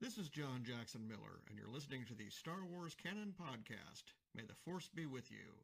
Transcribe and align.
This 0.00 0.16
is 0.16 0.28
John 0.28 0.62
Jackson 0.62 1.08
Miller, 1.08 1.42
and 1.48 1.58
you're 1.58 1.74
listening 1.74 2.04
to 2.06 2.14
the 2.14 2.30
Star 2.30 2.62
Wars 2.70 2.94
Canon 2.94 3.34
Podcast. 3.34 4.14
May 4.32 4.44
the 4.46 4.54
Force 4.54 4.88
be 4.94 5.06
with 5.06 5.28
you. 5.28 5.58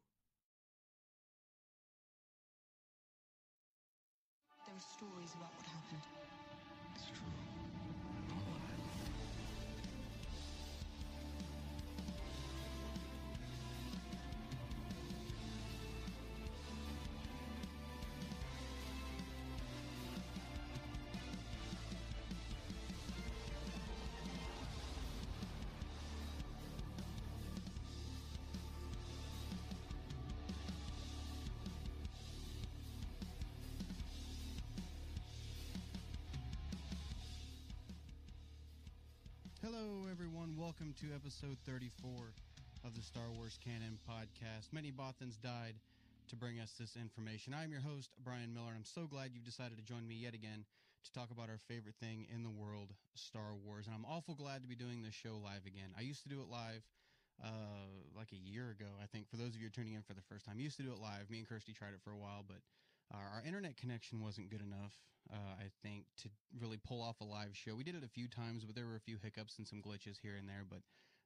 There 4.67 4.75
are 4.75 4.79
stories 4.79 5.35
about 5.35 5.55
what 5.55 5.65
happened. 5.67 6.14
Hello, 39.75 40.07
everyone. 40.09 40.55
Welcome 40.55 40.95
to 41.03 41.11
episode 41.11 41.59
34 41.67 42.31
of 42.87 42.95
the 42.95 43.03
Star 43.03 43.27
Wars 43.35 43.59
Canon 43.59 43.99
podcast. 44.07 44.71
Many 44.71 44.87
Bothans 44.87 45.35
died 45.35 45.75
to 46.31 46.35
bring 46.39 46.63
us 46.63 46.71
this 46.79 46.95
information. 46.95 47.51
I'm 47.51 47.75
your 47.75 47.83
host, 47.83 48.07
Brian 48.23 48.55
Miller, 48.55 48.71
and 48.71 48.77
I'm 48.79 48.87
so 48.87 49.03
glad 49.03 49.35
you've 49.35 49.43
decided 49.43 49.75
to 49.75 49.83
join 49.83 50.07
me 50.07 50.15
yet 50.15 50.33
again 50.33 50.63
to 51.03 51.11
talk 51.11 51.27
about 51.27 51.51
our 51.51 51.59
favorite 51.67 51.99
thing 51.99 52.23
in 52.33 52.39
the 52.47 52.49
world, 52.55 52.95
Star 53.19 53.51
Wars. 53.51 53.83
And 53.83 53.91
I'm 53.91 54.07
awful 54.07 54.33
glad 54.33 54.63
to 54.63 54.69
be 54.71 54.79
doing 54.79 55.03
this 55.03 55.13
show 55.13 55.35
live 55.43 55.67
again. 55.67 55.91
I 55.99 56.07
used 56.07 56.23
to 56.23 56.31
do 56.31 56.39
it 56.39 56.47
live 56.47 56.87
uh, 57.43 57.91
like 58.15 58.31
a 58.31 58.39
year 58.39 58.71
ago, 58.71 58.95
I 59.03 59.11
think. 59.11 59.27
For 59.27 59.35
those 59.35 59.55
of 59.55 59.59
you 59.59 59.67
tuning 59.67 59.99
in 59.99 60.07
for 60.07 60.15
the 60.15 60.23
first 60.31 60.47
time, 60.47 60.55
I 60.55 60.63
used 60.63 60.79
to 60.79 60.87
do 60.87 60.95
it 60.95 61.03
live. 61.03 61.27
Me 61.27 61.43
and 61.43 61.49
Kirsty 61.51 61.75
tried 61.75 61.91
it 61.91 61.99
for 61.99 62.15
a 62.15 62.17
while, 62.17 62.47
but 62.47 62.63
our, 63.13 63.39
our 63.39 63.43
internet 63.45 63.77
connection 63.77 64.21
wasn't 64.21 64.49
good 64.49 64.61
enough, 64.61 64.93
uh, 65.31 65.55
I 65.59 65.69
think, 65.83 66.05
to 66.23 66.29
really 66.59 66.77
pull 66.77 67.01
off 67.01 67.21
a 67.21 67.25
live 67.25 67.53
show. 67.53 67.75
We 67.75 67.83
did 67.83 67.95
it 67.95 68.03
a 68.03 68.09
few 68.09 68.27
times, 68.27 68.63
but 68.65 68.75
there 68.75 68.85
were 68.85 68.95
a 68.95 68.99
few 68.99 69.17
hiccups 69.21 69.57
and 69.57 69.67
some 69.67 69.81
glitches 69.81 70.17
here 70.21 70.35
and 70.37 70.47
there. 70.47 70.63
But 70.69 70.81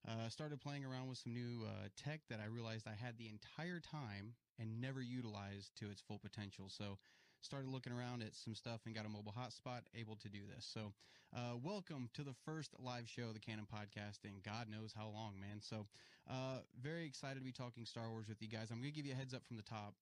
uh, 0.07 0.29
started 0.29 0.61
playing 0.61 0.85
around 0.85 1.09
with 1.09 1.17
some 1.17 1.33
new 1.33 1.65
uh, 1.65 1.89
tech 1.95 2.21
that 2.29 2.39
I 2.39 2.47
realized 2.47 2.87
I 2.87 2.95
had 2.95 3.17
the 3.17 3.29
entire 3.29 3.79
time 3.79 4.33
and 4.59 4.79
never 4.81 5.01
utilized 5.01 5.77
to 5.79 5.89
its 5.89 6.01
full 6.01 6.19
potential. 6.19 6.69
So 6.69 6.97
started 7.41 7.69
looking 7.69 7.93
around 7.93 8.21
at 8.21 8.35
some 8.35 8.55
stuff 8.55 8.81
and 8.85 8.95
got 8.95 9.05
a 9.05 9.09
mobile 9.09 9.33
hotspot 9.37 9.81
able 9.95 10.15
to 10.17 10.29
do 10.29 10.39
this. 10.53 10.69
So 10.73 10.93
uh, 11.35 11.55
welcome 11.63 12.09
to 12.13 12.23
the 12.23 12.33
first 12.45 12.75
live 12.79 13.07
show 13.07 13.23
of 13.23 13.33
the 13.33 13.39
Canon 13.39 13.67
podcast 13.67 14.25
in 14.25 14.41
God 14.43 14.67
knows 14.69 14.93
how 14.95 15.07
long, 15.07 15.39
man. 15.39 15.61
So 15.61 15.85
uh, 16.29 16.59
very 16.81 17.05
excited 17.05 17.39
to 17.39 17.45
be 17.45 17.51
talking 17.51 17.85
Star 17.85 18.09
Wars 18.09 18.27
with 18.27 18.41
you 18.41 18.47
guys. 18.47 18.71
I'm 18.71 18.79
going 18.79 18.91
to 18.91 18.95
give 18.95 19.05
you 19.05 19.13
a 19.13 19.15
heads 19.15 19.33
up 19.33 19.45
from 19.45 19.57
the 19.57 19.63
top. 19.63 19.93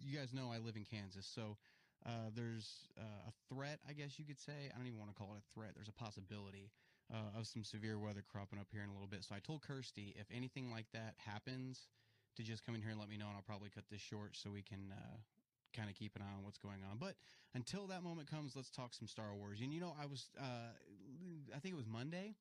You 0.00 0.18
guys 0.18 0.32
know 0.32 0.50
I 0.52 0.58
live 0.58 0.76
in 0.76 0.84
Kansas, 0.84 1.26
so 1.26 1.56
uh, 2.06 2.30
there's 2.34 2.88
uh, 2.98 3.30
a 3.30 3.32
threat, 3.48 3.80
I 3.88 3.92
guess 3.92 4.18
you 4.18 4.24
could 4.24 4.38
say. 4.38 4.70
I 4.72 4.76
don't 4.76 4.86
even 4.86 4.98
want 4.98 5.10
to 5.10 5.16
call 5.16 5.34
it 5.34 5.40
a 5.40 5.46
threat. 5.54 5.72
There's 5.74 5.88
a 5.88 5.92
possibility 5.92 6.70
uh, 7.12 7.38
of 7.38 7.46
some 7.46 7.64
severe 7.64 7.98
weather 7.98 8.22
cropping 8.26 8.58
up 8.58 8.68
here 8.70 8.82
in 8.82 8.90
a 8.90 8.92
little 8.92 9.08
bit. 9.08 9.24
So 9.24 9.34
I 9.34 9.40
told 9.40 9.62
Kirsty 9.62 10.14
if 10.18 10.26
anything 10.34 10.70
like 10.70 10.86
that 10.92 11.14
happens, 11.16 11.88
to 12.36 12.42
just 12.42 12.66
come 12.66 12.74
in 12.74 12.82
here 12.82 12.90
and 12.90 12.98
let 12.98 13.08
me 13.08 13.16
know, 13.16 13.26
and 13.26 13.36
I'll 13.36 13.46
probably 13.46 13.70
cut 13.70 13.84
this 13.90 14.00
short 14.00 14.36
so 14.36 14.50
we 14.50 14.62
can 14.62 14.92
uh, 14.92 15.16
kind 15.74 15.88
of 15.88 15.94
keep 15.94 16.16
an 16.16 16.22
eye 16.22 16.36
on 16.36 16.42
what's 16.42 16.58
going 16.58 16.82
on. 16.90 16.98
But 16.98 17.14
until 17.54 17.86
that 17.88 18.02
moment 18.02 18.30
comes, 18.30 18.56
let's 18.56 18.70
talk 18.70 18.92
some 18.92 19.06
Star 19.08 19.34
Wars. 19.34 19.60
And 19.62 19.72
you 19.72 19.80
know, 19.80 19.94
I 20.00 20.06
was, 20.06 20.26
uh, 20.38 20.74
I 21.54 21.58
think 21.60 21.74
it 21.74 21.76
was 21.76 21.86
Monday. 21.86 22.34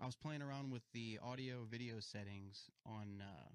I 0.00 0.06
was 0.06 0.16
playing 0.16 0.42
around 0.42 0.70
with 0.70 0.82
the 0.94 1.18
audio 1.22 1.66
video 1.70 2.00
settings 2.00 2.70
on 2.86 3.20
uh, 3.20 3.50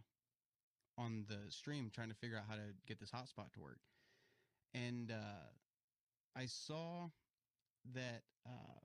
on 0.97 1.25
the 1.27 1.51
stream, 1.51 1.89
trying 1.93 2.09
to 2.09 2.15
figure 2.15 2.37
out 2.37 2.45
how 2.47 2.55
to 2.55 2.73
get 2.87 2.99
this 2.99 3.11
hotspot 3.11 3.51
to 3.53 3.59
work. 3.59 3.79
And 4.73 5.11
uh, 5.11 5.49
I 6.35 6.45
saw 6.45 7.09
that. 7.93 8.23
Uh, 8.45 8.79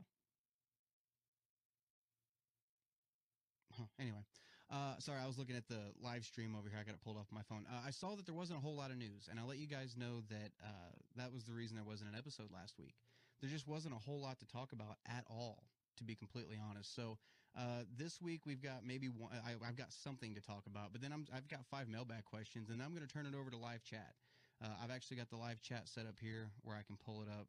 Huh, 3.73 3.85
anyway, 3.99 4.25
uh, 4.69 4.99
sorry, 4.99 5.21
I 5.21 5.27
was 5.27 5.39
looking 5.39 5.57
at 5.57 5.69
the 5.69 5.93
live 6.01 6.25
stream 6.25 6.55
over 6.57 6.69
here. 6.69 6.79
I 6.79 6.85
got 6.85 6.95
it 6.95 7.01
pulled 7.03 7.17
off 7.17 7.29
my 7.31 7.43
phone. 7.43 7.67
Uh, 7.71 7.81
I 7.87 7.91
saw 7.91 8.17
that 8.17 8.27
there 8.27 8.35
wasn't 8.35 8.59
a 8.59 8.61
whole 8.63 8.77
lot 8.77 8.91
of 8.91 8.97
news, 8.97 9.29
and 9.31 9.39
I'll 9.39 9.47
let 9.47 9.59
you 9.59 9.67
guys 9.69 9.97
know 9.97 10.23
that 10.29 10.53
uh, 10.65 10.93
that 11.17 11.33
was 11.33 11.45
the 11.45 11.53
reason 11.53 11.77
there 11.77 11.85
wasn't 11.85 12.11
an 12.11 12.19
episode 12.19 12.51
last 12.51 12.79
week. 12.79 12.95
There 13.41 13.51
just 13.51 13.67
wasn't 13.69 13.95
a 13.95 13.99
whole 13.99 14.21
lot 14.21 14.39
to 14.41 14.47
talk 14.47 14.73
about 14.73 14.97
at 15.07 15.25
all, 15.29 15.65
to 15.99 16.05
be 16.05 16.15
completely 16.17 16.59
honest. 16.59 16.95
So 16.95 17.19
uh, 17.57 17.83
this 17.97 18.21
week 18.21 18.47
we've 18.47 18.63
got 18.63 18.87
maybe 18.87 19.09
one. 19.09 19.31
I, 19.33 19.51
have 19.65 19.77
got 19.77 19.93
something 19.93 20.35
to 20.35 20.41
talk 20.41 20.67
about, 20.67 20.93
but 20.93 21.03
then 21.03 21.13
I'm, 21.13 21.27
I've 21.35 21.49
got 21.49 21.67
five 21.71 21.89
mailbag 21.89 22.25
questions, 22.25 22.71
and 22.71 22.83
I'm 22.83 22.95
going 22.95 23.07
to 23.07 23.13
turn 23.13 23.27
it 23.27 23.35
over 23.35 23.51
to 23.51 23.57
live 23.57 23.83
chat. 23.83 24.15
Uh, 24.63 24.69
I've 24.83 24.91
actually 24.91 25.17
got 25.17 25.31
the 25.31 25.37
live 25.37 25.61
chat 25.61 25.89
set 25.89 26.07
up 26.07 26.17
here 26.21 26.51
where 26.63 26.77
I 26.77 26.83
can 26.83 26.97
pull 26.97 27.23
it 27.23 27.29
up. 27.29 27.49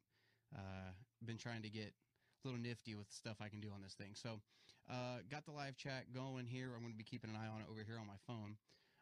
Uh, 0.55 0.91
been 1.25 1.37
trying 1.37 1.61
to 1.61 1.69
get 1.69 1.93
a 1.93 2.47
little 2.47 2.59
nifty 2.59 2.95
with 2.95 3.11
stuff 3.11 3.37
I 3.41 3.49
can 3.49 3.59
do 3.59 3.69
on 3.73 3.81
this 3.81 3.93
thing. 3.93 4.11
So, 4.15 4.41
uh, 4.89 5.21
got 5.29 5.45
the 5.45 5.51
live 5.51 5.77
chat 5.77 6.13
going 6.13 6.47
here. 6.47 6.73
I'm 6.73 6.81
going 6.81 6.93
to 6.93 6.97
be 6.97 7.03
keeping 7.03 7.29
an 7.29 7.35
eye 7.35 7.47
on 7.47 7.61
it 7.61 7.67
over 7.69 7.83
here 7.85 7.99
on 7.99 8.07
my 8.07 8.17
phone. 8.25 8.57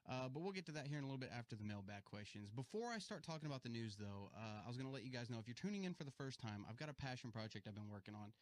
Uh, 0.10 0.28
but 0.28 0.42
we'll 0.42 0.52
get 0.52 0.66
to 0.66 0.72
that 0.72 0.88
here 0.88 0.98
in 0.98 1.04
a 1.04 1.08
little 1.08 1.20
bit 1.20 1.30
after 1.30 1.56
the 1.56 1.64
mailbag 1.64 2.04
questions. 2.04 2.50
Before 2.50 2.90
I 2.90 2.98
start 2.98 3.24
talking 3.24 3.46
about 3.46 3.62
the 3.62 3.70
news, 3.70 3.96
though, 3.96 4.32
uh, 4.34 4.66
I 4.66 4.68
was 4.68 4.76
going 4.76 4.90
to 4.90 4.94
let 4.94 5.06
you 5.06 5.12
guys 5.12 5.30
know 5.30 5.38
if 5.38 5.48
you're 5.48 5.60
tuning 5.60 5.84
in 5.84 5.94
for 5.94 6.04
the 6.04 6.16
first 6.18 6.40
time, 6.40 6.66
I've 6.68 6.78
got 6.78 6.90
a 6.90 6.98
passion 6.98 7.32
project 7.32 7.68
I've 7.68 7.76
been 7.76 7.92
working 7.92 8.16
on, 8.16 8.34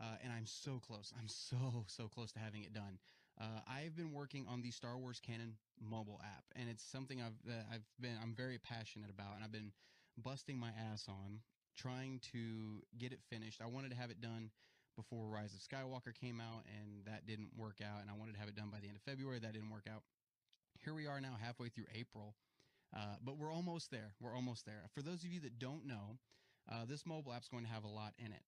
uh, 0.00 0.16
and 0.22 0.32
I'm 0.32 0.46
so 0.46 0.80
close. 0.86 1.12
I'm 1.18 1.28
so 1.28 1.84
so 1.86 2.08
close 2.08 2.32
to 2.32 2.38
having 2.38 2.62
it 2.62 2.72
done. 2.72 2.98
Uh, 3.40 3.60
I've 3.66 3.96
been 3.96 4.12
working 4.12 4.46
on 4.48 4.60
the 4.62 4.70
Star 4.70 4.98
Wars 4.98 5.20
Canon 5.20 5.54
mobile 5.80 6.20
app, 6.22 6.44
and 6.54 6.68
it's 6.68 6.84
something 6.84 7.20
I've 7.20 7.38
I've 7.72 7.84
been 8.00 8.16
I'm 8.22 8.34
very 8.34 8.58
passionate 8.58 9.10
about, 9.10 9.34
and 9.34 9.44
I've 9.44 9.52
been 9.52 9.72
busting 10.16 10.58
my 10.58 10.70
ass 10.92 11.06
on 11.08 11.40
trying 11.76 12.20
to 12.32 12.82
get 12.98 13.12
it 13.12 13.20
finished. 13.30 13.60
I 13.62 13.66
wanted 13.66 13.90
to 13.90 13.96
have 13.96 14.10
it 14.10 14.20
done 14.20 14.50
before 14.96 15.26
Rise 15.26 15.54
of 15.54 15.60
Skywalker 15.60 16.14
came 16.14 16.40
out, 16.40 16.64
and 16.68 17.04
that 17.06 17.26
didn't 17.26 17.50
work 17.56 17.78
out. 17.82 18.02
And 18.02 18.10
I 18.10 18.14
wanted 18.14 18.34
to 18.34 18.40
have 18.40 18.48
it 18.48 18.54
done 18.54 18.68
by 18.70 18.78
the 18.80 18.88
end 18.88 18.96
of 18.96 19.02
February. 19.02 19.38
That 19.38 19.52
didn't 19.54 19.70
work 19.70 19.86
out. 19.92 20.02
Here 20.84 20.94
we 20.94 21.06
are 21.06 21.20
now, 21.20 21.36
halfway 21.40 21.68
through 21.68 21.86
April, 21.94 22.34
uh, 22.94 23.16
but 23.24 23.38
we're 23.38 23.52
almost 23.52 23.90
there. 23.90 24.14
We're 24.20 24.34
almost 24.34 24.66
there. 24.66 24.82
For 24.94 25.00
those 25.00 25.24
of 25.24 25.32
you 25.32 25.40
that 25.40 25.58
don't 25.58 25.86
know, 25.86 26.18
uh, 26.70 26.84
this 26.86 27.06
mobile 27.06 27.32
app's 27.32 27.48
going 27.48 27.64
to 27.64 27.70
have 27.70 27.84
a 27.84 27.88
lot 27.88 28.12
in 28.18 28.32
it. 28.32 28.42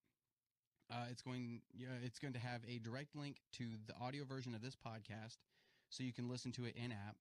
Uh, 0.91 1.07
it's 1.11 1.23
going, 1.23 1.61
it's 2.05 2.19
going 2.19 2.35
to 2.35 2.41
have 2.41 2.61
a 2.69 2.79
direct 2.79 3.17
link 3.17 3.37
to 3.53 3.65
the 3.87 3.95
audio 4.01 4.25
version 4.25 4.55
of 4.55 4.63
this 4.63 4.77
podcast, 4.77 5.39
so 5.91 6.03
you 6.03 6.13
can 6.13 6.29
listen 6.29 6.53
to 6.53 6.65
it 6.65 6.77
in 6.77 6.93
app. 6.93 7.17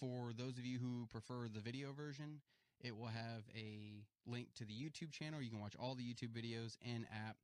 For 0.00 0.32
those 0.36 0.58
of 0.58 0.66
you 0.66 0.78
who 0.78 1.06
prefer 1.06 1.48
the 1.52 1.60
video 1.60 1.92
version, 1.92 2.40
it 2.80 2.96
will 2.96 3.06
have 3.06 3.42
a 3.56 4.04
link 4.26 4.48
to 4.56 4.64
the 4.64 4.72
YouTube 4.72 5.10
channel. 5.10 5.42
You 5.42 5.50
can 5.50 5.60
watch 5.60 5.74
all 5.78 5.94
the 5.94 6.02
YouTube 6.02 6.30
videos 6.30 6.76
in 6.82 7.06
app. 7.12 7.36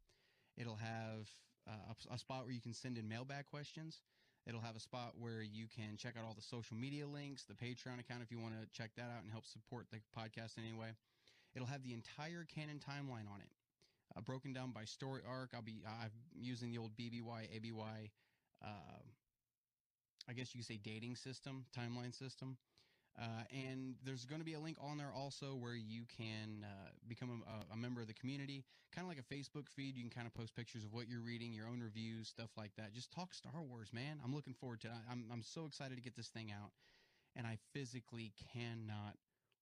It'll 0.57 0.77
have 0.77 1.29
uh, 1.69 1.95
a, 2.11 2.15
a, 2.15 2.19
spot 2.19 2.45
where 2.45 2.53
you 2.53 2.61
can 2.61 2.75
send 2.75 2.99
in 2.99 3.09
mailbag 3.09 3.47
questions. 3.47 4.03
It'll 4.47 4.61
have 4.61 4.77
a 4.77 4.81
spot 4.81 5.15
where 5.19 5.43
you 5.43 5.67
can 5.67 5.97
check 5.97 6.15
out 6.19 6.25
all 6.27 6.35
the 6.35 6.43
social 6.43 6.77
media 6.77 7.07
links, 7.07 7.45
the 7.45 7.55
Patreon 7.55 7.99
account 7.99 8.23
if 8.23 8.31
you 8.31 8.39
want 8.39 8.55
to 8.61 8.69
check 8.77 8.91
that 8.97 9.11
out 9.11 9.23
and 9.23 9.33
help 9.33 9.47
support 9.47 9.87
the 9.91 9.99
podcast 10.17 10.59
in 10.59 10.65
any 10.65 10.77
way. 10.77 10.93
It'll 11.55 11.69
have 11.69 11.83
the 11.83 11.95
entire 11.95 12.45
canon 12.45 12.79
timeline 12.79 13.31
on 13.31 13.41
it, 13.41 13.49
uh, 14.17 14.21
broken 14.21 14.53
down 14.53 14.71
by 14.71 14.85
story 14.85 15.23
arc. 15.29 15.51
I'll 15.55 15.63
be 15.63 15.83
I'm 15.87 16.11
using 16.35 16.71
the 16.71 16.79
old 16.79 16.97
BBY 16.97 17.49
ABY. 17.57 18.11
Uh, 18.65 19.03
I 20.29 20.33
guess 20.33 20.55
you 20.55 20.61
could 20.61 20.67
say 20.67 20.79
dating 20.83 21.17
system, 21.17 21.67
timeline 21.77 22.17
system. 22.17 22.57
Uh, 23.17 23.47
and 23.53 23.95
there's 24.05 24.25
going 24.25 24.41
to 24.41 24.45
be 24.45 24.55
a 24.55 24.61
link 24.61 24.77
on 24.81 24.99
there 24.99 25.13
also 25.15 25.55
where 25.55 25.77
you 25.77 26.03
can 26.17 26.65
uh, 26.65 26.91
become 27.07 27.43
a, 27.47 27.75
a, 27.75 27.77
member 27.77 28.01
of 28.01 28.09
the 28.09 28.15
community, 28.15 28.65
kind 28.93 29.05
of 29.05 29.09
like 29.09 29.23
a 29.23 29.35
Facebook 29.35 29.69
feed. 29.69 29.97
You 29.97 30.03
can 30.03 30.11
kind 30.11 30.27
of 30.27 30.35
post 30.35 30.57
pictures 30.57 30.83
of 30.83 30.93
what 30.93 31.09
you're 31.09 31.21
reading, 31.21 31.53
your 31.53 31.69
own 31.69 31.81
reviews, 31.81 32.27
stuff 32.27 32.51
like 32.57 32.73
that. 32.77 32.93
Just 32.93 33.13
talk 33.13 33.33
Star 33.33 33.63
Wars, 33.63 33.91
man. 33.93 34.19
I'm 34.25 34.35
looking 34.35 34.55
forward 34.55 34.81
to 34.81 34.89
it. 34.89 34.95
I'm, 35.09 35.27
I'm 35.33 35.45
so 35.45 35.65
excited 35.65 35.95
to 35.95 36.03
get 36.03 36.17
this 36.17 36.27
thing 36.27 36.51
out, 36.51 36.71
and 37.37 37.47
I 37.47 37.59
physically 37.73 38.33
cannot 38.53 39.15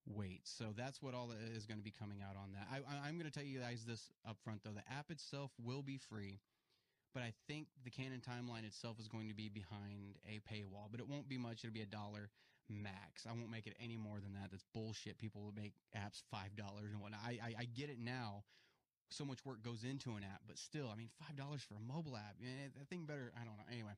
wait. 0.06 0.40
So 0.44 0.72
that's 0.76 1.02
what 1.02 1.14
all 1.14 1.32
is 1.54 1.66
going 1.66 1.78
to 1.78 1.84
be 1.84 1.92
coming 1.92 2.18
out 2.22 2.36
on 2.36 2.52
that. 2.52 2.66
I, 2.70 3.08
I'm 3.08 3.18
going 3.18 3.30
to 3.30 3.32
tell 3.32 3.44
you 3.46 3.60
guys 3.60 3.84
this 3.86 4.10
up 4.28 4.36
front, 4.44 4.62
though. 4.64 4.72
The 4.72 4.92
app 4.92 5.10
itself 5.10 5.50
will 5.62 5.82
be 5.82 5.98
free 5.98 6.40
but 7.14 7.22
I 7.22 7.32
think 7.46 7.68
the 7.84 7.90
Canon 7.90 8.20
timeline 8.20 8.64
itself 8.64 8.98
is 8.98 9.08
going 9.08 9.28
to 9.28 9.34
be 9.34 9.48
behind 9.48 10.16
a 10.26 10.40
paywall, 10.52 10.88
but 10.90 11.00
it 11.00 11.08
won't 11.08 11.28
be 11.28 11.36
much. 11.36 11.64
It'll 11.64 11.74
be 11.74 11.82
a 11.82 11.86
dollar 11.86 12.30
max. 12.68 13.26
I 13.28 13.32
won't 13.32 13.50
make 13.50 13.66
it 13.66 13.76
any 13.82 13.96
more 13.96 14.20
than 14.20 14.32
that. 14.34 14.50
That's 14.50 14.64
bullshit. 14.72 15.18
People 15.18 15.42
will 15.42 15.54
make 15.54 15.74
apps 15.96 16.22
five 16.30 16.56
dollars 16.56 16.92
and 16.92 17.00
whatnot. 17.00 17.20
I, 17.24 17.38
I 17.42 17.54
I 17.60 17.64
get 17.76 17.90
it 17.90 17.98
now. 17.98 18.44
So 19.10 19.26
much 19.26 19.44
work 19.44 19.62
goes 19.62 19.84
into 19.84 20.12
an 20.12 20.24
app, 20.24 20.40
but 20.46 20.56
still, 20.56 20.88
I 20.90 20.96
mean, 20.96 21.10
five 21.20 21.36
dollars 21.36 21.62
for 21.62 21.74
a 21.74 21.80
mobile 21.80 22.16
app. 22.16 22.36
I 22.40 22.68
that 22.78 22.88
thing 22.88 23.04
better. 23.04 23.32
I 23.36 23.44
don't 23.44 23.58
know. 23.58 23.68
Anyway, 23.70 23.92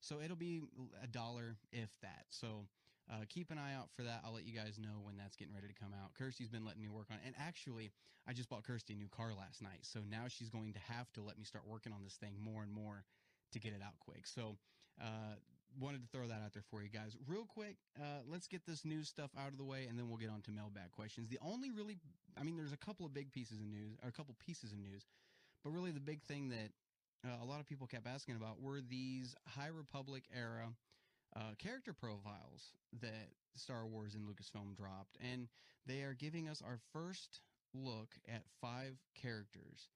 so 0.00 0.20
it'll 0.20 0.36
be 0.36 0.60
a 1.02 1.06
dollar 1.06 1.56
if 1.72 1.88
that. 2.02 2.26
So 2.28 2.66
uh, 3.10 3.24
keep 3.28 3.50
an 3.50 3.58
eye 3.58 3.74
out 3.74 3.88
for 3.96 4.02
that. 4.02 4.20
I'll 4.24 4.34
let 4.34 4.46
you 4.46 4.54
guys 4.54 4.78
know 4.78 5.00
when 5.02 5.16
that's 5.16 5.36
getting 5.36 5.54
ready 5.54 5.68
to 5.68 5.74
come 5.74 5.92
out. 5.92 6.12
Kirsty's 6.14 6.48
been 6.48 6.64
letting 6.64 6.82
me 6.82 6.88
work 6.88 7.06
on 7.10 7.16
it. 7.16 7.22
And 7.26 7.34
actually, 7.40 7.90
I 8.28 8.32
just 8.32 8.48
bought 8.48 8.64
Kirsty 8.64 8.94
a 8.94 8.96
new 8.96 9.08
car 9.08 9.32
last 9.32 9.62
night. 9.62 9.80
So 9.82 10.00
now 10.08 10.28
she's 10.28 10.50
going 10.50 10.72
to 10.74 10.80
have 10.92 11.10
to 11.14 11.22
let 11.22 11.38
me 11.38 11.44
start 11.44 11.64
working 11.66 11.92
on 11.92 12.04
this 12.04 12.14
thing 12.14 12.34
more 12.40 12.62
and 12.62 12.72
more 12.72 13.04
to 13.52 13.58
get 13.58 13.72
it 13.72 13.80
out 13.82 13.96
quick. 14.00 14.26
So, 14.26 14.56
uh, 15.00 15.40
wanted 15.80 16.00
to 16.02 16.08
throw 16.08 16.26
that 16.26 16.40
out 16.44 16.52
there 16.52 16.64
for 16.70 16.82
you 16.82 16.88
guys 16.88 17.16
real 17.26 17.44
quick. 17.44 17.76
Uh, 17.98 18.24
let's 18.26 18.46
get 18.46 18.64
this 18.66 18.84
news 18.84 19.08
stuff 19.08 19.30
out 19.38 19.52
of 19.52 19.58
the 19.58 19.64
way 19.64 19.86
and 19.88 19.98
then 19.98 20.08
we'll 20.08 20.18
get 20.18 20.30
on 20.30 20.40
to 20.42 20.50
mailbag 20.50 20.90
questions. 20.92 21.28
The 21.28 21.38
only 21.42 21.70
really, 21.70 21.98
I 22.38 22.42
mean, 22.42 22.56
there's 22.56 22.72
a 22.72 22.78
couple 22.78 23.04
of 23.04 23.12
big 23.12 23.32
pieces 23.32 23.60
of 23.60 23.66
news 23.66 23.96
or 24.02 24.08
a 24.08 24.12
couple 24.12 24.34
pieces 24.44 24.72
of 24.72 24.78
news, 24.78 25.04
but 25.62 25.70
really 25.70 25.90
the 25.90 26.00
big 26.00 26.22
thing 26.22 26.48
that 26.48 26.72
uh, 27.24 27.42
a 27.42 27.46
lot 27.46 27.60
of 27.60 27.66
people 27.66 27.86
kept 27.86 28.06
asking 28.06 28.36
about 28.36 28.60
were 28.60 28.80
these 28.80 29.34
High 29.46 29.68
Republic 29.68 30.24
era 30.34 30.72
character 31.58 31.92
profiles 31.92 32.72
that 33.00 33.28
Star 33.56 33.86
Wars 33.86 34.14
and 34.14 34.26
Lucasfilm 34.26 34.76
dropped, 34.76 35.18
and 35.20 35.48
they 35.86 36.02
are 36.02 36.14
giving 36.14 36.48
us 36.48 36.62
our 36.64 36.78
first 36.92 37.40
look 37.74 38.14
at 38.28 38.42
five 38.60 38.96
characters 39.14 39.88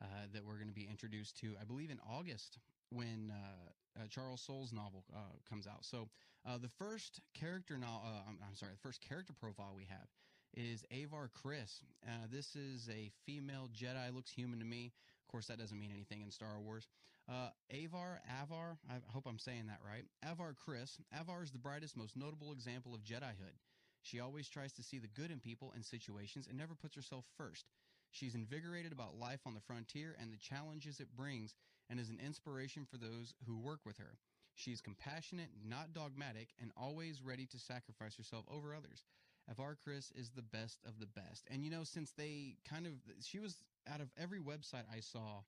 uh, 0.00 0.06
that 0.32 0.44
we're 0.44 0.56
going 0.56 0.68
to 0.68 0.74
be 0.74 0.88
introduced 0.90 1.38
to. 1.40 1.54
I 1.60 1.64
believe 1.64 1.90
in 1.90 2.00
August 2.08 2.58
when 2.90 3.32
uh, 3.32 4.00
uh, 4.00 4.06
Charles 4.08 4.40
Soule's 4.40 4.72
novel 4.72 5.04
uh, 5.14 5.18
comes 5.48 5.66
out. 5.66 5.84
So 5.84 6.08
uh, 6.46 6.58
the 6.58 6.68
first 6.68 7.20
character 7.34 7.76
no- 7.78 8.02
uh, 8.04 8.28
I'm, 8.28 8.38
I'm 8.46 8.54
sorry, 8.54 8.72
the 8.72 8.88
first 8.88 9.00
character 9.06 9.32
profile 9.38 9.74
we 9.76 9.86
have 9.88 10.08
is 10.54 10.84
Avar. 10.90 11.30
Uh, 11.44 12.10
this 12.30 12.56
is 12.56 12.88
a 12.90 13.10
female 13.24 13.68
Jedi, 13.74 14.14
looks 14.14 14.30
human 14.30 14.58
to 14.58 14.64
me. 14.64 14.92
Of 15.26 15.30
course, 15.30 15.46
that 15.46 15.58
doesn't 15.58 15.78
mean 15.78 15.90
anything 15.92 16.20
in 16.22 16.30
Star 16.30 16.58
Wars. 16.60 16.88
Uh, 17.28 17.50
Avar, 17.70 18.20
Avar, 18.42 18.78
I 18.90 18.94
hope 19.12 19.26
I'm 19.26 19.38
saying 19.38 19.66
that 19.68 19.80
right. 19.86 20.04
Avar 20.28 20.54
Kriss. 20.54 20.98
Avar 21.18 21.42
is 21.42 21.52
the 21.52 21.58
brightest, 21.58 21.96
most 21.96 22.16
notable 22.16 22.52
example 22.52 22.94
of 22.94 23.04
Jedihood. 23.04 23.56
She 24.02 24.18
always 24.18 24.48
tries 24.48 24.72
to 24.74 24.82
see 24.82 24.98
the 24.98 25.06
good 25.06 25.30
in 25.30 25.38
people 25.38 25.72
and 25.74 25.84
situations 25.84 26.46
and 26.48 26.58
never 26.58 26.74
puts 26.74 26.96
herself 26.96 27.24
first. 27.36 27.66
She's 28.10 28.34
invigorated 28.34 28.92
about 28.92 29.16
life 29.18 29.40
on 29.46 29.54
the 29.54 29.60
frontier 29.60 30.16
and 30.20 30.32
the 30.32 30.36
challenges 30.36 31.00
it 31.00 31.16
brings 31.16 31.54
and 31.88 32.00
is 32.00 32.10
an 32.10 32.18
inspiration 32.24 32.84
for 32.84 32.98
those 32.98 33.34
who 33.46 33.56
work 33.56 33.80
with 33.86 33.98
her. 33.98 34.18
She's 34.54 34.82
compassionate, 34.82 35.48
not 35.64 35.94
dogmatic, 35.94 36.48
and 36.60 36.72
always 36.76 37.22
ready 37.22 37.46
to 37.46 37.58
sacrifice 37.58 38.16
herself 38.16 38.44
over 38.50 38.74
others. 38.74 39.04
Avar 39.50 39.76
Kriss 39.76 40.12
is 40.14 40.30
the 40.30 40.42
best 40.42 40.80
of 40.86 40.98
the 40.98 41.06
best. 41.06 41.46
And 41.50 41.64
you 41.64 41.70
know, 41.70 41.84
since 41.84 42.12
they 42.12 42.56
kind 42.68 42.86
of, 42.86 42.92
she 43.24 43.38
was 43.38 43.56
out 43.90 44.00
of 44.00 44.10
every 44.20 44.40
website 44.40 44.84
I 44.92 45.00
saw, 45.00 45.42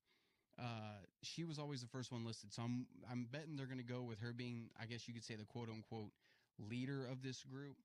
uh, 0.59 1.03
she 1.23 1.45
was 1.45 1.59
always 1.59 1.81
the 1.81 1.89
first 1.89 2.13
one 2.13 2.25
listed. 2.25 2.53
So 2.53 2.63
I'm, 2.63 2.87
I'm 3.11 3.27
betting 3.31 3.57
they're 3.57 3.67
going 3.67 3.79
to 3.79 3.85
go 3.85 4.03
with 4.03 4.21
her 4.21 4.33
being, 4.33 4.71
I 4.81 4.87
guess 4.87 5.09
you 5.09 5.15
could 5.15 5.25
say 5.25 5.35
the 5.35 5.45
quote 5.45 5.69
unquote 5.69 6.11
leader 6.59 7.07
of 7.07 7.23
this 7.23 7.43
group. 7.43 7.77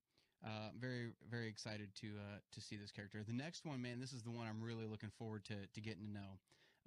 Uh, 0.46 0.70
very, 0.80 1.12
very 1.30 1.50
excited 1.50 1.90
to, 1.96 2.08
uh, 2.08 2.40
to 2.54 2.62
see 2.62 2.78
this 2.78 2.92
character. 2.92 3.22
The 3.28 3.34
next 3.34 3.66
one, 3.66 3.82
man, 3.82 4.00
this 4.00 4.14
is 4.14 4.24
the 4.24 4.32
one 4.32 4.48
I'm 4.48 4.64
really 4.64 4.86
looking 4.86 5.12
forward 5.18 5.44
to, 5.46 5.56
to 5.74 5.82
getting 5.82 6.06
to 6.06 6.12
know. 6.12 6.40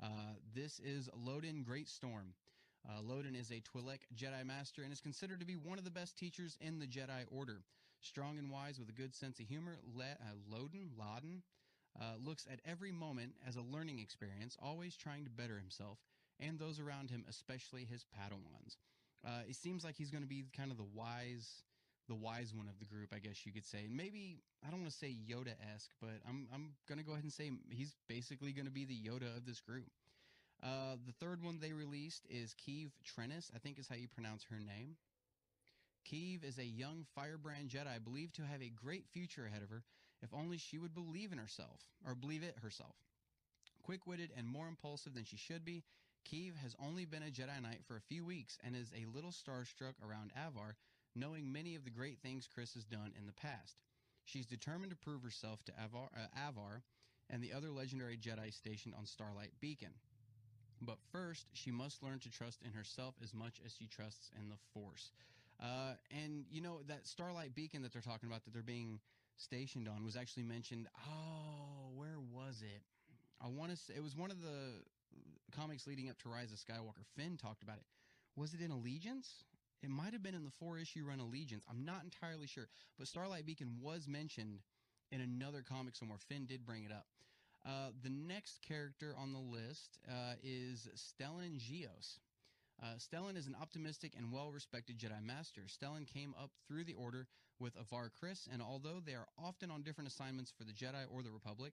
Uh, 0.03 0.35
this 0.55 0.81
is 0.81 1.11
Loden 1.11 1.65
Greatstorm. 1.65 2.33
Uh, 2.89 3.01
Loden 3.03 3.39
is 3.39 3.51
a 3.51 3.61
Twi'lek 3.61 4.01
Jedi 4.17 4.45
Master 4.45 4.83
and 4.83 4.93
is 4.93 5.01
considered 5.01 5.41
to 5.41 5.47
be 5.47 5.55
one 5.55 5.79
of 5.79 5.85
the 5.85 5.91
best 5.91 6.17
teachers 6.17 6.57
in 6.61 6.79
the 6.79 6.87
Jedi 6.87 7.25
Order. 7.31 7.63
Strong 8.01 8.39
and 8.39 8.51
wise 8.51 8.79
with 8.79 8.89
a 8.89 8.93
good 8.93 9.15
sense 9.15 9.39
of 9.39 9.47
humor, 9.47 9.79
Le- 9.95 10.05
uh, 10.05 10.35
Loden, 10.51 10.89
Loden, 10.99 11.43
uh, 12.01 12.15
looks 12.25 12.47
at 12.51 12.61
every 12.65 12.93
moment 12.93 13.33
as 13.47 13.57
a 13.57 13.63
learning 13.63 13.99
experience, 13.99 14.57
always 14.63 14.97
trying 14.97 15.25
to 15.25 15.31
better 15.31 15.59
himself 15.59 15.99
and 16.41 16.59
those 16.59 16.81
around 16.81 17.11
him, 17.11 17.25
especially 17.29 17.85
his 17.85 18.05
Padawans. 18.05 18.77
Uh, 19.25 19.43
it 19.49 19.57
seems 19.57 19.85
like 19.85 19.97
he's 19.97 20.11
going 20.11 20.25
to 20.25 20.29
be 20.29 20.45
kind 20.57 20.71
of 20.71 20.77
the 20.77 20.89
wise, 20.95 21.63
the 22.09 22.15
wise 22.15 22.53
one 22.55 22.67
of 22.67 22.79
the 22.79 22.85
group, 22.85 23.13
I 23.15 23.19
guess 23.19 23.47
you 23.47 23.53
could 23.53 23.65
say. 23.65 23.85
And 23.85 23.97
maybe 23.97 24.43
I 24.67 24.71
don't 24.71 24.81
want 24.81 24.91
to 24.91 24.99
say 24.99 25.15
Yoda 25.31 25.55
esque, 25.75 25.91
but 26.01 26.19
I'm 26.29 26.49
I'm 26.53 26.73
going 26.89 26.99
to 26.99 27.05
go 27.05 27.13
ahead 27.13 27.25
and 27.25 27.33
say 27.33 27.51
he's 27.71 27.95
basically 28.09 28.53
going 28.53 28.67
to 28.67 28.73
be 28.73 28.85
the 28.85 28.99
Yoda 28.99 29.37
of 29.37 29.47
this 29.47 29.61
group. 29.61 29.87
Uh, 30.63 30.97
the 31.07 31.13
third 31.13 31.43
one 31.43 31.59
they 31.61 31.73
released 31.73 32.27
is 32.31 32.55
Keeve 32.55 32.91
Trennis, 33.05 33.51
I 33.55 33.59
think 33.59 33.79
is 33.79 33.89
how 33.89 33.97
you 33.97 34.09
pronounce 34.09 34.45
her 34.51 34.59
name. 34.59 34.97
Keeve 36.09 36.45
is 36.45 36.59
a 36.59 36.65
young 36.65 37.05
firebrand 37.15 37.69
Jedi 37.69 38.03
believed 38.03 38.35
to 38.37 38.43
have 38.43 38.63
a 38.63 38.71
great 38.71 39.07
future 39.13 39.47
ahead 39.47 39.63
of 39.63 39.71
her 39.71 39.83
if 40.23 40.33
only 40.33 40.59
she 40.59 40.79
would 40.79 40.95
believe 40.95 41.33
in 41.33 41.39
herself, 41.39 41.81
or 42.07 42.15
believe 42.15 42.43
it 42.43 42.57
herself. 42.63 42.95
Quick 43.83 44.07
witted 44.07 44.31
and 44.37 44.47
more 44.47 44.69
impulsive 44.69 45.15
than 45.15 45.25
she 45.25 45.37
should 45.37 45.65
be, 45.65 45.83
Keeve 46.25 46.57
has 46.63 46.77
only 46.81 47.05
been 47.05 47.25
a 47.25 47.31
Jedi 47.31 47.61
Knight 47.61 47.85
for 47.87 47.97
a 47.97 48.01
few 48.01 48.25
weeks 48.25 48.57
and 48.65 48.77
is 48.77 48.93
a 48.95 49.13
little 49.13 49.33
starstruck 49.33 49.95
around 50.03 50.31
Avar, 50.37 50.77
knowing 51.17 51.53
many 51.53 51.75
of 51.75 51.85
the 51.85 51.91
great 51.91 52.21
things 52.21 52.49
Kriss 52.49 52.75
has 52.75 52.85
done 52.85 53.13
in 53.19 53.27
the 53.27 53.33
past. 53.33 53.77
She's 54.25 54.47
determined 54.47 54.91
to 54.91 54.97
prove 54.97 55.23
herself 55.23 55.65
to 55.65 55.73
Avar, 55.85 56.09
uh, 56.17 56.49
Avar 56.49 56.85
and 57.29 57.43
the 57.43 57.53
other 57.53 57.71
legendary 57.71 58.17
Jedi 58.17 58.53
stationed 58.53 58.95
on 58.97 59.07
Starlight 59.07 59.53
Beacon. 59.61 59.93
But 60.81 60.99
first, 61.11 61.47
she 61.53 61.71
must 61.71 62.03
learn 62.03 62.19
to 62.21 62.31
trust 62.31 62.63
in 62.63 62.73
herself 62.73 63.15
as 63.23 63.35
much 63.35 63.61
as 63.65 63.73
she 63.73 63.87
trusts 63.87 64.31
in 64.41 64.49
the 64.49 64.57
Force. 64.75 65.13
Uh, 65.61 65.95
and 66.11 66.45
you 66.51 66.61
know 66.61 66.81
that 66.89 67.07
Starlight 67.07 67.55
Beacon 67.55 67.83
that 67.83 67.93
they're 67.93 68.03
talking 68.03 68.29
about 68.29 68.45
that 68.45 68.53
they're 68.53 68.63
being 68.63 68.99
stationed 69.43 69.89
on 69.89 70.05
was 70.05 70.17
actually 70.17 70.45
mentioned. 70.45 70.87
Oh, 71.09 71.91
where 71.95 72.19
was 72.33 72.63
it? 72.63 72.83
I 73.41 73.49
want 73.49 73.71
to 73.73 73.77
say 73.77 73.95
it 73.97 74.03
was 74.03 74.17
one 74.17 74.31
of 74.31 74.41
the 74.41 74.81
comics 75.55 75.87
leading 75.87 76.09
up 76.09 76.19
to 76.23 76.29
Rise 76.29 76.53
of 76.53 76.59
Skywalker. 76.59 77.05
Finn 77.17 77.37
talked 77.37 77.63
about 77.63 77.77
it. 77.77 77.85
Was 78.37 78.55
it 78.55 78.61
in 78.61 78.71
Allegiance? 78.71 79.45
It 79.83 79.91
might 79.91 80.13
have 80.13 80.23
been 80.23 80.35
in 80.35 80.45
the 80.45 80.51
four 80.51 80.79
issue 80.79 81.05
run 81.05 81.19
Allegiance. 81.19 81.65
I'm 81.69 81.85
not 81.85 82.05
entirely 82.05 82.47
sure, 82.47 82.69
but 82.99 83.09
Starlight 83.09 83.45
Beacon 83.45 83.79
was 83.81 84.07
mentioned 84.07 84.61
in 85.11 85.21
another 85.21 85.63
comic 85.69 85.97
somewhere. 85.97 86.19
Finn 86.29 86.47
did 86.47 86.65
bring 86.65 86.85
it 86.85 86.93
up. 86.93 87.07
Uh, 87.67 87.91
the 88.03 88.11
next 88.11 88.61
character 88.67 89.15
on 89.19 89.33
the 89.33 89.39
list 89.39 89.99
uh, 90.09 90.35
is 90.43 90.89
Stellan 90.97 91.59
Gios. 91.59 92.19
Uh, 92.83 92.97
Stellan 92.99 93.37
is 93.37 93.47
an 93.47 93.57
optimistic 93.61 94.15
and 94.17 94.33
well 94.33 94.51
respected 94.51 94.99
Jedi 94.99 95.23
Master. 95.25 95.63
Stellan 95.69 96.07
came 96.07 96.35
up 96.41 96.51
through 96.67 96.85
the 96.85 96.95
Order 96.95 97.27
with 97.63 97.77
Avar 97.77 98.11
Kriss, 98.11 98.49
and 98.53 98.61
although 98.61 99.01
they 99.05 99.15
are 99.15 99.29
often 99.39 99.71
on 99.71 99.83
different 99.83 100.11
assignments 100.11 100.53
for 100.57 100.65
the 100.65 100.73
Jedi 100.73 101.05
or 101.09 101.23
the 101.23 101.31
Republic, 101.31 101.73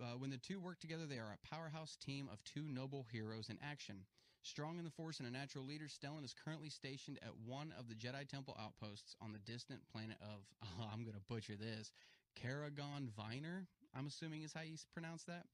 uh, 0.00 0.16
when 0.16 0.30
the 0.30 0.38
two 0.38 0.60
work 0.60 0.78
together, 0.78 1.04
they 1.06 1.18
are 1.18 1.34
a 1.34 1.46
powerhouse 1.54 1.96
team 1.96 2.28
of 2.32 2.42
two 2.44 2.62
noble 2.68 3.06
heroes 3.10 3.48
in 3.50 3.58
action. 3.62 3.96
Strong 4.42 4.78
in 4.78 4.84
the 4.84 4.90
Force 4.90 5.18
and 5.18 5.28
a 5.28 5.30
natural 5.30 5.66
leader, 5.66 5.84
Stellan 5.84 6.24
is 6.24 6.34
currently 6.44 6.70
stationed 6.70 7.18
at 7.22 7.36
one 7.44 7.74
of 7.78 7.88
the 7.88 7.94
Jedi 7.94 8.26
Temple 8.26 8.56
outposts 8.58 9.14
on 9.20 9.32
the 9.32 9.38
distant 9.40 9.80
planet 9.92 10.16
of, 10.22 10.40
oh, 10.64 10.88
I'm 10.92 11.02
going 11.02 11.16
to 11.16 11.20
butcher 11.28 11.56
this, 11.56 11.92
Karagon 12.40 13.10
Viner, 13.16 13.66
I'm 13.94 14.06
assuming 14.06 14.42
is 14.42 14.52
how 14.52 14.62
you 14.62 14.76
pronounce 14.94 15.24
that. 15.24 15.44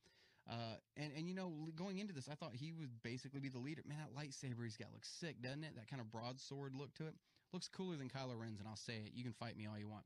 Uh, 0.49 0.77
and, 0.97 1.11
and 1.17 1.29
you 1.29 1.35
know, 1.35 1.53
going 1.75 1.99
into 1.99 2.13
this, 2.13 2.29
I 2.31 2.35
thought 2.35 2.53
he 2.55 2.73
would 2.73 3.03
basically 3.03 3.41
be 3.41 3.49
the 3.49 3.59
leader. 3.59 3.83
Man, 3.87 3.99
that 3.99 4.15
lightsaber 4.15 4.63
he's 4.63 4.77
got 4.77 4.93
looks 4.93 5.11
sick, 5.21 5.43
doesn't 5.43 5.65
it? 5.65 5.75
That 5.75 5.91
kind 5.91 6.01
of 6.01 6.13
broadsword 6.13 6.75
look 6.75 6.95
to 6.97 7.07
it. 7.09 7.15
Looks 7.57 7.69
cooler 7.69 7.97
than 7.97 8.11
Kylo 8.11 8.39
Ren's, 8.39 8.61
and 8.61 8.69
I'll 8.69 8.77
say 8.77 8.97
it. 9.07 9.13
You 9.15 9.25
can 9.25 9.33
fight 9.33 9.57
me 9.57 9.67
all 9.67 9.79
you 9.79 9.89
want. 9.89 10.05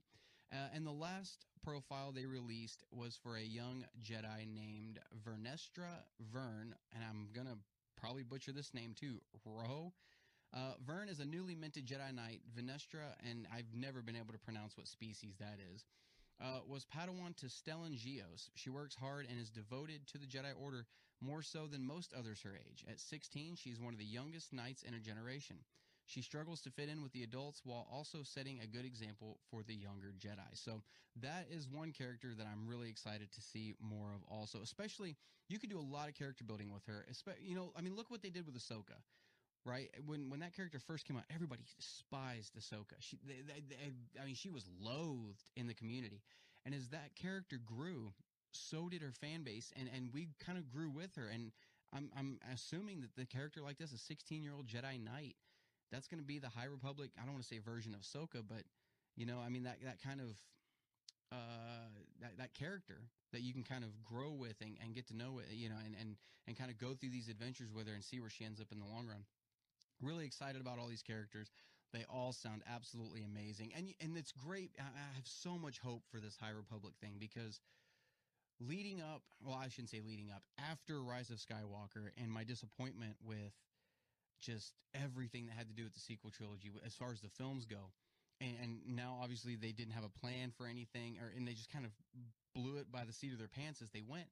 Uh, 0.53 0.69
and 0.73 0.87
the 0.87 0.93
last 0.93 1.47
profile 1.65 2.13
they 2.13 2.25
released 2.25 2.85
was 2.93 3.19
for 3.21 3.37
a 3.37 3.43
young 3.43 3.85
Jedi 4.05 4.47
named 4.47 5.01
Vernestra 5.27 5.91
Vern, 6.33 6.77
and 6.95 7.03
I'm 7.03 7.27
gonna 7.35 7.57
probably 7.97 8.23
butcher 8.23 8.53
this 8.53 8.73
name 8.73 8.95
too, 8.95 9.21
Rwoh. 9.45 9.91
Uh, 10.55 10.75
Vern 10.87 11.09
is 11.09 11.19
a 11.19 11.25
newly 11.25 11.57
minted 11.57 11.87
Jedi 11.87 12.15
Knight, 12.15 12.43
Venestra, 12.57 13.19
and 13.29 13.49
I've 13.53 13.75
never 13.75 14.01
been 14.01 14.15
able 14.15 14.33
to 14.33 14.39
pronounce 14.39 14.77
what 14.77 14.87
species 14.87 15.35
that 15.41 15.59
is. 15.75 15.85
Uh, 16.41 16.61
was 16.69 16.87
Padawan 16.87 17.35
to 17.39 17.47
Stellan 17.47 17.99
Gios. 17.99 18.49
She 18.55 18.71
works 18.71 18.95
hard 18.95 19.27
and 19.29 19.41
is 19.41 19.51
devoted 19.51 20.07
to 20.13 20.19
the 20.19 20.27
Jedi 20.27 20.53
Order 20.57 20.87
more 21.21 21.43
so 21.43 21.67
than 21.67 21.85
most 21.85 22.15
others 22.17 22.43
her 22.43 22.55
age. 22.55 22.85
At 22.89 23.01
16, 23.01 23.57
she's 23.57 23.81
one 23.81 23.93
of 23.93 23.99
the 23.99 24.05
youngest 24.05 24.53
knights 24.53 24.85
in 24.85 24.95
a 24.95 25.01
generation. 25.01 25.57
She 26.11 26.23
struggles 26.23 26.61
to 26.63 26.71
fit 26.71 26.89
in 26.89 27.03
with 27.03 27.13
the 27.13 27.23
adults 27.23 27.61
while 27.65 27.87
also 27.91 28.19
setting 28.25 28.59
a 28.61 28.67
good 28.67 28.85
example 28.85 29.39
for 29.49 29.63
the 29.63 29.75
younger 29.75 30.13
Jedi. 30.19 30.51
So 30.55 30.83
that 31.23 31.47
is 31.51 31.69
one 31.69 31.93
character 31.93 32.35
that 32.37 32.49
I'm 32.51 32.67
really 32.67 32.91
excited 32.91 33.31
to 33.33 33.41
see 33.41 33.75
more 33.81 34.09
of 34.13 34.23
also. 34.29 34.59
Especially, 34.61 35.17
you 35.49 35.61
could 35.61 35.71
do 35.71 35.79
a 35.79 35.89
lot 35.97 36.09
of 36.09 36.15
character 36.15 36.43
building 36.43 36.73
with 36.73 36.85
her. 36.87 37.07
You 37.41 37.55
know, 37.55 37.73
I 37.79 37.81
mean, 37.81 37.95
look 37.95 38.11
what 38.11 38.23
they 38.23 38.31
did 38.31 38.45
with 38.45 38.57
Ahsoka 38.57 38.99
right? 39.67 39.91
When 40.07 40.31
when 40.31 40.41
that 40.41 40.57
character 40.57 40.79
first 40.79 41.07
came 41.07 41.19
out, 41.19 41.25
everybody 41.35 41.63
despised 41.77 42.57
Ahsoka. 42.59 42.97
She, 43.01 43.19
they, 43.27 43.43
they, 43.47 43.61
they, 43.69 44.21
I 44.21 44.25
mean, 44.25 44.35
she 44.35 44.49
was 44.49 44.65
loathed 44.81 45.45
in 45.55 45.67
the 45.67 45.75
community, 45.75 46.23
and 46.65 46.75
as 46.75 46.89
that 46.89 47.15
character 47.15 47.61
grew, 47.65 48.13
so 48.53 48.89
did 48.89 49.03
her 49.03 49.13
fan 49.13 49.43
base, 49.43 49.73
and 49.79 49.89
and 49.95 50.13
we 50.13 50.29
kind 50.45 50.59
of 50.59 50.71
grew 50.71 50.91
with 50.91 51.15
her. 51.17 51.29
And 51.29 51.53
I'm 51.93 52.11
I'm 52.17 52.39
assuming 52.53 53.01
that 53.03 53.15
the 53.17 53.27
character 53.27 53.61
like 53.61 53.79
this, 53.79 53.93
a 53.93 53.99
16 53.99 54.43
year 54.43 54.55
old 54.55 54.67
Jedi 54.67 55.03
Knight, 55.03 55.37
that's 55.93 56.09
going 56.09 56.21
to 56.21 56.27
be 56.27 56.39
the 56.39 56.49
High 56.49 56.67
Republic. 56.67 57.11
I 57.21 57.25
don't 57.25 57.35
want 57.35 57.45
to 57.45 57.49
say 57.49 57.59
version 57.59 57.95
of 57.95 58.03
Soka, 58.03 58.43
but 58.47 58.63
you 59.17 59.27
know, 59.27 59.39
I 59.45 59.49
mean 59.49 59.65
that 59.65 59.79
that 59.85 60.03
kind 60.03 60.21
of 60.21 60.39
uh 61.33 61.89
that 62.21 62.39
that 62.39 62.55
character 62.55 62.99
that 63.33 63.43
you 63.43 63.53
can 63.53 63.63
kind 63.63 63.85
of 63.85 63.91
grow 64.05 64.33
with 64.33 64.57
and, 64.61 64.77
and 64.83 64.95
get 64.95 65.07
to 65.09 65.17
know 65.17 65.39
it, 65.39 65.47
you 65.55 65.69
know, 65.69 65.77
and 65.85 65.95
and 65.99 66.17
and 66.47 66.57
kind 66.57 66.71
of 66.71 66.79
go 66.79 66.95
through 66.95 67.11
these 67.11 67.29
adventures 67.29 67.73
with 67.73 67.87
her 67.87 67.95
and 67.95 68.05
see 68.05 68.21
where 68.21 68.31
she 68.31 68.45
ends 68.45 68.61
up 68.61 68.73
in 68.73 68.81
the 68.81 68.87
long 68.87 69.07
run. 69.07 69.25
Really 70.01 70.25
excited 70.25 70.61
about 70.61 70.79
all 70.79 70.89
these 70.89 71.03
characters. 71.03 71.51
They 71.93 72.05
all 72.09 72.33
sound 72.33 72.63
absolutely 72.73 73.23
amazing, 73.23 73.73
and 73.77 73.93
and 74.01 74.17
it's 74.17 74.33
great. 74.33 74.71
I, 74.79 74.83
I 74.83 75.15
have 75.17 75.27
so 75.27 75.59
much 75.59 75.79
hope 75.81 76.03
for 76.11 76.21
this 76.21 76.37
High 76.41 76.55
Republic 76.55 76.95
thing 77.01 77.15
because 77.19 77.61
leading 78.61 79.01
up, 79.01 79.23
well, 79.45 79.59
I 79.61 79.69
shouldn't 79.69 79.91
say 79.91 80.01
leading 80.07 80.31
up, 80.31 80.43
after 80.59 81.03
Rise 81.03 81.31
of 81.31 81.39
Skywalker 81.39 82.11
and 82.21 82.31
my 82.31 82.45
disappointment 82.45 83.17
with 83.25 83.53
just 84.41 84.73
everything 84.95 85.47
that 85.47 85.57
had 85.57 85.69
to 85.69 85.75
do 85.75 85.85
with 85.85 85.95
the 85.95 86.01
sequel 86.01 86.31
trilogy 86.31 86.71
as 86.85 86.95
far 86.95 87.13
as 87.13 87.21
the 87.21 87.29
films 87.29 87.65
go. 87.65 87.93
And, 88.41 88.57
and 88.63 88.97
now 88.97 89.19
obviously 89.23 89.57
they 89.57 89.73
didn't 89.73 89.93
have 89.93 90.05
a 90.05 90.19
plan 90.19 90.53
for 90.57 90.67
anything 90.67 91.19
or 91.21 91.33
and 91.37 91.47
they 91.47 91.53
just 91.53 91.71
kind 91.71 91.85
of 91.85 91.93
blew 92.55 92.77
it 92.79 92.91
by 92.91 93.05
the 93.05 93.13
seat 93.13 93.33
of 93.33 93.39
their 93.39 93.49
pants 93.49 93.83
as 93.83 93.91
they 93.91 94.03
went. 94.07 94.29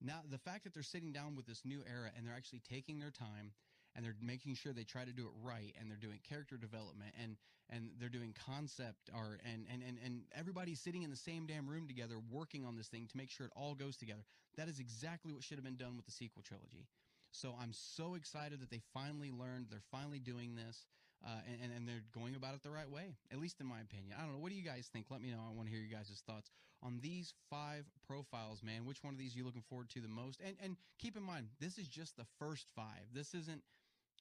Now 0.00 0.20
the 0.28 0.38
fact 0.38 0.64
that 0.64 0.74
they're 0.74 0.82
sitting 0.82 1.12
down 1.12 1.36
with 1.36 1.46
this 1.46 1.62
new 1.64 1.82
era 1.86 2.10
and 2.16 2.26
they're 2.26 2.34
actually 2.34 2.62
taking 2.68 2.98
their 2.98 3.10
time 3.10 3.52
and 3.94 4.04
they're 4.04 4.16
making 4.22 4.54
sure 4.54 4.72
they 4.72 4.84
try 4.84 5.04
to 5.04 5.12
do 5.12 5.24
it 5.24 5.32
right 5.42 5.74
and 5.78 5.90
they're 5.90 5.98
doing 5.98 6.20
character 6.28 6.56
development 6.56 7.12
and 7.20 7.36
and 7.68 7.90
they're 8.00 8.08
doing 8.08 8.34
concept 8.46 9.10
art 9.14 9.40
and 9.44 9.66
and 9.70 9.82
and, 9.82 9.98
and 10.04 10.22
everybody's 10.36 10.80
sitting 10.80 11.02
in 11.02 11.10
the 11.10 11.16
same 11.16 11.46
damn 11.46 11.68
room 11.68 11.86
together 11.86 12.16
working 12.30 12.64
on 12.64 12.76
this 12.76 12.88
thing 12.88 13.06
to 13.10 13.16
make 13.16 13.30
sure 13.30 13.46
it 13.46 13.52
all 13.54 13.74
goes 13.74 13.96
together. 13.96 14.24
That 14.56 14.68
is 14.68 14.78
exactly 14.78 15.32
what 15.32 15.42
should 15.42 15.58
have 15.58 15.64
been 15.64 15.76
done 15.76 15.96
with 15.96 16.06
the 16.06 16.12
sequel 16.12 16.42
trilogy. 16.42 16.86
So 17.32 17.54
I'm 17.60 17.72
so 17.72 18.14
excited 18.14 18.60
that 18.60 18.70
they 18.70 18.80
finally 18.92 19.30
learned. 19.30 19.66
They're 19.70 19.82
finally 19.90 20.18
doing 20.18 20.56
this, 20.56 20.86
uh, 21.24 21.40
and, 21.62 21.72
and 21.72 21.88
they're 21.88 22.04
going 22.14 22.34
about 22.34 22.54
it 22.54 22.62
the 22.62 22.70
right 22.70 22.90
way, 22.90 23.16
at 23.32 23.38
least 23.38 23.60
in 23.60 23.66
my 23.66 23.80
opinion. 23.80 24.14
I 24.18 24.22
don't 24.22 24.32
know. 24.32 24.38
What 24.38 24.50
do 24.50 24.56
you 24.56 24.64
guys 24.64 24.88
think? 24.92 25.06
Let 25.10 25.22
me 25.22 25.30
know. 25.30 25.40
I 25.46 25.54
want 25.54 25.68
to 25.68 25.74
hear 25.74 25.82
you 25.82 25.94
guys' 25.94 26.22
thoughts 26.26 26.50
on 26.82 26.98
these 27.02 27.34
five 27.48 27.84
profiles, 28.06 28.62
man. 28.62 28.84
Which 28.84 29.02
one 29.02 29.14
of 29.14 29.18
these 29.18 29.34
are 29.34 29.38
you 29.38 29.44
looking 29.44 29.64
forward 29.68 29.90
to 29.90 30.00
the 30.00 30.08
most? 30.08 30.40
And 30.44 30.56
and 30.62 30.76
keep 30.98 31.16
in 31.16 31.22
mind, 31.22 31.48
this 31.60 31.78
is 31.78 31.88
just 31.88 32.16
the 32.16 32.26
first 32.38 32.66
five. 32.74 33.06
This 33.12 33.34
isn't 33.34 33.62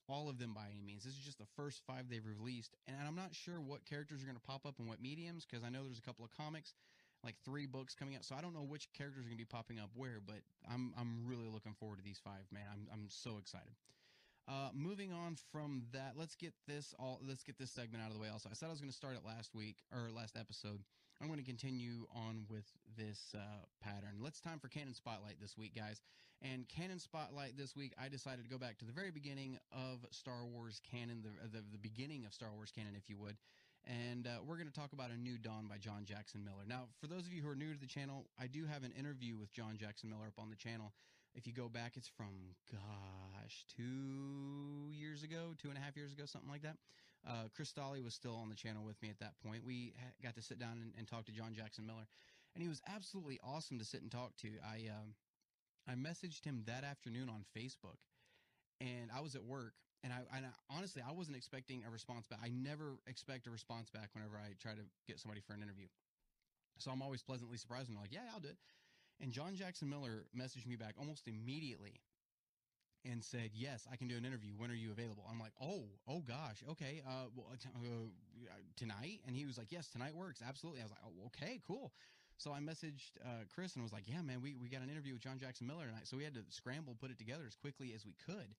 all 0.08 0.30
of 0.30 0.40
them 0.40 0.54
by 0.54 0.66
any 0.72 0.82
means. 0.82 1.04
This 1.04 1.14
is 1.14 1.24
just 1.24 1.38
the 1.38 1.50
first 1.56 1.82
five 1.86 2.10
they've 2.10 2.26
released, 2.26 2.76
and 2.88 2.98
I'm 3.08 3.16
not 3.16 3.34
sure 3.34 3.62
what 3.62 3.86
characters 3.86 4.22
are 4.22 4.26
going 4.26 4.38
to 4.38 4.48
pop 4.48 4.66
up 4.66 4.76
in 4.80 4.88
what 4.88 5.02
mediums 5.02 5.46
because 5.46 5.64
I 5.64 5.70
know 5.70 5.84
there's 5.84 6.00
a 6.00 6.06
couple 6.06 6.26
of 6.26 6.32
comics 6.36 6.74
like 7.24 7.36
three 7.44 7.66
books 7.66 7.96
coming 7.96 8.16
out. 8.16 8.24
So 8.24 8.36
I 8.36 8.42
don't 8.42 8.54
know 8.54 8.66
which 8.68 8.88
characters 8.94 9.26
are 9.26 9.30
going 9.30 9.38
to 9.38 9.44
be 9.44 9.46
popping 9.46 9.80
up 9.80 9.90
where, 9.96 10.20
but 10.26 10.42
I'm 10.70 10.94
I'm 10.98 11.26
really 11.26 11.48
looking 11.48 11.74
forward 11.74 11.98
to 11.98 12.04
these 12.04 12.20
five, 12.24 12.46
man. 12.52 12.64
I'm 12.72 12.88
I'm 12.92 13.06
so 13.10 13.38
excited. 13.38 13.74
Uh, 14.48 14.70
moving 14.74 15.14
on 15.14 15.38
from 15.52 15.84
that, 15.94 16.14
let's 16.16 16.34
get 16.34 16.54
this 16.68 16.96
all. 16.98 17.22
Let's 17.28 17.44
get 17.44 17.60
this 17.60 17.70
segment 17.70 18.04
out 18.04 18.10
of 18.10 18.16
the 18.16 18.20
way. 18.20 18.30
Also, 18.34 18.50
I 18.50 18.56
said 18.56 18.66
I 18.66 18.72
was 18.72 18.82
going 18.82 18.90
to 18.90 18.98
start 18.98 19.16
it 19.16 19.22
last 19.24 19.54
week 19.54 19.78
or 19.94 20.10
last 20.10 20.36
episode. 20.36 20.82
I'm 21.22 21.28
going 21.28 21.40
to 21.40 21.46
continue 21.46 22.08
on 22.16 22.46
with 22.50 22.66
this 22.98 23.36
uh, 23.36 23.40
pattern. 23.84 24.18
Let's 24.22 24.40
time 24.40 24.58
for 24.58 24.68
Canon 24.68 24.96
Spotlight 24.96 25.36
this 25.40 25.56
week, 25.58 25.76
guys. 25.76 26.02
And 26.42 26.68
Canon 26.68 26.98
Spotlight 26.98 27.58
this 27.58 27.76
week, 27.76 27.94
I 28.02 28.08
decided 28.08 28.46
to 28.46 28.50
go 28.50 28.58
back 28.58 28.80
to 28.80 28.86
the 28.86 28.94
very 28.94 29.12
beginning 29.12 29.60
of 29.72 30.00
Star 30.12 30.46
Wars 30.46 30.82
canon, 30.90 31.22
the 31.22 31.60
the, 31.60 31.64
the 31.72 31.78
beginning 31.78 32.26
of 32.26 32.34
Star 32.34 32.50
Wars 32.56 32.72
canon, 32.74 32.96
if 32.96 33.10
you 33.10 33.18
would, 33.18 33.36
and 33.86 34.28
uh, 34.28 34.42
we're 34.46 34.58
going 34.58 34.68
to 34.68 34.74
talk 34.74 34.94
about 34.94 35.12
A 35.12 35.18
New 35.18 35.38
Dawn 35.38 35.68
by 35.68 35.78
John 35.78 36.06
Jackson 36.06 36.44
Miller. 36.44 36.64
Now, 36.68 36.86
for 37.00 37.08
those 37.08 37.26
of 37.26 37.34
you 37.34 37.42
who 37.42 37.50
are 37.50 37.56
new 37.56 37.74
to 37.74 37.80
the 37.80 37.88
channel, 37.88 38.28
I 38.40 38.48
do 38.48 38.66
have 38.66 38.84
an 38.84 38.94
interview 38.98 39.38
with 39.38 39.52
John 39.54 39.78
Jackson 39.78 40.10
Miller 40.10 40.28
up 40.28 40.40
on 40.40 40.50
the 40.50 40.56
channel. 40.56 40.94
If 41.36 41.46
you 41.48 41.54
go 41.54 41.70
back, 41.70 41.94
it's 41.96 42.08
from, 42.08 42.56
gosh, 42.72 43.66
two 43.76 44.92
years 44.92 45.24
ago, 45.24 45.54
two 45.62 45.70
and 45.70 45.78
a 45.78 45.82
half 45.82 45.96
years 45.96 46.12
ago, 46.12 46.26
something 46.26 46.50
like 46.50 46.64
that. 46.64 46.78
Uh, 47.28 47.48
Chris 47.56 47.72
Stolle 47.72 48.04
was 48.04 48.14
still 48.14 48.36
on 48.36 48.50
the 48.50 48.56
channel 48.56 48.84
with 48.84 49.02
me 49.02 49.10
at 49.10 49.20
that 49.20 49.34
point. 49.46 49.64
We 49.66 49.94
got 50.24 50.36
to 50.36 50.42
sit 50.42 50.60
down 50.60 50.80
and, 50.82 50.94
and, 50.98 51.08
talk 51.08 51.26
to 51.26 51.32
John 51.32 51.54
Jackson 51.54 51.86
Miller, 51.86 52.08
and 52.56 52.64
he 52.64 52.70
was 52.70 52.82
absolutely 52.88 53.40
awesome 53.44 53.78
to 53.78 53.86
sit 53.86 54.02
and 54.02 54.10
talk 54.10 54.36
to. 54.38 54.48
I, 54.64 54.90
uh, 54.90 55.92
I 55.92 55.96
messaged 55.96 56.46
him 56.46 56.64
that 56.66 56.84
afternoon 56.84 57.30
on 57.30 57.44
Facebook, 57.56 58.00
and 58.80 59.10
I 59.16 59.20
was 59.20 59.36
at 59.36 59.44
work, 59.44 59.74
and 60.04 60.14
I, 60.14 60.20
and 60.36 60.46
I, 60.46 60.50
honestly, 60.70 61.02
I 61.08 61.12
wasn't 61.12 61.38
expecting 61.38 61.84
a 61.88 61.92
response 61.92 62.28
back. 62.28 62.40
I 62.44 62.50
never 62.50 63.00
expect 63.08 63.48
a 63.48 63.52
response 63.52 63.90
back 63.90 64.10
whenever 64.14 64.38
I 64.38 64.56
try 64.62 64.72
to 64.72 64.86
get 65.08 65.20
somebody 65.20 65.42
for 65.42 65.54
an 65.54 65.62
interview. 65.62 65.88
So 66.78 66.92
I'm 66.92 67.02
always 67.02 67.22
pleasantly 67.22 67.58
surprised 67.58 67.90
and 67.90 67.98
like, 67.98 68.14
yeah, 68.14 68.32
I'll 68.34 68.40
do 68.40 68.48
it. 68.48 68.58
And 69.22 69.32
John 69.32 69.56
Jackson 69.56 69.90
Miller 69.90 70.24
messaged 70.36 70.66
me 70.66 70.78
back 70.78 70.96
almost 70.98 71.28
immediately 71.28 72.00
and 73.04 73.24
said, 73.24 73.52
yes, 73.54 73.88
I 73.92 73.98
can 73.98 74.08
do 74.08 74.16
an 74.16 74.24
interview. 74.24 74.52
When 74.58 74.72
are 74.72 74.76
you 74.76 74.92
available? 74.92 75.24
I'm 75.30 75.40
like, 75.40 75.52
oh, 75.62 75.84
oh 76.08 76.20
gosh. 76.20 76.64
Okay. 76.70 77.02
Uh, 77.06 77.28
well, 77.36 77.48
uh, 77.52 78.54
tonight. 78.78 79.20
And 79.28 79.36
he 79.36 79.46
was 79.46 79.58
like, 79.58 79.72
yes, 79.72 79.90
tonight 79.90 80.16
works. 80.16 80.42
Absolutely. 80.46 80.82
I 80.82 80.84
was 80.84 80.92
like, 80.92 81.04
oh, 81.04 81.28
okay, 81.28 81.60
cool. 81.68 81.92
So 82.38 82.54
I 82.54 82.60
messaged 82.60 83.20
uh, 83.26 83.44
Chris 83.54 83.76
and 83.76 83.84
was 83.84 83.92
like, 83.92 84.08
yeah, 84.08 84.22
man, 84.22 84.40
we, 84.42 84.56
we 84.56 84.70
got 84.70 84.82
an 84.82 84.90
interview 84.90 85.12
with 85.12 85.22
John 85.22 85.38
Jackson 85.38 85.68
Miller 85.68 85.86
tonight. 85.88 86.08
So 86.08 86.16
we 86.16 86.24
had 86.24 86.34
to 86.36 86.44
scramble, 86.48 86.96
put 87.00 87.12
it 87.12 87.18
together 87.18 87.44
as 87.46 87.56
quickly 87.56 87.92
as 87.94 88.06
we 88.06 88.16
could 88.26 88.56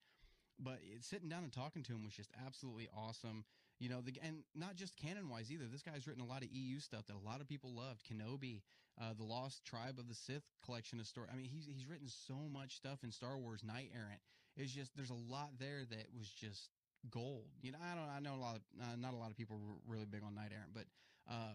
but 0.63 0.79
it, 0.83 1.05
sitting 1.05 1.29
down 1.29 1.43
and 1.45 1.53
talking 1.53 1.83
to 1.85 1.93
him 1.93 2.03
was 2.03 2.13
just 2.13 2.31
absolutely 2.47 2.89
awesome. 2.97 3.45
You 3.79 3.89
know, 3.89 4.01
the, 4.01 4.13
and 4.23 4.45
not 4.55 4.77
just 4.77 4.97
canon 4.97 5.29
wise 5.29 5.51
either. 5.51 5.65
This 5.71 5.83
guy's 5.83 6.07
written 6.07 6.23
a 6.23 6.27
lot 6.27 6.43
of 6.43 6.49
EU 6.53 6.79
stuff 6.81 7.07
that 7.07 7.17
a 7.17 7.27
lot 7.27 7.41
of 7.41 7.49
people 7.49 7.75
loved. 7.75 8.03
Kenobi, 8.05 8.61
uh, 9.01 9.15
the 9.17 9.25
Lost 9.25 9.65
Tribe 9.65 9.99
of 9.99 10.09
the 10.09 10.15
Sith 10.15 10.45
collection 10.65 11.01
of 11.01 11.07
story. 11.07 11.29
I 11.33 11.37
mean, 11.37 11.47
he's 11.47 11.67
he's 11.67 11.89
written 11.89 12.09
so 12.09 12.35
much 12.53 12.77
stuff 12.77 13.03
in 13.03 13.11
Star 13.11 13.39
Wars. 13.39 13.63
Knight 13.65 13.91
Errant. 13.95 14.21
It's 14.57 14.73
just 14.73 14.95
there's 14.97 15.11
a 15.11 15.33
lot 15.33 15.51
there 15.59 15.85
that 15.89 16.07
was 16.17 16.29
just 16.29 16.69
gold. 17.11 17.47
You 17.63 17.73
know, 17.73 17.79
I 17.83 17.95
don't. 17.95 18.11
I 18.11 18.21
know 18.21 18.35
a 18.35 18.43
lot 18.43 18.57
of 18.57 18.63
uh, 18.81 18.97
not 18.99 19.15
a 19.15 19.17
lot 19.17 19.31
of 19.31 19.37
people 19.37 19.59
were 19.59 19.81
really 19.87 20.07
big 20.07 20.23
on 20.23 20.35
Knight 20.35 20.53
Errant, 20.53 20.75
but 20.75 20.85
uh, 21.31 21.55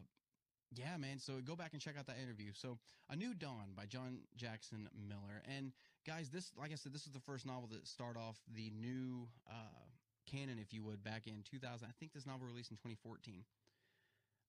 yeah, 0.76 0.98
man. 0.98 1.20
So 1.20 1.34
go 1.46 1.56
back 1.56 1.74
and 1.74 1.82
check 1.82 1.96
out 1.98 2.08
that 2.08 2.18
interview. 2.22 2.52
So, 2.54 2.78
A 3.10 3.16
New 3.16 3.34
Dawn 3.34 3.74
by 3.76 3.86
John 3.86 4.20
Jackson 4.36 4.90
Miller. 5.08 5.42
And 5.56 5.72
guys, 6.06 6.30
this, 6.30 6.52
like 6.60 6.72
I 6.72 6.76
said, 6.76 6.94
this 6.94 7.06
is 7.06 7.14
the 7.14 7.20
first 7.20 7.46
novel 7.46 7.68
that 7.72 7.88
start 7.88 8.18
off 8.18 8.38
the 8.56 8.72
new 8.80 9.28
uh, 9.50 9.86
canon, 10.30 10.58
if 10.60 10.74
you 10.74 10.84
would, 10.84 11.04
back 11.04 11.28
in 11.28 11.44
2000. 11.50 11.88
I 11.88 11.92
think 12.00 12.14
this 12.14 12.26
novel 12.26 12.48
released 12.48 12.72
in 12.72 12.78
2014. 12.78 13.44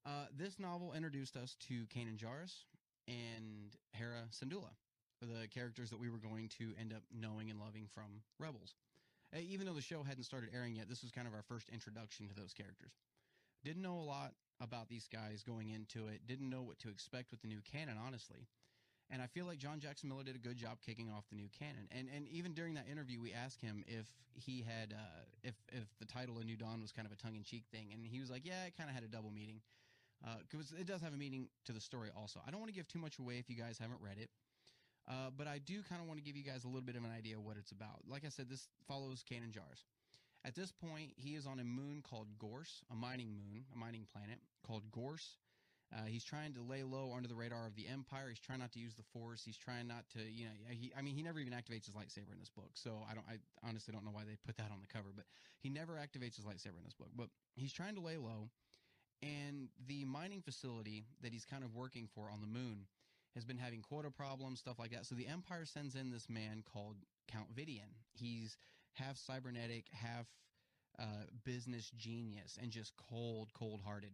Uh, 0.05 0.27
this 0.37 0.59
novel 0.59 0.93
introduced 0.93 1.37
us 1.37 1.57
to 1.69 1.85
Kanan 1.87 2.17
Jarrus 2.17 2.65
and 3.09 3.75
Hera 3.93 4.23
Syndulla, 4.31 4.71
the 5.21 5.49
characters 5.49 5.91
that 5.91 5.99
we 5.99 6.09
were 6.09 6.19
going 6.19 6.49
to 6.59 6.73
end 6.79 6.93
up 6.93 7.03
knowing 7.13 7.51
and 7.51 7.59
loving 7.59 7.87
from 7.93 8.23
Rebels. 8.39 8.75
Uh, 9.35 9.41
even 9.41 9.67
though 9.67 9.73
the 9.73 9.83
show 9.83 10.03
hadn't 10.03 10.25
started 10.25 10.51
airing 10.55 10.77
yet, 10.77 10.89
this 10.89 11.03
was 11.03 11.11
kind 11.11 11.27
of 11.27 11.35
our 11.35 11.43
first 11.43 11.69
introduction 11.71 12.29
to 12.29 12.35
those 12.35 12.53
characters. 12.53 12.93
Didn't 13.65 13.83
know 13.83 13.99
a 13.99 14.07
lot 14.07 14.33
about 14.61 14.89
these 14.89 15.09
guys 15.13 15.43
going 15.43 15.71
into 15.71 16.09
it. 16.09 16.27
Didn't 16.27 16.51
know 16.51 16.63
what 16.63 16.79
to 16.81 16.89
expect 16.89 17.31
with 17.31 17.43
the 17.43 17.49
new 17.49 17.61
canon, 17.71 17.97
honestly. 18.05 18.49
And 19.11 19.23
I 19.23 19.27
feel 19.27 19.47
like 19.47 19.59
John 19.59 19.79
Jackson 19.79 20.09
Miller 20.09 20.25
did 20.25 20.35
a 20.35 20.39
good 20.39 20.57
job 20.57 20.79
kicking 20.85 21.11
off 21.11 21.25
the 21.31 21.37
new 21.37 21.49
canon. 21.57 21.87
And 21.93 22.09
and 22.15 22.27
even 22.29 22.55
during 22.55 22.75
that 22.75 22.89
interview, 22.91 23.21
we 23.21 23.33
asked 23.33 23.61
him 23.61 23.85
if 23.87 24.07
he 24.35 24.65
had 24.67 24.93
uh, 24.93 25.23
if 25.43 25.55
if 25.73 25.87
the 26.01 26.07
title 26.07 26.39
of 26.39 26.45
New 26.45 26.57
Dawn 26.57 26.81
was 26.81 26.91
kind 26.91 27.07
of 27.07 27.13
a 27.13 27.17
tongue 27.17 27.37
in 27.37 27.45
cheek 27.45 27.65
thing, 27.71 27.91
and 27.93 28.07
he 28.07 28.21
was 28.21 28.31
like, 28.31 28.45
"Yeah, 28.45 28.65
it 28.67 28.77
kind 28.77 28.91
of 28.91 28.95
had 28.95 29.05
a 29.05 29.09
double 29.09 29.31
meaning, 29.31 29.61
because 30.43 30.73
uh, 30.73 30.81
it 30.81 30.87
does 30.87 31.01
have 31.03 31.15
a 31.15 31.17
meaning 31.17 31.49
to 31.67 31.73
the 31.73 31.81
story 31.81 32.11
also." 32.17 32.41
I 32.47 32.51
don't 32.51 32.59
want 32.59 32.73
to 32.73 32.75
give 32.75 32.89
too 32.89 32.99
much 32.99 33.19
away 33.19 33.39
if 33.39 33.49
you 33.49 33.55
guys 33.55 33.79
haven't 33.79 34.01
read 34.03 34.19
it, 34.19 34.31
uh, 35.09 35.31
but 35.37 35.47
I 35.47 35.59
do 35.59 35.83
kind 35.89 36.03
of 36.03 36.09
want 36.09 36.19
to 36.19 36.25
give 36.25 36.37
you 36.37 36.43
guys 36.43 36.65
a 36.65 36.67
little 36.67 36.83
bit 36.83 36.97
of 36.97 37.05
an 37.05 37.13
idea 37.17 37.37
of 37.37 37.45
what 37.45 37.57
it's 37.57 37.71
about. 37.71 38.03
Like 38.09 38.25
I 38.25 38.29
said, 38.29 38.51
this 38.51 38.67
follows 38.89 39.23
Kanan 39.23 39.53
Jarrus. 39.53 39.87
At 40.47 40.55
this 40.55 40.71
point, 40.71 41.11
he 41.17 41.35
is 41.35 41.45
on 41.45 41.59
a 41.59 41.65
moon 41.65 42.03
called 42.09 42.29
Gorse, 42.39 42.83
a 42.93 42.95
mining 42.95 43.35
moon, 43.35 43.65
a 43.75 43.77
mining 43.77 44.07
planet 44.13 44.39
called 44.65 44.85
Gorse. 44.93 45.39
Uh, 45.93 46.05
he's 46.07 46.25
trying 46.25 46.55
to 46.55 46.63
lay 46.63 46.83
low 46.83 47.13
under 47.17 47.29
the 47.29 47.35
radar 47.35 47.67
of 47.67 47.75
the 47.75 47.87
Empire. 47.89 48.29
He's 48.29 48.39
trying 48.39 48.61
not 48.61 48.73
to 48.73 48.79
use 48.79 48.95
the 48.95 49.03
Force. 49.13 49.43
He's 49.45 49.57
trying 49.57 49.89
not 49.89 50.05
to, 50.15 50.21
you 50.23 50.45
know, 50.45 50.53
he, 50.69 50.93
I 50.97 51.03
mean, 51.03 51.15
he 51.15 51.23
never 51.23 51.41
even 51.41 51.53
activates 51.53 51.87
his 51.87 51.95
lightsaber 51.95 52.33
in 52.33 52.39
this 52.39 52.51
book. 52.51 52.71
So 52.75 53.03
I 53.11 53.15
don't, 53.15 53.27
I 53.29 53.39
honestly 53.67 53.93
don't 53.93 54.05
know 54.05 54.11
why 54.13 54.23
they 54.23 54.37
put 54.47 54.57
that 54.57 54.71
on 54.71 54.81
the 54.81 54.87
cover, 54.87 55.11
but 55.15 55.25
he 55.61 55.69
never 55.69 55.95
activates 55.95 56.37
his 56.37 56.45
lightsaber 56.45 56.79
in 56.79 56.85
this 56.85 56.95
book. 56.95 57.11
But 57.17 57.29
he's 57.57 57.73
trying 57.73 57.97
to 57.97 58.01
lay 58.01 58.17
low, 58.17 58.51
and 59.23 59.69
the 59.87 60.05
mining 60.05 60.43
facility 60.43 61.07
that 61.23 61.33
he's 61.33 61.45
kind 61.45 61.65
of 61.65 61.75
working 61.75 62.09
for 62.15 62.31
on 62.31 62.41
the 62.41 62.47
moon 62.47 62.87
has 63.35 63.45
been 63.45 63.59
having 63.59 63.83
quota 63.83 64.11
problems, 64.11 64.61
stuff 64.61 64.79
like 64.79 64.91
that. 64.91 65.07
So 65.07 65.15
the 65.15 65.27
Empire 65.27 65.65
sends 65.65 65.95
in 65.95 66.11
this 66.11 66.29
man 66.29 66.63
called 66.73 66.97
Count 67.31 67.55
Vidian. 67.55 67.95
He's 68.13 68.57
half 68.97 69.17
cybernetic, 69.17 69.85
half 69.93 70.27
uh, 70.99 71.25
business 71.45 71.91
genius, 71.97 72.59
and 72.61 72.71
just 72.71 72.93
cold, 72.97 73.51
cold 73.55 73.81
hearted. 73.85 74.13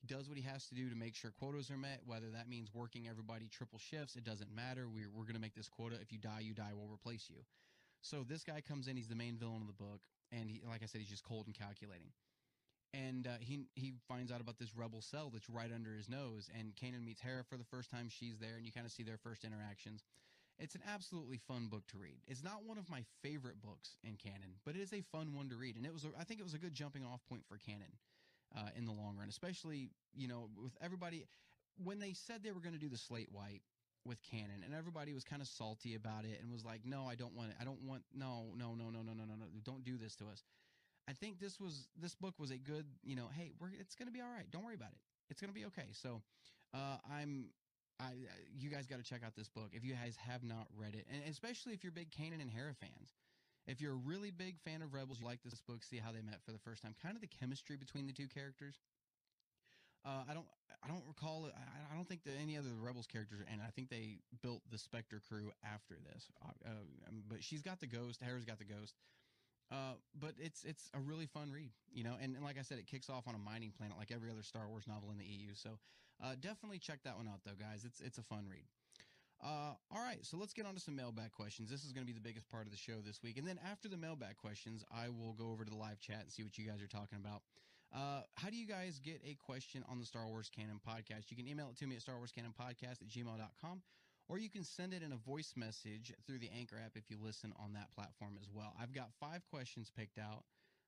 He 0.00 0.06
does 0.06 0.28
what 0.28 0.38
he 0.38 0.44
has 0.44 0.66
to 0.68 0.74
do 0.74 0.88
to 0.88 0.96
make 0.96 1.14
sure 1.14 1.30
quotas 1.30 1.70
are 1.70 1.76
met, 1.76 2.00
whether 2.06 2.30
that 2.32 2.48
means 2.48 2.72
working 2.72 3.06
everybody 3.06 3.48
triple 3.48 3.78
shifts. 3.78 4.16
It 4.16 4.24
doesn't 4.24 4.54
matter. 4.54 4.88
We're, 4.88 5.10
we're 5.12 5.24
going 5.24 5.34
to 5.34 5.40
make 5.40 5.54
this 5.54 5.68
quota. 5.68 5.96
If 6.00 6.10
you 6.10 6.18
die, 6.18 6.40
you 6.40 6.54
die. 6.54 6.72
We'll 6.74 6.88
replace 6.92 7.26
you. 7.28 7.36
So 8.00 8.24
this 8.26 8.42
guy 8.42 8.62
comes 8.62 8.88
in. 8.88 8.96
He's 8.96 9.08
the 9.08 9.14
main 9.14 9.36
villain 9.36 9.60
of 9.60 9.66
the 9.66 9.74
book. 9.74 10.00
And 10.32 10.48
he, 10.48 10.62
like 10.66 10.82
I 10.82 10.86
said, 10.86 11.02
he's 11.02 11.10
just 11.10 11.24
cold 11.24 11.46
and 11.46 11.54
calculating. 11.54 12.08
And 12.94 13.26
uh, 13.26 13.38
he 13.40 13.66
he 13.74 13.92
finds 14.08 14.32
out 14.32 14.40
about 14.40 14.58
this 14.58 14.74
rebel 14.74 15.02
cell 15.02 15.30
that's 15.32 15.48
right 15.48 15.70
under 15.72 15.94
his 15.94 16.08
nose. 16.08 16.50
And 16.58 16.74
Kanan 16.74 17.04
meets 17.04 17.20
Hera 17.20 17.44
for 17.44 17.56
the 17.56 17.64
first 17.64 17.90
time. 17.90 18.08
She's 18.08 18.38
there, 18.40 18.56
and 18.56 18.64
you 18.64 18.72
kind 18.72 18.86
of 18.86 18.92
see 18.92 19.02
their 19.02 19.18
first 19.18 19.44
interactions. 19.44 20.02
It's 20.60 20.74
an 20.74 20.82
absolutely 20.86 21.38
fun 21.48 21.68
book 21.68 21.86
to 21.88 21.98
read. 21.98 22.18
It's 22.28 22.44
not 22.44 22.64
one 22.66 22.78
of 22.78 22.88
my 22.90 23.02
favorite 23.22 23.60
books 23.62 23.96
in 24.04 24.16
canon, 24.16 24.54
but 24.64 24.76
it 24.76 24.80
is 24.80 24.92
a 24.92 25.00
fun 25.00 25.34
one 25.34 25.48
to 25.48 25.56
read, 25.56 25.76
and 25.76 25.86
it 25.86 25.92
was 25.92 26.04
a, 26.04 26.08
I 26.18 26.24
think 26.24 26.38
it 26.40 26.44
was 26.44 26.54
a 26.54 26.58
good 26.58 26.74
jumping 26.74 27.04
off 27.04 27.20
point 27.28 27.42
for 27.48 27.56
canon 27.56 27.92
uh, 28.56 28.68
in 28.76 28.84
the 28.84 28.92
long 28.92 29.16
run, 29.18 29.28
especially 29.28 29.90
you 30.14 30.28
know 30.28 30.48
with 30.62 30.72
everybody 30.80 31.26
when 31.82 31.98
they 31.98 32.12
said 32.12 32.42
they 32.42 32.52
were 32.52 32.60
going 32.60 32.74
to 32.74 32.80
do 32.80 32.88
the 32.88 32.98
slate 32.98 33.28
white 33.32 33.62
with 34.04 34.22
canon 34.22 34.62
and 34.64 34.74
everybody 34.74 35.12
was 35.12 35.24
kind 35.24 35.42
of 35.42 35.48
salty 35.48 35.94
about 35.94 36.24
it 36.24 36.40
and 36.40 36.50
was 36.50 36.64
like 36.64 36.80
no 36.84 37.04
i 37.06 37.14
don't 37.14 37.34
want 37.36 37.50
it 37.50 37.56
i 37.60 37.64
don't 37.64 37.82
want 37.82 38.02
no 38.14 38.46
no 38.56 38.74
no 38.74 38.90
no 38.90 39.02
no 39.02 39.12
no 39.12 39.24
no 39.24 39.34
no 39.36 39.46
don't 39.62 39.84
do 39.84 39.98
this 39.98 40.16
to 40.16 40.24
us 40.24 40.42
I 41.08 41.12
think 41.12 41.40
this 41.40 41.58
was 41.58 41.88
this 42.00 42.14
book 42.14 42.34
was 42.38 42.52
a 42.52 42.56
good, 42.56 42.86
you 43.02 43.16
know, 43.16 43.28
hey, 43.36 43.50
we're 43.58 43.70
it's 43.78 43.96
going 43.96 44.06
to 44.06 44.12
be 44.12 44.20
all 44.20 44.30
right. 44.30 44.48
Don't 44.50 44.64
worry 44.64 44.76
about 44.76 44.92
it. 44.92 44.98
It's 45.28 45.40
going 45.40 45.52
to 45.52 45.58
be 45.58 45.66
okay. 45.66 45.90
So, 45.92 46.22
uh, 46.72 46.98
I'm 47.10 47.46
I 48.00 48.12
you 48.58 48.70
guys 48.70 48.86
got 48.86 48.96
to 48.96 49.04
check 49.04 49.20
out 49.24 49.36
this 49.36 49.48
book 49.48 49.70
if 49.72 49.84
you 49.84 49.94
guys 49.94 50.16
have 50.16 50.42
not 50.42 50.66
read 50.76 50.94
it, 50.94 51.06
and 51.12 51.22
especially 51.30 51.74
if 51.74 51.84
you're 51.84 51.92
big 51.92 52.10
Kanan 52.10 52.40
and 52.40 52.50
Hera 52.50 52.74
fans. 52.74 53.12
If 53.66 53.80
you're 53.80 53.92
a 53.92 54.02
really 54.06 54.30
big 54.30 54.58
fan 54.58 54.82
of 54.82 54.94
Rebels, 54.94 55.20
you 55.20 55.26
like 55.26 55.42
this 55.44 55.60
book, 55.60 55.84
see 55.84 55.98
how 55.98 56.12
they 56.12 56.22
met 56.22 56.40
for 56.44 56.50
the 56.50 56.58
first 56.58 56.82
time, 56.82 56.94
kind 57.00 57.14
of 57.14 57.20
the 57.20 57.28
chemistry 57.28 57.76
between 57.76 58.06
the 58.06 58.12
two 58.12 58.26
characters. 58.26 58.80
Uh, 60.04 60.24
I 60.28 60.32
don't, 60.32 60.46
I 60.82 60.88
don't 60.88 61.04
recall. 61.06 61.50
I, 61.52 61.92
I 61.92 61.94
don't 61.94 62.08
think 62.08 62.24
that 62.24 62.32
any 62.40 62.56
other 62.56 62.72
Rebels 62.80 63.06
characters, 63.06 63.40
and 63.52 63.60
I 63.60 63.68
think 63.70 63.90
they 63.90 64.18
built 64.42 64.62
the 64.72 64.78
Spectre 64.78 65.20
crew 65.28 65.52
after 65.62 65.96
this. 66.10 66.32
Uh, 66.42 66.70
um, 66.70 67.22
but 67.28 67.44
she's 67.44 67.60
got 67.60 67.80
the 67.80 67.86
Ghost. 67.86 68.22
Hera's 68.22 68.46
got 68.46 68.58
the 68.58 68.64
Ghost. 68.64 68.94
Uh, 69.70 69.94
but 70.18 70.32
it's 70.38 70.64
it's 70.64 70.90
a 70.94 70.98
really 70.98 71.26
fun 71.26 71.52
read, 71.52 71.70
you 71.92 72.02
know, 72.02 72.16
and, 72.20 72.34
and, 72.34 72.44
like 72.44 72.58
I 72.58 72.62
said, 72.62 72.78
it 72.78 72.88
kicks 72.88 73.08
off 73.08 73.28
on 73.28 73.36
a 73.36 73.38
mining 73.38 73.70
planet 73.70 73.96
like 73.96 74.10
every 74.10 74.28
other 74.28 74.42
Star 74.42 74.66
Wars 74.66 74.82
novel 74.88 75.12
in 75.12 75.18
the 75.18 75.24
EU. 75.24 75.54
So 75.54 75.78
uh, 76.22 76.34
definitely 76.40 76.78
check 76.78 77.00
that 77.04 77.16
one 77.16 77.28
out, 77.28 77.40
though, 77.44 77.58
guys. 77.58 77.84
It's 77.84 78.00
it's 78.00 78.18
a 78.18 78.22
fun 78.22 78.46
read. 78.48 78.64
Uh, 79.42 79.72
all 79.90 80.02
right, 80.04 80.18
so 80.20 80.36
let's 80.36 80.52
get 80.52 80.66
on 80.66 80.74
to 80.74 80.80
some 80.80 80.94
mailbag 80.94 81.32
questions. 81.32 81.70
This 81.70 81.84
is 81.84 81.92
going 81.92 82.06
to 82.06 82.12
be 82.12 82.16
the 82.16 82.20
biggest 82.20 82.50
part 82.50 82.66
of 82.66 82.70
the 82.70 82.76
show 82.76 83.00
this 83.04 83.22
week, 83.22 83.38
and 83.38 83.46
then 83.46 83.58
after 83.70 83.88
the 83.88 83.96
mailbag 83.96 84.36
questions, 84.36 84.84
I 84.92 85.08
will 85.08 85.32
go 85.32 85.50
over 85.50 85.64
to 85.64 85.70
the 85.70 85.76
live 85.76 85.98
chat 85.98 86.20
and 86.20 86.30
see 86.30 86.42
what 86.42 86.58
you 86.58 86.66
guys 86.66 86.82
are 86.82 86.86
talking 86.86 87.16
about. 87.16 87.40
Uh, 87.92 88.22
how 88.36 88.50
do 88.50 88.56
you 88.56 88.66
guys 88.66 89.00
get 89.02 89.20
a 89.26 89.34
question 89.34 89.82
on 89.88 89.98
the 89.98 90.04
Star 90.04 90.26
Wars 90.26 90.50
Canon 90.54 90.78
podcast? 90.78 91.30
You 91.30 91.36
can 91.36 91.48
email 91.48 91.70
it 91.70 91.78
to 91.78 91.86
me 91.86 91.96
at 91.96 92.02
starwarscanonpodcast 92.02 93.02
at 93.02 93.08
gmail.com 93.08 93.82
or 94.30 94.38
you 94.38 94.48
can 94.48 94.62
send 94.62 94.94
it 94.94 95.02
in 95.02 95.10
a 95.10 95.16
voice 95.16 95.54
message 95.56 96.12
through 96.24 96.38
the 96.38 96.48
Anchor 96.56 96.76
app 96.78 96.92
if 96.94 97.10
you 97.10 97.16
listen 97.20 97.52
on 97.58 97.72
that 97.72 97.92
platform 97.92 98.38
as 98.40 98.48
well. 98.54 98.72
I've 98.80 98.94
got 98.94 99.10
five 99.18 99.42
questions 99.50 99.90
picked 99.90 100.18
out, 100.18 100.44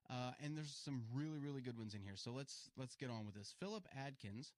uh, 0.09 0.31
and 0.41 0.57
there's 0.57 0.73
some 0.85 1.03
really 1.13 1.41
really 1.41 1.61
good 1.61 1.77
ones 1.77 1.95
in 1.95 2.03
here. 2.03 2.15
So 2.15 2.31
let's 2.31 2.71
let's 2.77 2.95
get 2.95 3.11
on 3.11 3.27
with 3.27 3.35
this. 3.35 3.53
Philip 3.59 3.83
Adkins 3.99 4.53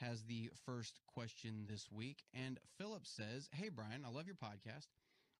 has 0.00 0.24
the 0.24 0.50
first 0.64 1.00
question 1.06 1.66
this 1.68 1.90
week, 1.90 2.24
and 2.34 2.58
Philip 2.78 3.06
says, 3.06 3.48
"Hey 3.52 3.68
Brian, 3.68 4.04
I 4.04 4.10
love 4.10 4.26
your 4.26 4.36
podcast. 4.36 4.88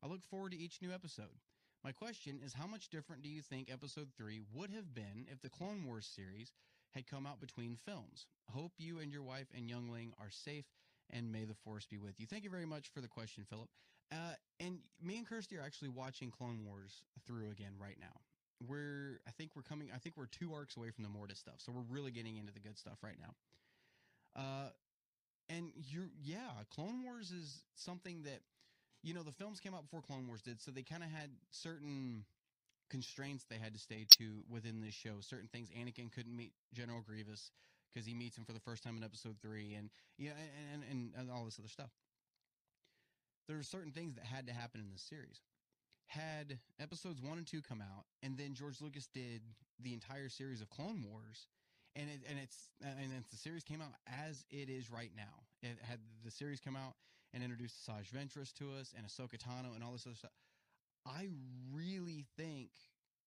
I 0.03 0.07
look 0.07 0.25
forward 0.25 0.53
to 0.53 0.59
each 0.59 0.81
new 0.83 0.93
episode." 0.93 1.41
My 1.85 1.91
question 1.91 2.39
is 2.45 2.55
how 2.55 2.69
much 2.69 2.91
different 2.91 3.23
do 3.23 3.29
you 3.29 3.43
think 3.43 3.69
episode 3.69 4.13
3 4.17 4.41
would 4.53 4.71
have 4.71 4.95
been 4.95 5.27
if 5.29 5.41
the 5.41 5.51
Clone 5.51 5.85
Wars 5.85 6.07
series 6.07 6.53
had 6.93 7.09
come 7.09 7.27
out 7.27 7.41
between 7.41 7.77
films? 7.77 8.27
Hope 8.51 8.73
you 8.79 9.01
and 9.01 9.13
your 9.13 9.25
wife 9.25 9.49
and 9.53 9.69
youngling 9.69 10.13
are 10.21 10.31
safe 10.31 10.67
and 11.11 11.33
may 11.33 11.45
the 11.45 11.55
force 11.55 11.85
be 11.87 11.99
with 11.99 12.21
you. 12.21 12.27
Thank 12.27 12.45
you 12.45 12.51
very 12.51 12.67
much 12.67 12.89
for 12.89 13.01
the 13.01 13.09
question, 13.09 13.45
Philip. 13.51 13.69
Uh, 14.13 14.35
and 14.61 14.79
me 15.03 15.17
and 15.17 15.27
Kirsty 15.27 15.57
are 15.57 15.63
actually 15.63 15.89
watching 15.89 16.31
Clone 16.31 16.65
Wars 16.65 17.03
through 17.27 17.51
again 17.51 17.73
right 17.81 17.97
now. 18.01 18.21
We're, 18.67 19.21
I 19.27 19.33
think 19.33 19.57
we're 19.57 19.63
coming, 19.63 19.91
I 19.93 19.99
think 19.99 20.17
we're 20.17 20.27
two 20.27 20.53
arcs 20.55 20.77
away 20.77 20.91
from 20.91 21.03
the 21.03 21.11
Mortis 21.11 21.39
stuff. 21.39 21.57
So 21.59 21.73
we're 21.73 21.83
really 21.91 22.13
getting 22.13 22.37
into 22.37 22.53
the 22.53 22.61
good 22.61 22.79
stuff 22.79 22.99
right 23.03 23.19
now. 23.19 23.35
Uh, 24.37 24.71
and 25.49 25.71
you're, 25.89 26.09
yeah, 26.23 26.51
Clone 26.71 27.05
Wars 27.05 27.31
is 27.31 27.63
something 27.75 28.23
that, 28.25 28.41
you 29.03 29.15
know, 29.15 29.23
the 29.23 29.33
films 29.33 29.61
came 29.61 29.75
out 29.75 29.83
before 29.83 30.01
Clone 30.01 30.27
Wars 30.27 30.43
did. 30.43 30.61
So 30.61 30.71
they 30.71 30.83
kind 30.83 31.03
of 31.03 31.11
had 31.11 31.31
certain 31.51 32.25
constraints 32.91 33.45
they 33.45 33.57
had 33.57 33.73
to 33.75 33.81
stay 33.81 34.07
to 34.19 34.45
within 34.49 34.81
this 34.81 34.95
show. 34.95 35.21
Certain 35.21 35.49
things 35.49 35.69
Anakin 35.71 36.13
couldn't 36.13 36.37
meet 36.37 36.53
General 36.75 37.01
Grievous 37.01 37.51
because 37.93 38.07
he 38.07 38.15
meets 38.15 38.37
him 38.37 38.45
for 38.45 38.53
the 38.53 38.61
first 38.61 38.83
time 38.83 38.97
in 38.97 39.05
episode 39.05 39.37
three, 39.43 39.75
and 39.75 39.91
yeah, 40.19 40.33
and, 40.73 40.83
and 40.91 41.11
and 41.19 41.31
all 41.31 41.45
this 41.45 41.59
other 41.59 41.69
stuff. 41.69 41.91
There 43.49 43.59
are 43.59 43.63
certain 43.63 43.93
things 43.93 44.15
that 44.15 44.25
had 44.25 44.47
to 44.47 44.53
happen 44.53 44.81
in 44.81 44.91
this 44.91 45.03
series. 45.03 45.41
Had 46.07 46.59
episodes 46.81 47.21
one 47.21 47.39
and 47.39 47.47
two 47.47 47.63
come 47.63 47.81
out, 47.81 48.05
and 48.23 48.37
then 48.37 48.55
George 48.55 48.81
Lucas 48.81 49.09
did 49.13 49.43
the 49.83 49.95
entire 49.95 50.29
series 50.29 50.61
of 50.61 50.71
Clone 50.71 51.05
Wars, 51.11 51.47
and 51.97 52.09
it, 52.09 52.21
and 52.29 52.39
it's 52.39 52.71
and 52.83 53.13
it's 53.17 53.31
the 53.31 53.37
series 53.37 53.65
came 53.65 53.81
out 53.81 53.93
as 54.07 54.45
it 54.51 54.69
is 54.69 54.91
right 54.91 55.11
now. 55.17 55.45
It 55.63 55.79
had 55.83 55.99
the 56.25 56.31
series 56.31 56.61
come 56.61 56.77
out 56.77 56.95
and 57.35 57.43
introduced 57.43 57.77
Asajj 57.87 58.11
Ventress 58.11 58.53
to 58.55 58.73
us 58.79 58.95
and 58.97 59.07
Ahsoka 59.07 59.39
Tano 59.39 59.75
and 59.75 59.83
all 59.85 59.93
this 59.93 60.07
other 60.07 60.17
stuff. 60.17 60.33
I 61.07 61.29
really 61.73 62.27
think 62.37 62.71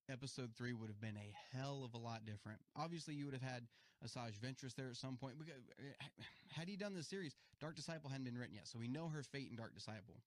episode 0.10 0.52
three 0.56 0.74
would 0.74 0.90
have 0.90 1.02
been 1.02 1.18
a 1.18 1.58
hell 1.58 1.84
of 1.84 1.94
a 1.94 1.98
lot 1.98 2.26
different. 2.26 2.60
Obviously, 2.76 3.16
you 3.16 3.26
would 3.26 3.34
have 3.34 3.44
had 3.44 3.64
Asajj 4.06 4.38
Ventress 4.40 4.76
there 4.76 4.90
at 4.90 4.96
some 4.96 5.18
point. 5.18 5.38
Because, 5.38 5.62
eh, 5.80 6.06
Had 6.52 6.68
he 6.68 6.76
done 6.76 6.94
this 6.94 7.08
series, 7.08 7.36
Dark 7.60 7.76
Disciple 7.76 8.10
hadn't 8.10 8.26
been 8.26 8.38
written 8.38 8.56
yet, 8.56 8.68
so 8.68 8.80
we 8.80 8.88
know 8.88 9.10
her 9.10 9.24
fate 9.24 9.50
in 9.50 9.56
Dark 9.56 9.74
Disciple. 9.74 10.22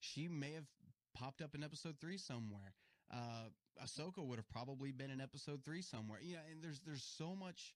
She 0.00 0.28
may 0.28 0.52
have 0.52 0.66
popped 1.14 1.40
up 1.40 1.54
in 1.54 1.62
episode 1.62 1.96
three 2.00 2.18
somewhere. 2.18 2.74
Uh, 3.12 3.48
Ahsoka 3.82 4.24
would 4.24 4.38
have 4.38 4.48
probably 4.48 4.92
been 4.92 5.10
in 5.10 5.20
episode 5.20 5.64
three 5.64 5.82
somewhere. 5.82 6.18
Yeah, 6.22 6.38
and 6.50 6.62
there's 6.62 6.80
there's 6.80 7.02
so 7.02 7.34
much 7.34 7.74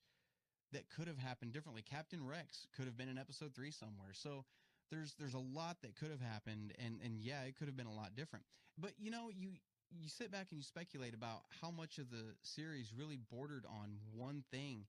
that 0.72 0.88
could 0.90 1.08
have 1.08 1.18
happened 1.18 1.52
differently. 1.52 1.82
Captain 1.82 2.24
Rex 2.24 2.66
could 2.76 2.86
have 2.86 2.96
been 2.96 3.08
in 3.08 3.18
episode 3.18 3.54
three 3.54 3.70
somewhere. 3.70 4.12
So 4.12 4.44
there's 4.90 5.14
there's 5.18 5.34
a 5.34 5.38
lot 5.38 5.78
that 5.82 5.96
could 5.96 6.10
have 6.10 6.20
happened, 6.20 6.72
and 6.78 7.00
and 7.04 7.20
yeah, 7.20 7.42
it 7.42 7.56
could 7.56 7.68
have 7.68 7.76
been 7.76 7.86
a 7.86 7.94
lot 7.94 8.16
different. 8.16 8.44
But 8.78 8.92
you 8.98 9.10
know, 9.10 9.30
you 9.34 9.50
you 9.90 10.08
sit 10.08 10.30
back 10.30 10.46
and 10.50 10.58
you 10.58 10.64
speculate 10.64 11.14
about 11.14 11.42
how 11.60 11.70
much 11.70 11.98
of 11.98 12.10
the 12.10 12.34
series 12.42 12.92
really 12.96 13.18
bordered 13.30 13.64
on 13.66 13.96
one 14.14 14.44
thing 14.50 14.84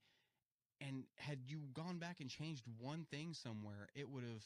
and 0.80 1.04
had 1.16 1.40
you 1.46 1.62
gone 1.74 1.98
back 2.00 2.20
and 2.20 2.30
changed 2.30 2.64
one 2.80 3.06
thing 3.12 3.34
somewhere 3.34 3.88
it 3.96 4.10
would 4.10 4.24
have 4.24 4.44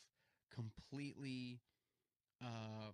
completely 0.53 1.60
uh 2.45 2.91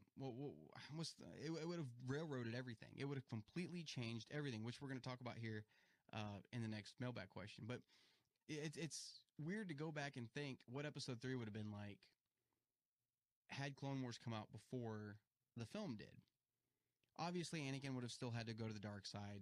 it, 1.43 1.51
it 1.51 1.67
would 1.67 1.77
have 1.77 1.91
railroaded 2.07 2.55
everything 2.55 2.89
it 2.97 3.05
would 3.05 3.17
have 3.17 3.27
completely 3.27 3.83
changed 3.83 4.27
everything 4.31 4.63
which 4.63 4.81
we're 4.81 4.87
going 4.89 4.99
to 4.99 5.07
talk 5.07 5.21
about 5.21 5.35
here 5.39 5.65
uh 6.13 6.39
in 6.53 6.61
the 6.61 6.69
next 6.69 6.95
mailbag 6.99 7.29
question 7.29 7.65
but 7.67 7.79
it's 8.49 8.77
it's 8.77 9.19
weird 9.43 9.69
to 9.69 9.75
go 9.75 9.91
back 9.91 10.17
and 10.17 10.29
think 10.33 10.59
what 10.71 10.85
episode 10.85 11.21
3 11.21 11.35
would 11.35 11.47
have 11.47 11.53
been 11.53 11.71
like 11.71 11.99
had 13.49 13.75
clone 13.75 14.01
wars 14.01 14.19
come 14.23 14.33
out 14.33 14.51
before 14.51 15.17
the 15.57 15.65
film 15.65 15.95
did 15.97 16.21
obviously 17.19 17.61
Anakin 17.61 17.93
would 17.93 18.03
have 18.03 18.11
still 18.11 18.31
had 18.31 18.47
to 18.47 18.53
go 18.53 18.67
to 18.67 18.73
the 18.73 18.79
dark 18.79 19.05
side. 19.05 19.41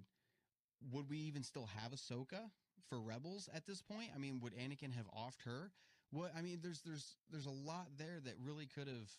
Would 0.92 1.10
we 1.10 1.18
even 1.20 1.44
still 1.44 1.68
have 1.82 1.92
Ahsoka 1.92 2.52
for 2.90 3.00
Rebels 3.00 3.50
at 3.54 3.66
this 3.68 3.82
point? 3.82 4.10
I 4.16 4.20
mean, 4.20 4.40
would 4.42 4.54
Anakin 4.56 4.94
have 4.94 5.08
offed 5.12 5.44
her? 5.46 5.72
What 6.12 6.34
I 6.38 6.42
mean, 6.42 6.60
there's 6.62 6.82
there's 6.82 7.16
there's 7.32 7.46
a 7.46 7.52
lot 7.52 7.88
there 7.98 8.20
that 8.26 8.36
really 8.44 8.66
could 8.66 8.88
have 8.88 9.12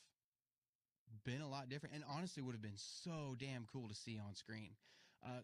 been 1.24 1.40
a 1.40 1.48
lot 1.48 1.68
different, 1.68 1.94
and 1.94 2.04
honestly, 2.08 2.42
would 2.42 2.54
have 2.54 2.62
been 2.62 2.76
so 2.76 3.34
damn 3.38 3.66
cool 3.72 3.88
to 3.88 3.94
see 3.94 4.18
on 4.18 4.34
screen. 4.34 4.70
Uh, 5.24 5.40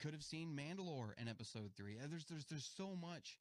could 0.00 0.12
have 0.12 0.22
seen 0.22 0.56
Mandalore 0.56 1.12
in 1.20 1.28
Episode 1.28 1.70
Three. 1.76 1.98
Uh, 2.02 2.06
there's 2.08 2.24
there's 2.26 2.44
there's 2.46 2.70
so 2.76 2.96
much. 3.00 3.38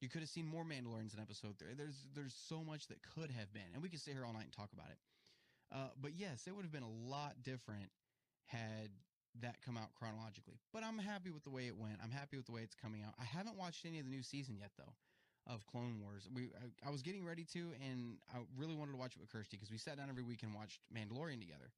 You 0.00 0.08
could 0.08 0.22
have 0.22 0.30
seen 0.30 0.46
more 0.46 0.64
Mandalorians 0.64 1.12
in 1.14 1.20
Episode 1.20 1.58
Three. 1.58 1.74
There's 1.76 2.06
there's 2.14 2.34
so 2.48 2.64
much 2.64 2.86
that 2.88 2.98
could 3.14 3.30
have 3.30 3.52
been, 3.52 3.68
and 3.74 3.82
we 3.82 3.88
could 3.88 4.00
sit 4.00 4.14
here 4.14 4.24
all 4.24 4.32
night 4.32 4.44
and 4.44 4.52
talk 4.52 4.72
about 4.72 4.88
it. 4.90 4.98
Uh, 5.72 5.90
but 6.00 6.12
yes, 6.16 6.44
it 6.46 6.54
would 6.54 6.64
have 6.64 6.72
been 6.72 6.82
a 6.82 7.08
lot 7.08 7.42
different 7.42 7.90
had 8.46 8.90
that 9.40 9.56
come 9.64 9.76
out 9.76 9.94
chronologically. 9.94 10.58
But 10.72 10.82
I'm 10.82 10.98
happy 10.98 11.30
with 11.30 11.44
the 11.44 11.50
way 11.50 11.66
it 11.66 11.76
went. 11.76 11.98
I'm 12.02 12.10
happy 12.10 12.36
with 12.36 12.46
the 12.46 12.52
way 12.52 12.62
it's 12.62 12.74
coming 12.74 13.02
out. 13.06 13.14
I 13.20 13.24
haven't 13.24 13.56
watched 13.56 13.86
any 13.86 14.00
of 14.00 14.04
the 14.04 14.10
new 14.10 14.22
season 14.22 14.56
yet 14.58 14.70
though 14.76 14.94
of 15.46 15.66
Clone 15.66 16.00
Wars. 16.00 16.28
We 16.34 16.50
I, 16.54 16.88
I 16.88 16.90
was 16.90 17.02
getting 17.02 17.24
ready 17.24 17.44
to 17.52 17.72
and 17.84 18.18
I 18.32 18.38
really 18.56 18.74
wanted 18.74 18.92
to 18.92 18.98
watch 18.98 19.14
it 19.14 19.20
with 19.20 19.30
Kirsty 19.32 19.56
because 19.56 19.70
we 19.70 19.78
sat 19.78 19.96
down 19.96 20.08
every 20.08 20.22
week 20.22 20.42
and 20.42 20.54
watched 20.54 20.80
Mandalorian 20.94 21.40
together. 21.40 21.70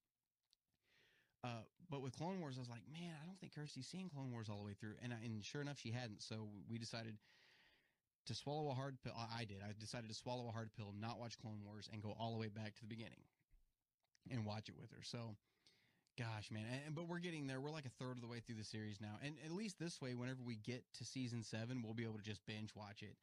Uh, 1.44 1.66
but 1.90 2.02
with 2.02 2.16
Clone 2.16 2.40
Wars, 2.40 2.54
I 2.56 2.60
was 2.60 2.68
like, 2.68 2.86
man, 2.92 3.14
I 3.20 3.26
don't 3.26 3.38
think 3.40 3.54
Kirsty's 3.54 3.86
seen 3.86 4.08
Clone 4.08 4.30
Wars 4.30 4.48
all 4.48 4.58
the 4.58 4.64
way 4.64 4.74
through. 4.78 4.94
And, 5.02 5.12
I, 5.12 5.16
and 5.24 5.44
sure 5.44 5.60
enough, 5.60 5.78
she 5.78 5.90
hadn't. 5.90 6.22
So 6.22 6.48
we 6.70 6.78
decided 6.78 7.16
to 8.26 8.34
swallow 8.34 8.70
a 8.70 8.74
hard 8.74 8.96
pill. 9.02 9.12
I 9.16 9.44
did. 9.44 9.58
I 9.62 9.72
decided 9.78 10.08
to 10.08 10.14
swallow 10.14 10.48
a 10.48 10.52
hard 10.52 10.70
pill, 10.76 10.94
not 10.98 11.18
watch 11.18 11.36
Clone 11.38 11.58
Wars, 11.66 11.88
and 11.92 12.00
go 12.00 12.14
all 12.18 12.32
the 12.32 12.38
way 12.38 12.46
back 12.46 12.76
to 12.76 12.80
the 12.82 12.86
beginning 12.86 13.26
and 14.30 14.46
watch 14.46 14.68
it 14.68 14.76
with 14.78 14.90
her. 14.92 15.02
So 15.02 15.34
Gosh, 16.18 16.50
man. 16.50 16.64
And, 16.84 16.94
but 16.94 17.08
we're 17.08 17.20
getting 17.20 17.46
there. 17.46 17.60
We're 17.60 17.70
like 17.70 17.86
a 17.86 17.96
third 17.98 18.12
of 18.12 18.20
the 18.20 18.26
way 18.26 18.40
through 18.40 18.56
the 18.56 18.64
series 18.64 19.00
now. 19.00 19.16
And 19.24 19.34
at 19.44 19.50
least 19.50 19.78
this 19.78 20.00
way, 20.00 20.14
whenever 20.14 20.42
we 20.44 20.56
get 20.56 20.84
to 20.98 21.04
season 21.04 21.42
seven, 21.42 21.82
we'll 21.82 21.94
be 21.94 22.04
able 22.04 22.18
to 22.18 22.22
just 22.22 22.44
binge 22.46 22.70
watch 22.74 23.02
it 23.02 23.16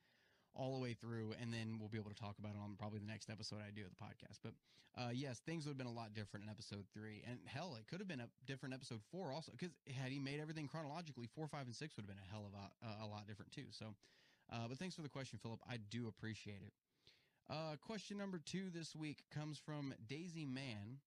all 0.60 0.76
the 0.76 0.84
way 0.84 0.93
through. 0.93 1.34
And 1.39 1.54
then 1.54 1.80
we'll 1.80 1.88
be 1.88 1.98
able 1.98 2.12
to 2.12 2.19
talk 2.19 2.36
about 2.38 2.52
it 2.52 2.60
on 2.62 2.76
probably 2.78 3.00
the 3.00 3.08
next 3.08 3.30
episode 3.30 3.60
I 3.65 3.72
do 3.72 3.88
of 3.88 3.95
the 3.95 4.04
podcast. 4.04 4.43
But 4.43 4.54
uh, 5.00 5.10
yes, 5.13 5.39
things 5.39 5.65
would 5.65 5.72
have 5.72 5.78
been 5.78 5.88
a 5.88 5.95
lot 5.95 6.13
different 6.13 6.43
in 6.43 6.50
episode 6.52 6.84
three. 6.93 7.24
And 7.26 7.39
hell, 7.45 7.78
it 7.80 7.88
could 7.88 8.00
have 8.00 8.08
been 8.08 8.19
a 8.19 8.28
different 8.45 8.76
episode 8.76 9.00
four 9.12 9.32
also. 9.32 9.54
Because 9.54 9.72
had 9.88 10.12
he 10.12 10.19
made 10.19 10.39
everything 10.39 10.67
chronologically, 10.67 11.30
four, 11.34 11.48
five, 11.48 11.65
and 11.65 11.76
six 11.76 11.95
would 11.95 12.04
have 12.04 12.12
been 12.12 12.22
a 12.22 12.32
hell 12.32 12.43
of 12.43 12.54
a, 12.54 12.65
uh, 12.86 13.06
a 13.06 13.08
lot 13.08 13.26
different 13.26 13.52
too. 13.52 13.72
So, 13.72 13.95
uh, 14.52 14.67
but 14.67 14.78
thanks 14.78 14.95
for 14.95 15.02
the 15.02 15.10
question, 15.10 15.39
Philip. 15.41 15.62
I 15.69 15.78
do 15.89 16.08
appreciate 16.08 16.62
it. 16.65 16.74
Uh, 17.50 17.76
question 17.82 18.17
number 18.17 18.39
two 18.43 18.69
this 18.69 18.95
week 18.95 19.24
comes 19.34 19.58
from 19.58 19.93
Daisy 20.08 20.45
Mann. 20.45 21.00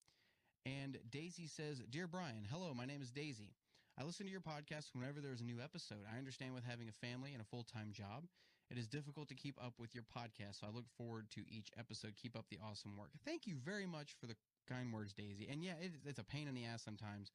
And 0.64 0.98
Daisy 1.10 1.46
says, 1.46 1.82
Dear 1.90 2.06
Brian, 2.06 2.46
hello, 2.50 2.72
my 2.72 2.84
name 2.84 3.02
is 3.02 3.10
Daisy. 3.10 3.50
I 3.98 4.04
listen 4.04 4.26
to 4.26 4.32
your 4.32 4.40
podcast 4.40 4.94
whenever 4.94 5.20
there's 5.20 5.40
a 5.40 5.44
new 5.44 5.60
episode. 5.60 6.06
I 6.12 6.18
understand 6.18 6.54
with 6.54 6.64
having 6.64 6.88
a 6.88 7.06
family 7.06 7.32
and 7.32 7.42
a 7.42 7.44
full 7.44 7.64
time 7.64 7.90
job, 7.92 8.24
it 8.72 8.78
is 8.78 8.86
difficult 8.88 9.28
to 9.28 9.34
keep 9.34 9.62
up 9.62 9.74
with 9.78 9.94
your 9.94 10.04
podcast, 10.04 10.60
so 10.60 10.66
I 10.66 10.70
look 10.74 10.88
forward 10.96 11.26
to 11.32 11.42
each 11.46 11.70
episode. 11.78 12.14
Keep 12.16 12.36
up 12.36 12.46
the 12.50 12.58
awesome 12.64 12.96
work. 12.96 13.10
Thank 13.24 13.46
you 13.46 13.54
very 13.62 13.84
much 13.84 14.16
for 14.18 14.26
the 14.26 14.34
kind 14.66 14.90
words, 14.92 15.12
Daisy. 15.12 15.46
And 15.52 15.62
yeah, 15.62 15.74
it, 15.78 15.92
it's 16.06 16.18
a 16.18 16.24
pain 16.24 16.48
in 16.48 16.54
the 16.54 16.64
ass 16.64 16.82
sometimes 16.82 17.30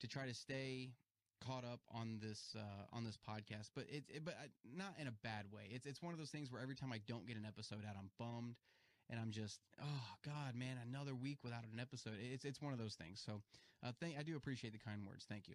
to 0.00 0.08
try 0.08 0.26
to 0.26 0.34
stay 0.34 0.90
caught 1.46 1.64
up 1.64 1.80
on 1.94 2.18
this 2.20 2.56
uh, 2.58 2.96
on 2.96 3.04
this 3.04 3.16
podcast, 3.16 3.70
but 3.76 3.84
it's 3.88 4.10
it, 4.10 4.24
but 4.24 4.34
not 4.76 4.94
in 4.98 5.06
a 5.06 5.14
bad 5.22 5.46
way. 5.52 5.70
It's 5.70 5.86
it's 5.86 6.02
one 6.02 6.12
of 6.12 6.18
those 6.18 6.30
things 6.30 6.50
where 6.50 6.60
every 6.60 6.74
time 6.74 6.92
I 6.92 6.98
don't 7.06 7.26
get 7.26 7.36
an 7.36 7.46
episode 7.46 7.84
out, 7.88 7.94
I'm 7.96 8.10
bummed, 8.18 8.56
and 9.08 9.20
I'm 9.20 9.30
just 9.30 9.60
oh 9.80 10.04
god, 10.24 10.56
man, 10.56 10.78
another 10.88 11.14
week 11.14 11.38
without 11.44 11.62
an 11.72 11.78
episode. 11.78 12.14
It's 12.18 12.44
it's 12.44 12.60
one 12.60 12.72
of 12.72 12.78
those 12.80 12.94
things. 12.94 13.22
So, 13.24 13.40
uh, 13.86 13.92
thank 14.00 14.18
I 14.18 14.22
do 14.22 14.36
appreciate 14.36 14.72
the 14.72 14.78
kind 14.82 15.06
words. 15.06 15.26
Thank 15.28 15.46
you. 15.46 15.54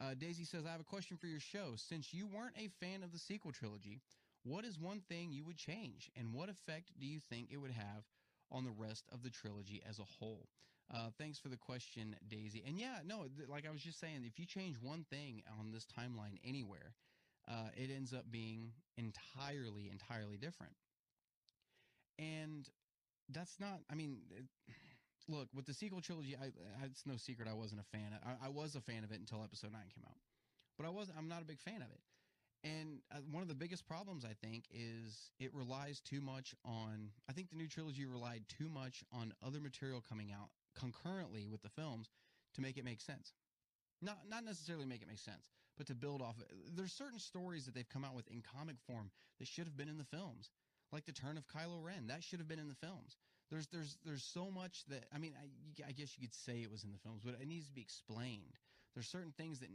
Uh, 0.00 0.14
Daisy 0.18 0.44
says, 0.44 0.64
I 0.66 0.72
have 0.72 0.80
a 0.80 0.84
question 0.84 1.18
for 1.18 1.26
your 1.26 1.40
show. 1.40 1.74
Since 1.76 2.14
you 2.14 2.26
weren't 2.26 2.56
a 2.56 2.68
fan 2.80 3.02
of 3.02 3.12
the 3.12 3.18
sequel 3.18 3.52
trilogy, 3.52 4.00
what 4.42 4.64
is 4.64 4.78
one 4.78 5.00
thing 5.00 5.32
you 5.32 5.44
would 5.44 5.56
change, 5.56 6.10
and 6.16 6.32
what 6.32 6.48
effect 6.48 6.92
do 6.98 7.06
you 7.06 7.20
think 7.20 7.48
it 7.50 7.58
would 7.58 7.70
have 7.72 8.04
on 8.50 8.64
the 8.64 8.70
rest 8.70 9.06
of 9.12 9.22
the 9.22 9.30
trilogy 9.30 9.82
as 9.88 9.98
a 9.98 10.04
whole? 10.04 10.48
Uh, 10.92 11.10
thanks 11.18 11.38
for 11.38 11.48
the 11.48 11.56
question, 11.56 12.16
Daisy. 12.28 12.62
And 12.66 12.78
yeah, 12.78 12.98
no, 13.04 13.26
th- 13.36 13.48
like 13.48 13.66
I 13.66 13.70
was 13.70 13.82
just 13.82 14.00
saying, 14.00 14.24
if 14.26 14.38
you 14.38 14.46
change 14.46 14.76
one 14.80 15.04
thing 15.10 15.42
on 15.58 15.70
this 15.70 15.86
timeline 15.86 16.38
anywhere, 16.44 16.94
uh, 17.48 17.68
it 17.76 17.90
ends 17.94 18.12
up 18.12 18.24
being 18.30 18.72
entirely, 18.96 19.88
entirely 19.90 20.36
different. 20.36 20.74
And 22.18 22.68
that's 23.30 23.60
not, 23.60 23.80
I 23.90 23.94
mean, 23.94 24.18
it, 24.30 24.46
look, 25.28 25.48
with 25.54 25.66
the 25.66 25.74
sequel 25.74 26.00
trilogy, 26.00 26.36
I, 26.36 26.52
it's 26.84 27.06
no 27.06 27.16
secret 27.16 27.48
I 27.48 27.54
wasn't 27.54 27.80
a 27.80 27.84
fan. 27.96 28.18
I, 28.24 28.46
I 28.46 28.48
was 28.48 28.74
a 28.76 28.80
fan 28.80 29.04
of 29.04 29.12
it 29.12 29.20
until 29.20 29.42
episode 29.44 29.72
nine 29.72 29.88
came 29.94 30.04
out, 30.06 30.18
but 30.78 30.86
I 30.86 30.90
wasn't, 30.90 31.18
I'm 31.18 31.28
not 31.28 31.42
a 31.42 31.46
big 31.46 31.60
fan 31.60 31.82
of 31.82 31.90
it. 31.90 32.00
And 32.62 33.00
uh, 33.10 33.18
one 33.30 33.42
of 33.42 33.48
the 33.48 33.54
biggest 33.54 33.86
problems, 33.86 34.24
I 34.24 34.34
think, 34.44 34.64
is 34.70 35.30
it 35.38 35.54
relies 35.54 36.00
too 36.00 36.20
much 36.20 36.54
on. 36.64 37.10
I 37.28 37.32
think 37.32 37.50
the 37.50 37.56
new 37.56 37.68
trilogy 37.68 38.04
relied 38.04 38.42
too 38.48 38.68
much 38.68 39.02
on 39.12 39.32
other 39.44 39.60
material 39.60 40.02
coming 40.06 40.30
out 40.30 40.50
concurrently 40.78 41.46
with 41.46 41.62
the 41.62 41.70
films 41.70 42.10
to 42.54 42.60
make 42.60 42.76
it 42.76 42.84
make 42.84 43.00
sense. 43.00 43.32
Not 44.02 44.18
not 44.28 44.44
necessarily 44.44 44.86
make 44.86 45.00
it 45.00 45.08
make 45.08 45.18
sense, 45.18 45.48
but 45.78 45.86
to 45.86 45.94
build 45.94 46.20
off. 46.20 46.36
There's 46.74 46.92
certain 46.92 47.18
stories 47.18 47.64
that 47.64 47.74
they've 47.74 47.88
come 47.88 48.04
out 48.04 48.14
with 48.14 48.28
in 48.28 48.42
comic 48.42 48.76
form 48.86 49.10
that 49.38 49.48
should 49.48 49.64
have 49.64 49.76
been 49.76 49.88
in 49.88 49.96
the 49.96 50.04
films, 50.04 50.50
like 50.92 51.06
the 51.06 51.12
turn 51.12 51.38
of 51.38 51.48
Kylo 51.48 51.82
Ren. 51.82 52.08
That 52.08 52.22
should 52.22 52.40
have 52.40 52.48
been 52.48 52.58
in 52.58 52.68
the 52.68 52.74
films. 52.74 53.16
There's 53.50 53.66
there's 53.68 53.96
there's 54.04 54.22
so 54.22 54.50
much 54.50 54.84
that 54.88 55.04
I 55.14 55.18
mean 55.18 55.32
I, 55.36 55.88
I 55.88 55.92
guess 55.92 56.16
you 56.16 56.26
could 56.26 56.34
say 56.34 56.60
it 56.60 56.70
was 56.70 56.84
in 56.84 56.92
the 56.92 56.98
films, 56.98 57.22
but 57.24 57.34
it 57.40 57.48
needs 57.48 57.66
to 57.68 57.72
be 57.72 57.80
explained. 57.80 58.58
There's 59.00 59.08
certain 59.08 59.32
things 59.32 59.60
that 59.60 59.70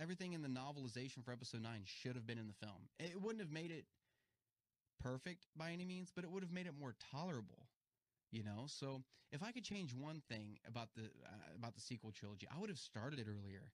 everything 0.00 0.32
in 0.32 0.42
the 0.42 0.48
novelization 0.48 1.24
for 1.24 1.30
Episode 1.30 1.62
Nine 1.62 1.82
should 1.84 2.16
have 2.16 2.26
been 2.26 2.38
in 2.38 2.48
the 2.48 2.66
film. 2.66 2.90
It 2.98 3.22
wouldn't 3.22 3.38
have 3.38 3.52
made 3.52 3.70
it 3.70 3.84
perfect 5.00 5.46
by 5.54 5.70
any 5.70 5.84
means, 5.84 6.10
but 6.12 6.24
it 6.24 6.30
would 6.32 6.42
have 6.42 6.50
made 6.50 6.66
it 6.66 6.74
more 6.76 6.96
tolerable. 7.12 7.68
You 8.32 8.42
know, 8.42 8.64
so 8.66 9.04
if 9.30 9.44
I 9.44 9.52
could 9.52 9.62
change 9.62 9.94
one 9.94 10.22
thing 10.28 10.58
about 10.66 10.88
the 10.96 11.02
uh, 11.02 11.54
about 11.56 11.76
the 11.76 11.80
sequel 11.80 12.10
trilogy, 12.10 12.48
I 12.52 12.58
would 12.58 12.68
have 12.68 12.80
started 12.80 13.20
it 13.20 13.28
earlier 13.28 13.70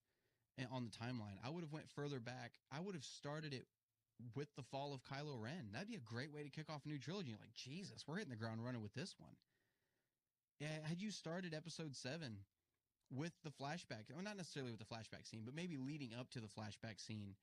on 0.70 0.84
the 0.84 0.90
timeline. 0.90 1.40
I 1.42 1.48
would 1.48 1.64
have 1.64 1.72
went 1.72 1.88
further 1.88 2.20
back. 2.20 2.52
I 2.70 2.80
would 2.80 2.94
have 2.94 3.04
started 3.04 3.54
it 3.54 3.64
with 4.36 4.48
the 4.54 4.62
fall 4.64 4.92
of 4.92 5.00
Kylo 5.02 5.40
Ren. 5.40 5.70
That'd 5.72 5.88
be 5.88 5.96
a 5.96 6.12
great 6.12 6.30
way 6.30 6.42
to 6.42 6.50
kick 6.50 6.68
off 6.68 6.84
a 6.84 6.88
new 6.88 6.98
trilogy. 6.98 7.34
Like, 7.40 7.54
Jesus, 7.54 8.04
we're 8.06 8.16
hitting 8.16 8.28
the 8.28 8.36
ground 8.36 8.62
running 8.62 8.82
with 8.82 8.92
this 8.92 9.14
one. 9.18 9.32
Yeah, 10.60 10.76
had 10.84 11.00
you 11.00 11.10
started 11.10 11.54
episode 11.54 11.96
seven 11.96 12.40
with 13.14 13.32
the 13.44 13.50
flashback, 13.50 14.06
well, 14.12 14.22
not 14.22 14.36
necessarily 14.36 14.70
with 14.70 14.80
the 14.80 14.86
flashback 14.86 15.28
scene, 15.28 15.42
but 15.44 15.54
maybe 15.54 15.76
leading 15.76 16.10
up 16.18 16.30
to 16.30 16.40
the 16.40 16.46
flashback 16.46 16.98
scene 17.04 17.34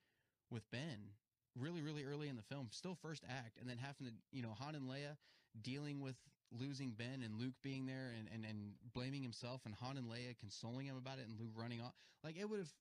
with 0.49 0.69
Ben, 0.71 1.11
really, 1.55 1.81
really 1.81 2.03
early 2.03 2.29
in 2.29 2.35
the 2.35 2.41
film, 2.43 2.67
still 2.71 2.95
first 3.01 3.23
act, 3.29 3.57
and 3.59 3.69
then 3.69 3.77
having 3.77 4.07
to, 4.07 4.13
you 4.31 4.41
know, 4.41 4.53
Han 4.59 4.75
and 4.75 4.87
Leia 4.87 5.17
dealing 5.61 5.99
with 5.99 6.15
losing 6.51 6.91
Ben 6.91 7.21
and 7.23 7.35
Luke 7.39 7.55
being 7.61 7.85
there 7.85 8.13
and, 8.17 8.29
and, 8.33 8.45
and 8.45 8.71
blaming 8.93 9.21
himself 9.21 9.61
and 9.65 9.75
Han 9.75 9.97
and 9.97 10.07
Leia 10.07 10.37
consoling 10.39 10.85
him 10.85 10.95
about 10.95 11.19
it 11.19 11.27
and 11.27 11.37
Luke 11.39 11.51
running 11.55 11.81
off. 11.81 11.93
Like 12.23 12.37
it 12.37 12.49
would 12.49 12.59
have, 12.59 12.71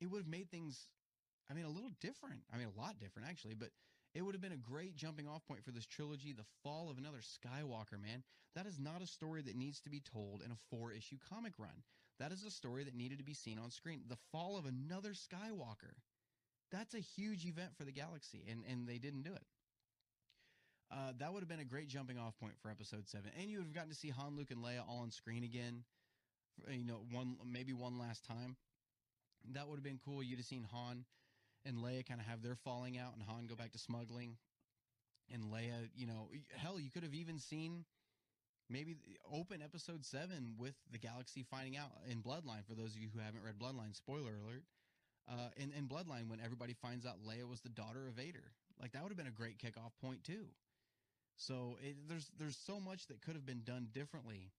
it 0.00 0.06
would 0.06 0.18
have 0.18 0.28
made 0.28 0.50
things, 0.50 0.86
I 1.50 1.54
mean, 1.54 1.64
a 1.64 1.70
little 1.70 1.90
different. 2.00 2.42
I 2.52 2.58
mean, 2.58 2.68
a 2.76 2.80
lot 2.80 3.00
different 3.00 3.28
actually, 3.28 3.54
but 3.54 3.70
it 4.14 4.22
would 4.22 4.34
have 4.34 4.42
been 4.42 4.52
a 4.52 4.56
great 4.56 4.94
jumping 4.94 5.26
off 5.26 5.44
point 5.46 5.64
for 5.64 5.72
this 5.72 5.86
trilogy, 5.86 6.32
the 6.32 6.44
fall 6.62 6.90
of 6.90 6.98
another 6.98 7.20
Skywalker, 7.20 8.00
man. 8.00 8.22
That 8.54 8.66
is 8.66 8.78
not 8.78 9.02
a 9.02 9.06
story 9.06 9.42
that 9.42 9.56
needs 9.56 9.80
to 9.80 9.90
be 9.90 10.00
told 10.00 10.42
in 10.44 10.50
a 10.50 10.56
four 10.70 10.92
issue 10.92 11.16
comic 11.30 11.54
run. 11.58 11.82
That 12.22 12.30
is 12.30 12.44
a 12.44 12.52
story 12.52 12.84
that 12.84 12.94
needed 12.94 13.18
to 13.18 13.24
be 13.24 13.34
seen 13.34 13.58
on 13.58 13.72
screen. 13.72 14.02
The 14.08 14.18
fall 14.30 14.56
of 14.56 14.64
another 14.64 15.10
Skywalker. 15.10 15.98
That's 16.70 16.94
a 16.94 17.00
huge 17.00 17.44
event 17.44 17.70
for 17.76 17.82
the 17.82 17.90
galaxy, 17.90 18.44
and, 18.48 18.62
and 18.70 18.86
they 18.86 18.98
didn't 18.98 19.22
do 19.22 19.32
it. 19.34 19.42
Uh, 20.92 21.12
that 21.18 21.32
would 21.32 21.40
have 21.40 21.48
been 21.48 21.58
a 21.58 21.64
great 21.64 21.88
jumping 21.88 22.18
off 22.18 22.38
point 22.38 22.52
for 22.62 22.70
episode 22.70 23.08
seven. 23.08 23.32
And 23.40 23.50
you 23.50 23.58
would 23.58 23.66
have 23.66 23.74
gotten 23.74 23.90
to 23.90 23.96
see 23.96 24.10
Han, 24.10 24.36
Luke, 24.36 24.52
and 24.52 24.62
Leia 24.62 24.88
all 24.88 25.00
on 25.00 25.10
screen 25.10 25.42
again. 25.42 25.82
for, 26.64 26.70
You 26.70 26.84
know, 26.84 27.00
one 27.10 27.38
maybe 27.44 27.72
one 27.72 27.98
last 27.98 28.24
time. 28.24 28.54
That 29.52 29.66
would 29.66 29.74
have 29.74 29.84
been 29.84 29.98
cool. 30.04 30.22
You'd 30.22 30.38
have 30.38 30.46
seen 30.46 30.64
Han 30.70 31.04
and 31.64 31.78
Leia 31.78 32.06
kind 32.06 32.20
of 32.20 32.26
have 32.26 32.40
their 32.40 32.54
falling 32.54 32.98
out, 32.98 33.14
and 33.14 33.22
Han 33.24 33.48
go 33.48 33.56
back 33.56 33.72
to 33.72 33.78
smuggling, 33.78 34.36
and 35.32 35.44
Leia, 35.44 35.88
you 35.96 36.06
know, 36.06 36.28
hell, 36.56 36.78
you 36.78 36.90
could 36.90 37.02
have 37.02 37.14
even 37.14 37.40
seen 37.40 37.84
maybe 38.72 38.96
open 39.30 39.62
episode 39.62 40.04
seven 40.04 40.54
with 40.58 40.74
the 40.90 40.98
galaxy 40.98 41.44
finding 41.48 41.76
out 41.76 41.90
in 42.10 42.22
Bloodline. 42.22 42.64
For 42.66 42.74
those 42.74 42.94
of 42.94 42.98
you 42.98 43.08
who 43.14 43.20
haven't 43.20 43.44
read 43.44 43.58
Bloodline, 43.58 43.94
spoiler 43.94 44.32
alert. 44.42 44.64
Uh, 45.30 45.50
in, 45.56 45.70
in 45.78 45.86
Bloodline, 45.86 46.28
when 46.28 46.40
everybody 46.42 46.74
finds 46.74 47.06
out 47.06 47.22
Leia 47.24 47.48
was 47.48 47.60
the 47.60 47.68
daughter 47.68 48.08
of 48.08 48.14
Vader, 48.14 48.52
like 48.80 48.92
that 48.92 49.02
would 49.02 49.10
have 49.10 49.18
been 49.18 49.28
a 49.28 49.30
great 49.30 49.58
kickoff 49.58 49.92
point 50.00 50.24
too. 50.24 50.46
So 51.36 51.78
it, 51.82 51.96
there's 52.08 52.30
there's 52.38 52.56
so 52.56 52.80
much 52.80 53.06
that 53.06 53.22
could 53.22 53.34
have 53.34 53.46
been 53.46 53.62
done 53.64 53.88
differently 53.92 54.50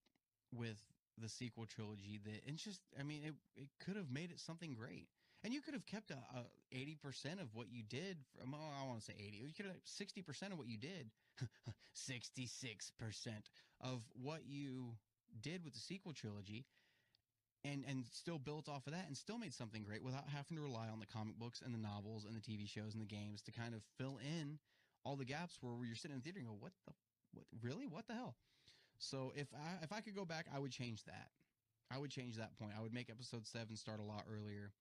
with 0.52 0.80
the 1.18 1.28
sequel 1.28 1.66
trilogy 1.66 2.18
that 2.24 2.42
it's 2.46 2.64
just 2.64 2.80
I 2.98 3.02
mean 3.02 3.22
it 3.24 3.34
it 3.56 3.68
could 3.84 3.96
have 3.96 4.10
made 4.10 4.30
it 4.30 4.40
something 4.40 4.74
great. 4.74 5.08
And 5.44 5.52
you 5.52 5.60
could 5.60 5.74
have 5.74 5.86
kept 5.86 6.10
a, 6.10 6.14
a 6.14 6.74
80% 6.74 7.40
of 7.40 7.54
what 7.54 7.66
you 7.70 7.82
did 7.82 8.16
from 8.40 8.52
well, 8.52 8.62
I 8.80 8.86
want 8.86 9.00
to 9.00 9.04
say 9.04 9.14
80. 9.18 9.36
You 9.36 9.52
could 9.54 9.66
have 9.66 9.76
60% 9.84 10.52
of 10.52 10.58
what 10.58 10.68
you 10.68 10.78
did. 10.78 11.10
66% 11.94 13.28
of 13.82 14.00
what 14.14 14.40
you 14.46 14.96
did 15.42 15.64
with 15.64 15.74
the 15.74 15.80
sequel 15.80 16.12
trilogy 16.12 16.64
and 17.64 17.84
and 17.88 18.04
still 18.12 18.38
built 18.38 18.68
off 18.68 18.86
of 18.86 18.92
that 18.92 19.06
and 19.06 19.16
still 19.16 19.38
made 19.38 19.52
something 19.52 19.82
great 19.82 20.02
without 20.02 20.28
having 20.28 20.56
to 20.56 20.62
rely 20.62 20.88
on 20.88 21.00
the 21.00 21.06
comic 21.06 21.38
books 21.38 21.62
and 21.64 21.74
the 21.74 21.78
novels 21.78 22.24
and 22.24 22.36
the 22.36 22.40
TV 22.40 22.68
shows 22.68 22.94
and 22.94 23.02
the 23.02 23.06
games 23.06 23.42
to 23.42 23.52
kind 23.52 23.74
of 23.74 23.82
fill 23.98 24.18
in 24.22 24.58
all 25.04 25.16
the 25.16 25.24
gaps 25.24 25.58
where 25.60 25.74
you're 25.84 25.96
sitting 25.96 26.14
in 26.14 26.20
the 26.20 26.24
theater 26.24 26.38
and 26.38 26.48
go, 26.48 26.56
what 26.58 26.72
the, 26.86 26.92
what, 27.32 27.44
really? 27.62 27.86
What 27.86 28.06
the 28.06 28.14
hell? 28.14 28.36
So 28.98 29.32
if 29.36 29.48
I, 29.54 29.84
if 29.84 29.92
I 29.92 30.00
could 30.00 30.14
go 30.14 30.24
back, 30.24 30.46
I 30.54 30.58
would 30.58 30.70
change 30.70 31.04
that. 31.04 31.28
I 31.90 31.98
would 31.98 32.10
change 32.10 32.36
that 32.36 32.56
point. 32.58 32.72
I 32.76 32.80
would 32.80 32.94
make 32.94 33.10
episode 33.10 33.46
seven 33.46 33.76
start 33.76 34.00
a 34.00 34.02
lot 34.02 34.24
earlier. 34.30 34.72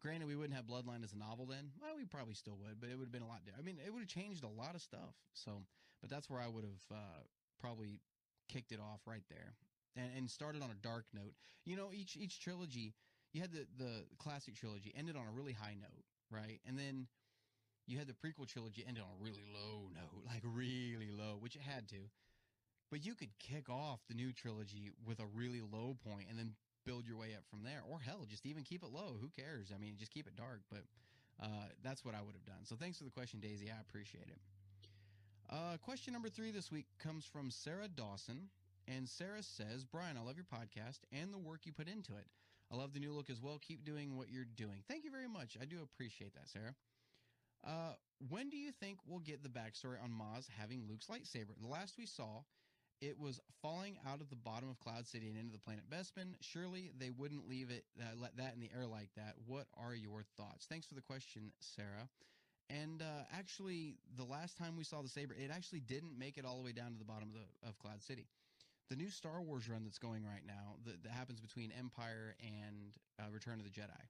Granted, 0.00 0.28
we 0.28 0.36
wouldn't 0.36 0.56
have 0.56 0.64
Bloodline 0.66 1.04
as 1.04 1.12
a 1.12 1.18
novel 1.18 1.44
then. 1.44 1.70
Well, 1.80 1.92
we 1.96 2.06
probably 2.06 2.34
still 2.34 2.56
would, 2.62 2.80
but 2.80 2.88
it 2.88 2.96
would 2.96 3.04
have 3.04 3.12
been 3.12 3.22
a 3.22 3.28
lot. 3.28 3.44
Di- 3.44 3.52
I 3.58 3.62
mean, 3.62 3.76
it 3.84 3.92
would 3.92 4.00
have 4.00 4.08
changed 4.08 4.44
a 4.44 4.48
lot 4.48 4.74
of 4.74 4.80
stuff. 4.80 5.14
So, 5.34 5.62
but 6.00 6.08
that's 6.08 6.30
where 6.30 6.40
I 6.40 6.48
would 6.48 6.64
have 6.64 6.96
uh, 6.96 7.22
probably 7.60 8.00
kicked 8.48 8.72
it 8.72 8.80
off 8.80 9.00
right 9.06 9.24
there, 9.28 9.54
and, 9.96 10.10
and 10.16 10.30
started 10.30 10.62
on 10.62 10.70
a 10.70 10.74
dark 10.74 11.04
note. 11.12 11.34
You 11.66 11.76
know, 11.76 11.90
each 11.92 12.16
each 12.16 12.40
trilogy, 12.40 12.94
you 13.32 13.42
had 13.42 13.52
the 13.52 13.66
the 13.76 14.04
classic 14.18 14.54
trilogy 14.54 14.92
ended 14.96 15.16
on 15.16 15.26
a 15.28 15.32
really 15.32 15.52
high 15.52 15.76
note, 15.78 16.04
right? 16.30 16.60
And 16.66 16.78
then 16.78 17.06
you 17.86 17.98
had 17.98 18.06
the 18.06 18.14
prequel 18.14 18.46
trilogy 18.46 18.84
ended 18.86 19.02
on 19.02 19.10
a 19.20 19.22
really 19.22 19.44
low 19.52 19.90
note, 19.92 20.24
like 20.26 20.42
really 20.44 21.10
low, 21.10 21.36
which 21.38 21.56
it 21.56 21.62
had 21.62 21.88
to. 21.88 22.08
But 22.90 23.04
you 23.04 23.14
could 23.14 23.30
kick 23.38 23.68
off 23.68 24.00
the 24.08 24.14
new 24.14 24.32
trilogy 24.32 24.90
with 25.06 25.20
a 25.20 25.26
really 25.26 25.60
low 25.60 25.96
point 26.08 26.26
and 26.28 26.38
then 26.38 26.54
build 26.84 27.06
your 27.06 27.16
way 27.16 27.34
up 27.36 27.44
from 27.50 27.62
there. 27.62 27.82
Or 27.88 28.00
hell, 28.00 28.26
just 28.28 28.46
even 28.46 28.62
keep 28.62 28.82
it 28.82 28.90
low. 28.90 29.16
Who 29.20 29.28
cares? 29.28 29.72
I 29.74 29.78
mean, 29.78 29.94
just 29.98 30.12
keep 30.12 30.26
it 30.26 30.36
dark. 30.36 30.60
But 30.70 30.84
uh, 31.42 31.68
that's 31.82 32.04
what 32.04 32.14
I 32.14 32.22
would 32.22 32.34
have 32.34 32.46
done. 32.46 32.64
So 32.64 32.76
thanks 32.76 32.98
for 32.98 33.04
the 33.04 33.10
question, 33.10 33.40
Daisy. 33.40 33.70
I 33.70 33.80
appreciate 33.80 34.28
it. 34.28 34.38
Uh, 35.50 35.76
question 35.82 36.12
number 36.12 36.28
three 36.28 36.50
this 36.50 36.70
week 36.70 36.86
comes 37.02 37.24
from 37.24 37.50
Sarah 37.50 37.88
Dawson. 37.88 38.48
And 38.88 39.08
Sarah 39.08 39.42
says, 39.42 39.84
Brian, 39.84 40.16
I 40.16 40.20
love 40.20 40.36
your 40.36 40.46
podcast 40.46 41.00
and 41.12 41.32
the 41.32 41.38
work 41.38 41.60
you 41.64 41.72
put 41.72 41.88
into 41.88 42.12
it. 42.16 42.26
I 42.72 42.76
love 42.76 42.92
the 42.92 43.00
new 43.00 43.12
look 43.12 43.30
as 43.30 43.40
well. 43.40 43.58
Keep 43.60 43.84
doing 43.84 44.16
what 44.16 44.30
you're 44.30 44.44
doing. 44.56 44.82
Thank 44.88 45.04
you 45.04 45.10
very 45.10 45.28
much. 45.28 45.56
I 45.60 45.64
do 45.64 45.76
appreciate 45.82 46.34
that, 46.34 46.48
Sarah. 46.48 46.74
Uh, 47.66 47.94
when 48.28 48.48
do 48.48 48.56
you 48.56 48.70
think 48.72 48.98
we'll 49.06 49.20
get 49.20 49.42
the 49.42 49.48
backstory 49.48 50.02
on 50.02 50.10
Maz 50.10 50.46
having 50.58 50.84
Luke's 50.88 51.06
lightsaber? 51.06 51.58
The 51.60 51.68
last 51.68 51.94
we 51.98 52.06
saw, 52.06 52.42
it 53.00 53.18
was 53.18 53.40
falling 53.62 53.96
out 54.06 54.20
of 54.20 54.28
the 54.28 54.36
bottom 54.36 54.68
of 54.68 54.78
Cloud 54.80 55.06
City 55.06 55.28
and 55.28 55.38
into 55.38 55.52
the 55.52 55.58
planet 55.58 55.84
Bespin. 55.90 56.34
Surely 56.40 56.92
they 56.98 57.10
wouldn't 57.10 57.48
leave 57.48 57.70
it, 57.70 57.84
uh, 57.98 58.14
let 58.20 58.36
that 58.36 58.54
in 58.54 58.60
the 58.60 58.70
air 58.76 58.86
like 58.86 59.08
that. 59.16 59.34
What 59.46 59.66
are 59.78 59.94
your 59.94 60.22
thoughts? 60.36 60.66
Thanks 60.68 60.86
for 60.86 60.94
the 60.94 61.00
question, 61.00 61.52
Sarah. 61.60 62.08
And 62.68 63.02
uh, 63.02 63.24
actually, 63.36 63.96
the 64.16 64.24
last 64.24 64.56
time 64.56 64.76
we 64.76 64.84
saw 64.84 65.02
the 65.02 65.08
saber, 65.08 65.34
it 65.34 65.50
actually 65.50 65.80
didn't 65.80 66.16
make 66.18 66.38
it 66.38 66.44
all 66.44 66.56
the 66.56 66.64
way 66.64 66.72
down 66.72 66.92
to 66.92 66.98
the 66.98 67.04
bottom 67.04 67.28
of 67.28 67.34
the 67.34 67.68
of 67.68 67.78
Cloud 67.78 68.02
City. 68.02 68.28
The 68.90 68.96
new 68.96 69.08
Star 69.08 69.40
Wars 69.40 69.68
run 69.68 69.82
that's 69.84 69.98
going 69.98 70.24
right 70.24 70.42
now, 70.46 70.76
that, 70.84 71.02
that 71.02 71.12
happens 71.12 71.40
between 71.40 71.72
Empire 71.76 72.36
and 72.40 72.94
uh, 73.18 73.30
Return 73.32 73.58
of 73.60 73.64
the 73.64 73.70
Jedi, 73.70 74.02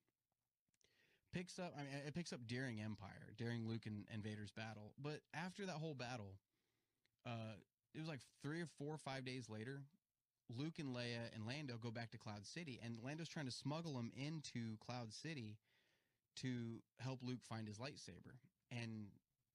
picks 1.33 1.59
up. 1.59 1.75
I 1.77 1.83
mean, 1.83 1.91
it 2.07 2.15
picks 2.15 2.33
up 2.33 2.41
during 2.47 2.81
Empire, 2.81 3.33
during 3.37 3.69
Luke 3.69 3.87
and, 3.87 4.05
and 4.13 4.23
Vader's 4.23 4.51
battle. 4.51 4.93
But 5.01 5.21
after 5.35 5.67
that 5.67 5.77
whole 5.77 5.95
battle, 5.95 6.35
uh, 7.27 7.61
it 7.95 7.99
was 7.99 8.09
like 8.09 8.21
three 8.43 8.61
or 8.61 8.69
four 8.79 8.95
or 8.95 8.99
five 8.99 9.25
days 9.25 9.49
later. 9.49 9.83
Luke 10.57 10.79
and 10.79 10.95
Leia 10.95 11.31
and 11.35 11.47
Lando 11.47 11.79
go 11.81 11.91
back 11.91 12.11
to 12.11 12.19
Cloud 12.19 12.45
City, 12.45 12.81
and 12.85 12.99
Lando's 13.05 13.29
trying 13.29 13.47
to 13.47 13.53
smuggle 13.53 13.95
them 13.95 14.11
into 14.17 14.77
Cloud 14.85 15.13
City 15.13 15.57
to 16.37 16.83
help 16.99 17.21
Luke 17.23 17.43
find 17.49 17.69
his 17.69 17.79
lightsaber. 17.79 18.35
And 18.71 19.07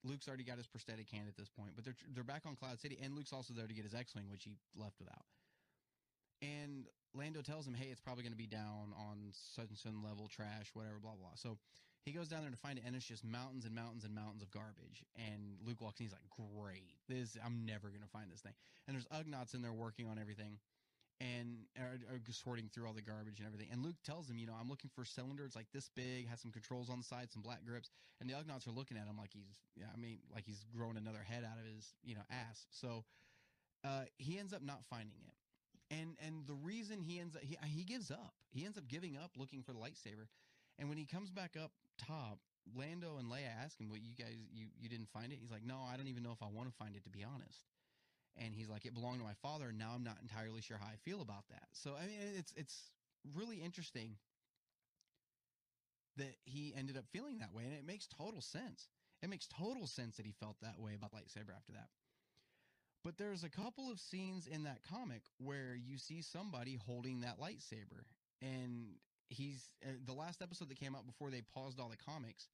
Luke's 0.04 0.28
already 0.28 0.44
got 0.44 0.58
his 0.58 0.68
prosthetic 0.68 1.10
hand 1.10 1.28
at 1.28 1.36
this 1.36 1.50
point, 1.50 1.72
but 1.76 1.84
they're 1.84 1.96
they're 2.14 2.24
back 2.24 2.44
on 2.46 2.56
Cloud 2.56 2.80
City, 2.80 2.98
and 3.02 3.16
Luke's 3.16 3.34
also 3.34 3.54
there 3.54 3.68
to 3.68 3.74
get 3.74 3.84
his 3.84 3.94
X-wing, 3.96 4.30
which 4.30 4.44
he 4.44 4.56
left 4.76 5.00
without. 5.00 5.26
And 6.42 6.86
Lando 7.14 7.42
tells 7.42 7.68
him, 7.68 7.74
"Hey, 7.74 7.88
it's 7.88 8.02
probably 8.02 8.24
going 8.24 8.34
to 8.34 8.38
be 8.38 8.48
down 8.48 8.94
on 8.96 9.32
such 9.32 9.70
and 9.70 9.78
such 9.78 9.94
level, 10.04 10.28
trash, 10.28 10.70
whatever, 10.74 11.00
blah 11.00 11.16
blah." 11.16 11.36
So 11.36 11.58
he 12.06 12.12
goes 12.12 12.28
down 12.28 12.42
there 12.42 12.52
to 12.52 12.58
find 12.58 12.78
it, 12.78 12.84
and 12.86 12.96
it's 12.96 13.06
just 13.06 13.26
mountains 13.26 13.66
and 13.66 13.74
mountains 13.74 14.06
and 14.06 14.14
mountains 14.14 14.44
of 14.44 14.52
garbage. 14.52 15.04
And 15.18 15.58
Luke 15.66 15.82
walks 15.82 16.00
in, 16.00 16.06
he's 16.06 16.14
like, 16.14 16.22
"Great, 16.30 16.94
this 17.10 17.36
I'm 17.44 17.66
never 17.66 17.90
to 17.90 18.08
find 18.14 18.32
this 18.32 18.42
thing." 18.42 18.54
And 18.88 18.96
there's 18.96 19.08
Ugnaughts 19.08 19.56
in 19.56 19.62
there 19.62 19.74
working 19.74 20.08
on 20.08 20.20
everything, 20.20 20.60
and 21.20 21.66
are, 21.80 21.98
are 22.14 22.22
sorting 22.30 22.70
through 22.70 22.86
all 22.86 22.94
the 22.94 23.02
garbage 23.02 23.40
and 23.40 23.48
everything. 23.48 23.70
And 23.72 23.84
Luke 23.84 23.98
tells 24.06 24.30
him, 24.30 24.38
"You 24.38 24.46
know, 24.46 24.54
I'm 24.54 24.70
looking 24.70 24.92
for 24.94 25.02
a 25.02 25.06
cylinder. 25.06 25.46
It's 25.46 25.56
like 25.56 25.72
this 25.74 25.90
big, 25.96 26.30
has 26.30 26.40
some 26.40 26.52
controls 26.52 26.90
on 26.90 27.00
the 27.00 27.04
side, 27.04 27.32
some 27.32 27.42
black 27.42 27.66
grips." 27.66 27.90
And 28.22 28.30
the 28.30 28.36
Ugnaughts 28.36 28.68
are 28.68 28.72
looking 28.72 28.98
at 28.98 29.08
him 29.08 29.18
like 29.18 29.34
he's, 29.34 29.60
yeah, 29.76 29.88
I 29.92 29.98
mean, 29.98 30.20
like 30.34 30.46
he's 30.46 30.64
growing 30.76 30.98
another 30.98 31.24
head 31.24 31.44
out 31.44 31.58
of 31.58 31.66
his, 31.66 31.96
you 32.04 32.16
know, 32.16 32.24
ass. 32.30 32.68
So 32.70 33.04
uh, 33.84 34.06
he 34.18 34.38
ends 34.38 34.54
up 34.54 34.62
not 34.62 34.86
finding 34.90 35.18
it 35.28 35.34
and 35.92 36.16
and 36.26 36.48
the 36.48 36.54
reason 36.54 37.00
he 37.00 37.20
ends 37.20 37.36
up 37.36 37.44
he, 37.44 37.58
he 37.68 37.84
gives 37.84 38.10
up 38.10 38.34
he 38.50 38.66
ends 38.66 38.78
up 38.78 38.88
giving 38.88 39.18
up 39.18 39.32
looking 39.38 39.62
for 39.62 39.74
the 39.74 39.80
lightsaber 39.80 40.26
and 40.80 40.90
when 40.90 40.98
he 40.98 41.06
comes 41.06 41.30
back 41.30 41.56
up 41.62 41.72
top 41.98 42.40
lando 42.76 43.18
and 43.18 43.30
leia 43.30 43.48
ask 43.64 43.80
him 43.80 43.90
what 43.90 44.02
you 44.02 44.16
guys 44.16 44.36
you 44.52 44.68
you 44.80 44.90
didn't 44.90 45.10
find 45.10 45.32
it? 45.32 45.38
He's 45.40 45.52
like 45.52 45.64
no 45.66 45.80
i 45.92 45.96
don't 45.98 46.08
even 46.08 46.24
know 46.24 46.32
if 46.32 46.42
i 46.42 46.48
want 46.48 46.70
to 46.70 46.76
find 46.76 46.96
it 46.96 47.04
to 47.04 47.10
be 47.10 47.24
honest. 47.24 47.66
And 48.38 48.54
he's 48.54 48.70
like 48.70 48.86
it 48.86 48.94
belonged 48.94 49.20
to 49.20 49.26
my 49.26 49.36
father 49.42 49.70
and 49.70 49.78
now 49.78 49.92
i'm 49.96 50.04
not 50.04 50.18
entirely 50.22 50.62
sure 50.62 50.78
how 50.78 50.88
i 50.88 50.98
feel 51.04 51.22
about 51.22 51.48
that. 51.50 51.68
So 51.74 51.96
i 51.96 52.06
mean 52.06 52.20
it's 52.38 52.54
it's 52.56 52.92
really 53.36 53.58
interesting 53.58 54.18
that 56.18 56.36
he 56.46 56.74
ended 56.78 56.98
up 56.98 57.06
feeling 57.12 57.40
that 57.40 57.54
way 57.54 57.64
and 57.66 57.74
it 57.74 57.86
makes 57.86 58.08
total 58.08 58.42
sense. 58.42 58.88
It 59.22 59.30
makes 59.30 59.48
total 59.48 59.88
sense 59.88 60.18
that 60.18 60.26
he 60.26 60.32
felt 60.32 60.58
that 60.62 60.80
way 60.80 60.94
about 60.96 61.14
lightsaber 61.14 61.56
after 61.56 61.74
that. 61.74 61.90
But 63.04 63.18
there's 63.18 63.44
a 63.44 63.50
couple 63.50 63.92
of 63.92 64.00
scenes 64.00 64.48
in 64.48 64.64
that 64.64 64.80
comic 64.90 65.22
where 65.38 65.76
you 65.76 65.98
see 65.98 66.22
somebody 66.22 66.76
holding 66.88 67.22
that 67.22 67.40
lightsaber. 67.40 68.04
And 68.42 68.96
he's 69.30 69.72
uh, 69.84 69.92
the 70.06 70.14
last 70.14 70.42
episode 70.42 70.70
that 70.70 70.80
came 70.80 70.96
out 70.96 71.06
before 71.06 71.30
they 71.30 71.42
paused 71.54 71.80
all 71.80 71.90
the 71.90 71.98
comics 71.98 72.48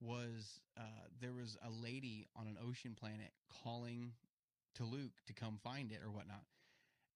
was 0.00 0.60
uh, 0.78 0.82
there 1.20 1.32
was 1.32 1.56
a 1.66 1.70
lady 1.70 2.26
on 2.34 2.46
an 2.46 2.56
ocean 2.66 2.96
planet 2.98 3.32
calling 3.62 4.12
to 4.74 4.84
Luke 4.84 5.12
to 5.26 5.32
come 5.34 5.58
find 5.62 5.92
it 5.92 6.00
or 6.02 6.10
whatnot. 6.10 6.44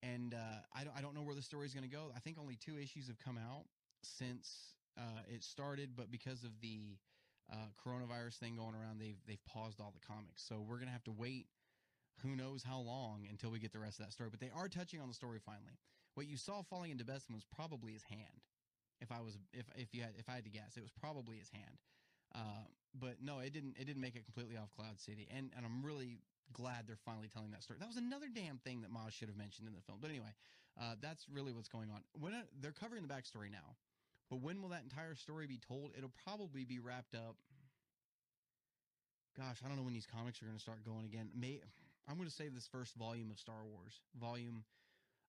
And 0.02 0.34
uh, 0.34 0.60
I, 0.74 0.84
don't, 0.84 0.96
I 0.96 1.00
don't 1.00 1.14
know 1.14 1.22
where 1.22 1.34
the 1.34 1.42
story 1.42 1.66
is 1.66 1.72
going 1.72 1.88
to 1.88 1.94
go. 1.94 2.12
I 2.14 2.20
think 2.20 2.38
only 2.38 2.56
two 2.56 2.76
issues 2.76 3.06
have 3.06 3.18
come 3.18 3.38
out 3.38 3.64
since 4.02 4.74
uh, 4.98 5.22
it 5.32 5.42
started, 5.42 5.90
but 5.96 6.10
because 6.10 6.44
of 6.44 6.50
the 6.60 6.98
uh, 7.50 7.56
coronavirus 7.82 8.36
thing 8.36 8.56
going 8.56 8.74
around, 8.74 9.00
they've 9.00 9.16
they've 9.26 9.44
paused 9.46 9.80
all 9.80 9.92
the 9.94 10.06
comics. 10.06 10.42
So 10.46 10.64
we're 10.66 10.78
gonna 10.78 10.90
have 10.90 11.04
to 11.04 11.12
wait 11.12 11.46
who 12.22 12.36
knows 12.36 12.62
how 12.62 12.78
long 12.78 13.26
until 13.28 13.50
we 13.50 13.58
get 13.58 13.72
the 13.72 13.78
rest 13.78 13.98
of 13.98 14.06
that 14.06 14.12
story. 14.12 14.30
But 14.30 14.40
they 14.40 14.50
are 14.54 14.68
touching 14.68 15.00
on 15.00 15.08
the 15.08 15.14
story 15.14 15.40
finally. 15.44 15.78
What 16.14 16.26
you 16.26 16.36
saw 16.36 16.62
falling 16.62 16.90
into 16.90 17.04
Bespin 17.04 17.34
was 17.34 17.44
probably 17.54 17.92
his 17.92 18.04
hand. 18.04 18.44
If 19.04 19.12
I 19.12 19.20
was 19.20 19.36
if 19.52 19.68
if 19.76 19.92
you 19.92 20.00
had 20.00 20.16
if 20.16 20.28
I 20.28 20.40
had 20.40 20.48
to 20.48 20.50
guess, 20.50 20.80
it 20.80 20.82
was 20.82 20.92
probably 20.96 21.36
his 21.36 21.52
hand. 21.52 21.76
Uh, 22.34 22.64
but 22.96 23.20
no, 23.20 23.38
it 23.44 23.52
didn't 23.52 23.76
it 23.78 23.84
didn't 23.84 24.00
make 24.00 24.16
it 24.16 24.24
completely 24.24 24.56
off 24.56 24.72
Cloud 24.72 24.96
City. 24.98 25.28
And 25.28 25.52
and 25.56 25.68
I'm 25.68 25.84
really 25.84 26.24
glad 26.52 26.88
they're 26.88 27.04
finally 27.04 27.28
telling 27.28 27.52
that 27.52 27.62
story. 27.62 27.78
That 27.78 27.88
was 27.88 28.00
another 28.00 28.26
damn 28.32 28.56
thing 28.64 28.80
that 28.80 28.92
Maz 28.92 29.12
should 29.12 29.28
have 29.28 29.36
mentioned 29.36 29.68
in 29.68 29.74
the 29.74 29.84
film. 29.84 29.98
But 30.00 30.08
anyway, 30.08 30.32
uh, 30.80 30.96
that's 31.04 31.26
really 31.28 31.52
what's 31.52 31.68
going 31.68 31.90
on. 31.92 32.00
When 32.18 32.32
they're 32.60 32.72
covering 32.72 33.02
the 33.04 33.12
backstory 33.12 33.52
now, 33.52 33.76
but 34.30 34.40
when 34.40 34.62
will 34.62 34.70
that 34.70 34.82
entire 34.82 35.14
story 35.14 35.46
be 35.46 35.60
told? 35.60 35.92
It'll 35.96 36.16
probably 36.24 36.64
be 36.64 36.78
wrapped 36.78 37.14
up. 37.14 37.36
Gosh, 39.36 39.58
I 39.64 39.68
don't 39.68 39.76
know 39.76 39.82
when 39.82 39.94
these 39.94 40.06
comics 40.06 40.40
are 40.42 40.46
going 40.46 40.56
to 40.56 40.62
start 40.62 40.84
going 40.84 41.04
again. 41.06 41.28
May 41.34 41.60
I'm 42.08 42.16
going 42.16 42.28
to 42.28 42.34
save 42.34 42.54
this 42.54 42.68
first 42.70 42.94
volume 42.94 43.30
of 43.30 43.38
Star 43.38 43.64
Wars. 43.64 44.00
Volume, 44.20 44.64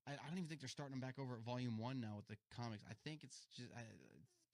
I, 0.07 0.11
I, 0.11 0.27
don't 0.27 0.37
even 0.37 0.49
think 0.49 0.61
they're 0.61 0.69
starting 0.69 0.93
them 0.93 1.01
back 1.01 1.19
over 1.19 1.35
at 1.35 1.41
volume 1.41 1.77
one 1.77 1.99
now 1.99 2.13
with 2.15 2.27
the 2.27 2.37
comics. 2.55 2.83
I 2.89 2.93
think 3.03 3.23
it's 3.23 3.47
just 3.55 3.69
uh, 3.75 3.81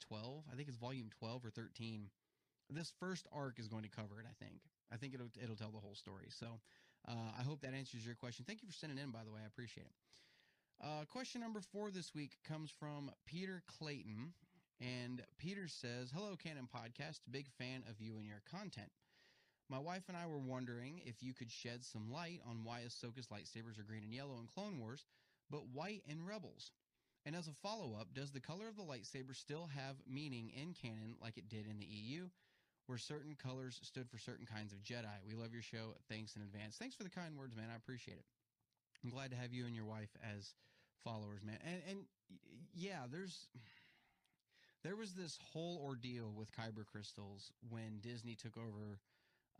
12. 0.08 0.44
I 0.52 0.56
think 0.56 0.68
it's 0.68 0.78
volume 0.78 1.10
12 1.20 1.46
or 1.46 1.50
13. 1.50 2.10
This 2.70 2.94
first 3.00 3.28
arc 3.34 3.60
is 3.60 3.68
going 3.68 3.84
to 3.84 3.90
cover 3.90 4.20
it. 4.20 4.26
I 4.30 4.36
think. 4.44 4.62
I 4.92 4.98
think 4.98 5.14
it'll 5.14 5.32
it'll 5.42 5.56
tell 5.56 5.72
the 5.72 5.80
whole 5.80 5.96
story. 5.96 6.28
So, 6.30 6.60
uh, 7.08 7.32
I 7.38 7.44
hope 7.44 7.62
that 7.62 7.74
answers 7.74 8.06
your 8.06 8.16
question. 8.16 8.46
Thank 8.48 8.62
you 8.62 8.68
for 8.68 8.74
sending 8.74 8.98
in, 8.98 9.12
by 9.12 9.24
the 9.26 9.32
way. 9.32 9.42
I 9.44 9.48
appreciate 9.48 9.88
it. 9.88 9.96
Uh, 10.82 11.06
question 11.06 11.42
number 11.42 11.62
four 11.62 11.92
this 11.92 12.16
week 12.16 12.38
comes 12.48 12.72
from 12.72 13.12
Peter 13.26 13.62
Clayton. 13.78 14.34
And 14.82 15.22
Peter 15.38 15.68
says, 15.68 16.10
Hello, 16.12 16.36
Canon 16.36 16.68
Podcast. 16.68 17.20
Big 17.30 17.48
fan 17.60 17.84
of 17.88 18.02
you 18.02 18.18
and 18.18 18.26
your 18.26 18.42
content. 18.50 18.90
My 19.70 19.78
wife 19.78 20.04
and 20.08 20.18
I 20.18 20.26
were 20.26 20.40
wondering 20.40 21.02
if 21.06 21.22
you 21.22 21.34
could 21.34 21.52
shed 21.52 21.86
some 21.86 22.12
light 22.12 22.42
on 22.50 22.64
why 22.64 22.82
Ahsoka's 22.82 23.28
lightsabers 23.28 23.80
are 23.80 23.88
green 23.88 24.04
and 24.04 24.14
yellow 24.14 24.40
in 24.42 24.48
Clone 24.48 24.80
Wars, 24.80 25.06
but 25.52 25.68
white 25.74 26.04
in 26.08 26.26
Rebels. 26.26 26.72
And 27.26 27.36
as 27.36 27.48
a 27.48 27.54
follow 27.54 27.96
up, 28.00 28.14
does 28.16 28.32
the 28.32 28.40
color 28.40 28.68
of 28.68 28.76
the 28.76 28.84
lightsaber 28.84 29.36
still 29.36 29.70
have 29.76 29.96
meaning 30.10 30.52
in 30.56 30.74
canon 30.74 31.16
like 31.22 31.38
it 31.38 31.50
did 31.50 31.68
in 31.68 31.78
the 31.78 31.86
EU, 31.86 32.30
where 32.88 32.98
certain 32.98 33.36
colors 33.36 33.80
stood 33.84 34.10
for 34.10 34.18
certain 34.18 34.48
kinds 34.48 34.74
of 34.74 34.82
Jedi? 34.82 35.14
We 35.28 35.36
love 35.36 35.54
your 35.54 35.62
show. 35.62 35.94
Thanks 36.10 36.36
in 36.36 36.42
advance. 36.42 36.78
Thanks 36.78 36.96
for 36.96 37.04
the 37.04 37.10
kind 37.10 37.38
words, 37.38 37.56
man. 37.56 37.68
I 37.72 37.76
appreciate 37.76 38.18
it. 38.18 38.26
I'm 39.04 39.12
glad 39.12 39.32
to 39.32 39.38
have 39.38 39.54
you 39.54 39.66
and 39.66 39.76
your 39.76 39.86
wife 39.86 40.10
as 40.36 40.54
followers, 41.04 41.44
man. 41.44 41.58
And 41.64 41.82
and 41.90 42.00
yeah, 42.74 43.06
there's 43.12 43.48
there 44.84 44.96
was 44.96 45.14
this 45.14 45.38
whole 45.54 45.82
ordeal 45.84 46.34
with 46.36 46.52
kyber 46.52 46.86
crystals 46.86 47.52
when 47.70 48.00
Disney 48.02 48.36
took 48.36 48.58
over 48.58 49.00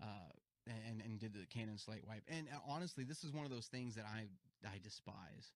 uh, 0.02 0.32
and 0.68 1.02
and 1.04 1.20
did 1.20 1.34
the 1.34 1.46
canon 1.54 1.78
slate 1.78 2.04
wipe. 2.08 2.24
And 2.28 2.48
uh, 2.48 2.58
honestly, 2.68 3.04
this 3.04 3.24
is 3.24 3.32
one 3.32 3.46
of 3.46 3.52
those 3.52 3.68
things 3.68 3.96
that 3.96 4.06
I 4.06 4.26
I 4.66 4.80
despise. 4.84 5.52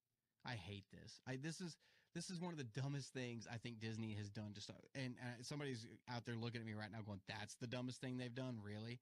I 0.46 0.54
hate 0.54 0.84
this. 0.92 1.20
I 1.26 1.36
this 1.42 1.60
is 1.60 1.76
this 2.14 2.30
is 2.30 2.40
one 2.40 2.52
of 2.52 2.58
the 2.58 2.80
dumbest 2.80 3.12
things 3.12 3.46
I 3.52 3.56
think 3.58 3.80
Disney 3.80 4.14
has 4.14 4.30
done. 4.30 4.52
Just 4.54 4.70
and, 4.94 5.14
and 5.20 5.44
somebody's 5.44 5.86
out 6.08 6.24
there 6.24 6.36
looking 6.36 6.60
at 6.60 6.66
me 6.66 6.74
right 6.74 6.90
now, 6.90 6.98
going, 7.04 7.20
"That's 7.28 7.56
the 7.56 7.66
dumbest 7.66 8.00
thing 8.00 8.16
they've 8.16 8.34
done." 8.34 8.58
Really. 8.62 9.00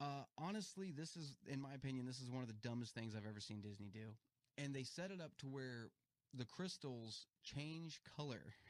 Uh, 0.00 0.22
honestly, 0.38 0.92
this 0.96 1.16
is, 1.16 1.34
in 1.48 1.60
my 1.60 1.74
opinion, 1.74 2.06
this 2.06 2.20
is 2.20 2.30
one 2.30 2.42
of 2.42 2.48
the 2.48 2.68
dumbest 2.68 2.94
things 2.94 3.14
I've 3.16 3.26
ever 3.28 3.40
seen 3.40 3.60
Disney 3.60 3.90
do. 3.92 4.14
And 4.56 4.72
they 4.72 4.84
set 4.84 5.10
it 5.10 5.20
up 5.20 5.36
to 5.38 5.48
where 5.48 5.90
the 6.32 6.44
crystals 6.44 7.26
change 7.42 8.00
color 8.16 8.54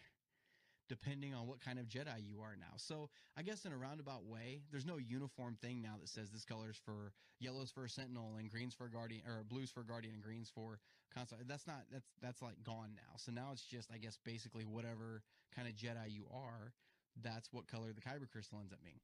depending 0.88 1.34
on 1.34 1.46
what 1.46 1.60
kind 1.60 1.78
of 1.78 1.86
Jedi 1.86 2.26
you 2.26 2.40
are 2.40 2.56
now. 2.58 2.74
So 2.76 3.10
I 3.36 3.42
guess 3.42 3.64
in 3.64 3.72
a 3.72 3.76
roundabout 3.76 4.24
way, 4.24 4.62
there's 4.70 4.86
no 4.86 4.96
uniform 4.96 5.56
thing 5.60 5.82
now 5.82 5.96
that 6.00 6.08
says 6.08 6.30
this 6.30 6.44
color's 6.44 6.76
for 6.84 7.12
yellow's 7.40 7.70
for 7.70 7.84
a 7.84 7.88
Sentinel 7.88 8.36
and 8.38 8.50
green's 8.50 8.74
for 8.74 8.88
Guardian 8.88 9.22
or 9.26 9.44
blue's 9.44 9.70
for 9.70 9.82
Guardian 9.82 10.14
and 10.14 10.22
green's 10.22 10.50
for 10.50 10.78
Consular. 11.14 11.42
That's 11.46 11.66
not 11.66 11.84
that's 11.92 12.08
that's 12.20 12.42
like 12.42 12.62
gone 12.64 12.90
now. 12.94 13.16
So 13.16 13.32
now 13.32 13.48
it's 13.52 13.64
just 13.64 13.90
I 13.92 13.98
guess 13.98 14.18
basically 14.24 14.64
whatever 14.64 15.22
kind 15.54 15.66
of 15.68 15.74
Jedi 15.74 16.10
you 16.12 16.26
are, 16.32 16.72
that's 17.22 17.52
what 17.52 17.66
color 17.66 17.92
the 17.94 18.00
Kyber 18.00 18.28
crystal 18.30 18.58
ends 18.60 18.72
up 18.72 18.80
being. 18.84 19.00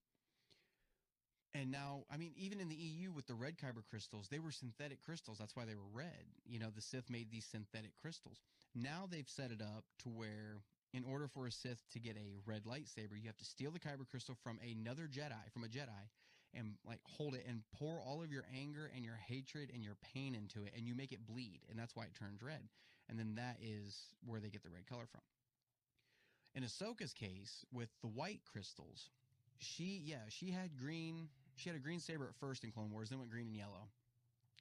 And 1.54 1.70
now, 1.70 2.02
I 2.10 2.16
mean, 2.16 2.32
even 2.36 2.58
in 2.58 2.68
the 2.68 2.74
EU 2.74 3.12
with 3.12 3.28
the 3.28 3.34
red 3.34 3.56
kyber 3.56 3.84
crystals, 3.88 4.26
they 4.28 4.40
were 4.40 4.50
synthetic 4.50 5.00
crystals. 5.04 5.38
That's 5.38 5.54
why 5.54 5.64
they 5.64 5.76
were 5.76 5.86
red. 5.92 6.26
You 6.44 6.58
know, 6.58 6.70
the 6.74 6.82
Sith 6.82 7.08
made 7.08 7.30
these 7.30 7.46
synthetic 7.46 7.92
crystals. 8.02 8.40
Now 8.74 9.06
they've 9.08 9.28
set 9.28 9.52
it 9.52 9.62
up 9.62 9.84
to 10.02 10.08
where 10.08 10.62
in 10.94 11.04
order 11.04 11.26
for 11.26 11.46
a 11.46 11.52
Sith 11.52 11.82
to 11.92 11.98
get 11.98 12.16
a 12.16 12.38
red 12.46 12.64
lightsaber, 12.64 13.20
you 13.20 13.26
have 13.26 13.36
to 13.36 13.44
steal 13.44 13.72
the 13.72 13.80
kyber 13.80 14.08
crystal 14.08 14.36
from 14.44 14.60
another 14.62 15.08
Jedi, 15.10 15.52
from 15.52 15.64
a 15.64 15.66
Jedi, 15.66 16.08
and 16.54 16.74
like 16.86 17.00
hold 17.04 17.34
it 17.34 17.44
and 17.48 17.62
pour 17.76 18.00
all 18.00 18.22
of 18.22 18.30
your 18.30 18.44
anger 18.56 18.90
and 18.94 19.04
your 19.04 19.18
hatred 19.26 19.70
and 19.74 19.82
your 19.82 19.96
pain 20.14 20.36
into 20.36 20.64
it, 20.64 20.72
and 20.76 20.86
you 20.86 20.94
make 20.94 21.10
it 21.10 21.26
bleed, 21.26 21.60
and 21.68 21.76
that's 21.76 21.96
why 21.96 22.04
it 22.04 22.14
turns 22.14 22.42
red. 22.42 22.68
And 23.10 23.18
then 23.18 23.34
that 23.34 23.58
is 23.60 24.14
where 24.24 24.40
they 24.40 24.48
get 24.48 24.62
the 24.62 24.70
red 24.70 24.86
color 24.86 25.04
from. 25.10 25.20
In 26.54 26.62
Ahsoka's 26.62 27.12
case, 27.12 27.66
with 27.72 27.88
the 28.00 28.06
white 28.06 28.40
crystals, 28.50 29.10
she 29.58 30.00
yeah 30.04 30.22
she 30.28 30.52
had 30.52 30.76
green. 30.76 31.28
She 31.56 31.68
had 31.68 31.76
a 31.76 31.80
green 31.80 32.00
saber 32.00 32.26
at 32.28 32.34
first 32.36 32.64
in 32.64 32.70
Clone 32.70 32.90
Wars, 32.90 33.10
then 33.10 33.18
went 33.18 33.30
green 33.30 33.48
and 33.48 33.56
yellow. 33.56 33.88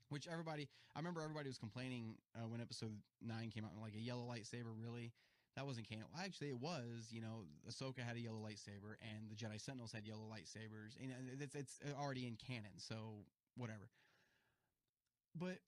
Which 0.09 0.27
everybody, 0.27 0.67
I 0.95 0.99
remember 0.99 1.21
everybody 1.21 1.49
was 1.49 1.57
complaining 1.57 2.15
uh, 2.35 2.47
when 2.47 2.61
Episode 2.61 2.91
Nine 3.19 3.49
came 3.49 3.65
out, 3.65 3.71
like 3.81 3.95
a 3.95 3.99
yellow 3.99 4.29
lightsaber, 4.29 4.73
really 4.77 5.11
that 5.55 5.65
wasn't 5.65 5.87
canon. 5.87 6.05
Well, 6.13 6.23
actually, 6.23 6.49
it 6.49 6.59
was. 6.59 7.09
You 7.11 7.21
know, 7.21 7.45
Ahsoka 7.69 7.99
had 7.99 8.15
a 8.15 8.19
yellow 8.19 8.39
lightsaber, 8.39 8.97
and 9.01 9.29
the 9.29 9.35
Jedi 9.35 9.61
Sentinels 9.61 9.91
had 9.91 10.05
yellow 10.05 10.25
lightsabers, 10.31 10.97
and 11.01 11.41
it's 11.41 11.55
it's 11.55 11.79
already 11.99 12.25
in 12.27 12.35
canon. 12.35 12.77
So 12.77 13.25
whatever. 13.55 13.89
But 15.35 15.59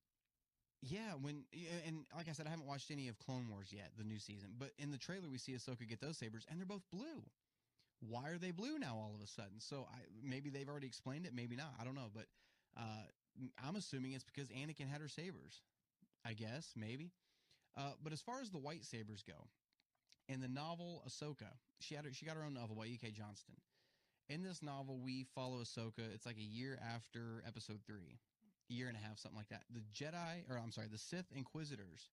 yeah, 0.82 1.14
when 1.22 1.44
and 1.86 2.06
like 2.16 2.30
I 2.30 2.32
said, 2.32 2.48
I 2.48 2.50
haven't 2.50 2.68
watched 2.68 2.92
any 2.92 3.08
of 3.08 3.18
Clone 3.20 3.48
Wars 3.50 3.70
yet, 3.72 3.92
the 3.98 4.04
new 4.04 4.20
season. 4.20 4.50
But 4.58 4.72
in 4.78 4.92
the 4.92 4.98
trailer, 4.98 5.30
we 5.30 5.38
see 5.38 5.54
Ahsoka 5.54 5.88
get 5.88 6.02
those 6.02 6.18
sabers, 6.18 6.46
and 6.50 6.60
they're 6.60 6.66
both 6.66 6.84
blue. 6.92 7.24
Why 8.00 8.30
are 8.30 8.38
they 8.38 8.52
blue 8.52 8.78
now 8.78 8.96
all 8.96 9.14
of 9.16 9.22
a 9.22 9.28
sudden? 9.28 9.60
So 9.60 9.88
I 9.92 10.00
maybe 10.24 10.50
they've 10.50 10.70
already 10.70 10.88
explained 10.88 11.26
it, 11.26 11.34
maybe 11.34 11.56
not. 11.56 11.74
I 11.80 11.84
don't 11.84 11.96
know, 11.96 12.10
but 12.14 12.26
uh, 12.78 13.06
I'm 13.66 13.76
assuming 13.76 14.14
it's 14.14 14.24
because 14.24 14.50
Anakin 14.50 14.90
had 14.90 15.02
her 15.02 15.08
sabers. 15.08 15.62
I 16.26 16.34
guess 16.34 16.74
maybe. 16.76 17.12
Uh, 17.78 17.92
but 18.04 18.14
as 18.14 18.22
far 18.22 18.42
as 18.42 18.50
the 18.50 18.58
white 18.58 18.84
sabers 18.84 19.24
go, 19.28 19.48
In 20.28 20.42
the 20.42 20.48
novel 20.48 21.04
Ahsoka, 21.08 21.52
she 21.80 21.96
had 21.96 22.06
her, 22.06 22.14
she 22.14 22.26
got 22.26 22.36
her 22.36 22.44
own 22.44 22.54
novel 22.54 22.76
by 22.76 22.86
E.K. 22.86 23.12
Johnston. 23.12 23.56
In 24.28 24.42
this 24.42 24.64
novel, 24.64 24.98
we 24.98 25.26
follow 25.36 25.58
Ahsoka. 25.58 26.02
It's 26.14 26.26
like 26.26 26.38
a 26.38 26.42
year 26.42 26.80
after 26.82 27.44
Episode 27.48 27.80
three, 27.86 28.18
a 28.70 28.74
year 28.74 28.88
and 28.88 28.98
a 28.98 29.00
half, 29.00 29.20
something 29.20 29.38
like 29.38 29.50
that. 29.50 29.64
The 29.72 29.82
Jedi, 29.94 30.50
or 30.50 30.58
I'm 30.58 30.72
sorry, 30.72 30.88
the 30.92 30.98
Sith 30.98 31.28
Inquisitors 31.36 32.10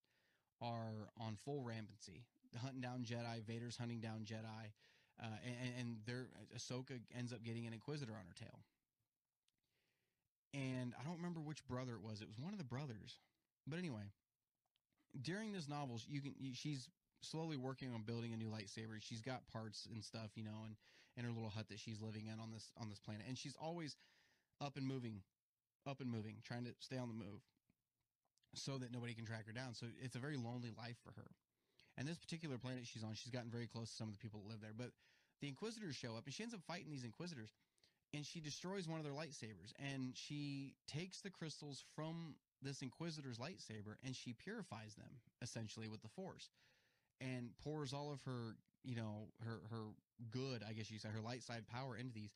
are 0.61 1.09
on 1.19 1.35
full 1.43 1.63
rampancy, 1.63 2.23
hunting 2.61 2.81
down 2.81 3.03
Jedi. 3.03 3.43
Vader's 3.47 3.77
hunting 3.77 3.99
down 3.99 4.25
Jedi, 4.25 4.69
uh, 5.21 5.25
and, 5.43 5.73
and 5.79 5.97
their 6.05 6.27
Ahsoka 6.55 6.99
ends 7.17 7.33
up 7.33 7.43
getting 7.43 7.65
an 7.65 7.73
Inquisitor 7.73 8.13
on 8.13 8.25
her 8.27 8.33
tail. 8.39 8.59
And 10.53 10.93
I 10.99 11.03
don't 11.03 11.17
remember 11.17 11.39
which 11.39 11.65
brother 11.67 11.93
it 11.93 12.03
was. 12.03 12.21
It 12.21 12.27
was 12.27 12.37
one 12.37 12.53
of 12.53 12.59
the 12.59 12.63
brothers. 12.63 13.17
But 13.65 13.79
anyway, 13.79 14.03
during 15.19 15.51
this 15.51 15.67
novel, 15.67 15.99
you 16.07 16.21
can 16.21 16.35
you, 16.39 16.53
she's 16.53 16.89
slowly 17.23 17.57
working 17.57 17.93
on 17.93 18.03
building 18.03 18.33
a 18.33 18.37
new 18.37 18.49
lightsaber. 18.49 18.99
She's 18.99 19.21
got 19.21 19.47
parts 19.51 19.87
and 19.91 20.03
stuff, 20.03 20.31
you 20.35 20.43
know, 20.43 20.65
and 20.65 20.75
in 21.17 21.23
her 21.25 21.31
little 21.31 21.49
hut 21.49 21.69
that 21.69 21.79
she's 21.79 22.01
living 22.01 22.27
in 22.27 22.39
on 22.39 22.51
this 22.51 22.71
on 22.77 22.89
this 22.89 22.99
planet, 22.99 23.25
and 23.27 23.37
she's 23.37 23.55
always 23.61 23.95
up 24.61 24.77
and 24.77 24.87
moving, 24.87 25.21
up 25.87 25.99
and 26.01 26.09
moving, 26.09 26.35
trying 26.43 26.65
to 26.65 26.73
stay 26.79 26.97
on 26.97 27.07
the 27.07 27.13
move, 27.13 27.41
so 28.55 28.77
that 28.77 28.91
nobody 28.91 29.13
can 29.13 29.25
track 29.25 29.45
her 29.47 29.53
down. 29.53 29.73
So 29.73 29.87
it's 30.01 30.15
a 30.15 30.19
very 30.19 30.37
lonely 30.37 30.71
life 30.77 30.97
for 31.03 31.11
her. 31.19 31.29
And 31.97 32.07
this 32.07 32.17
particular 32.17 32.57
planet 32.57 32.87
she's 32.87 33.03
on, 33.03 33.13
she's 33.13 33.31
gotten 33.31 33.51
very 33.51 33.67
close 33.67 33.89
to 33.91 33.95
some 33.95 34.07
of 34.07 34.13
the 34.13 34.19
people 34.19 34.41
that 34.41 34.49
live 34.49 34.61
there. 34.61 34.73
But 34.75 34.89
the 35.41 35.47
Inquisitors 35.47 35.95
show 35.95 36.15
up, 36.15 36.25
and 36.25 36.33
she 36.33 36.41
ends 36.41 36.55
up 36.55 36.61
fighting 36.65 36.89
these 36.89 37.03
Inquisitors, 37.03 37.53
and 38.13 38.25
she 38.25 38.39
destroys 38.39 38.87
one 38.87 38.99
of 38.99 39.05
their 39.05 39.13
lightsabers, 39.13 39.73
and 39.77 40.15
she 40.15 40.73
takes 40.87 41.21
the 41.21 41.29
crystals 41.29 41.83
from 41.95 42.35
this 42.61 42.81
Inquisitor's 42.81 43.37
lightsaber, 43.37 43.97
and 44.03 44.15
she 44.15 44.33
purifies 44.33 44.95
them 44.95 45.19
essentially 45.41 45.87
with 45.87 46.01
the 46.01 46.07
Force 46.09 46.49
and 47.23 47.49
pours 47.63 47.93
all 47.93 48.11
of 48.11 48.21
her, 48.23 48.55
you 48.83 48.95
know, 48.95 49.29
her 49.43 49.61
her 49.71 49.83
good, 50.29 50.63
I 50.67 50.73
guess 50.73 50.91
you 50.91 50.99
say, 50.99 51.09
her 51.09 51.21
light 51.21 51.43
side 51.43 51.65
power 51.67 51.95
into 51.95 52.13
these, 52.13 52.33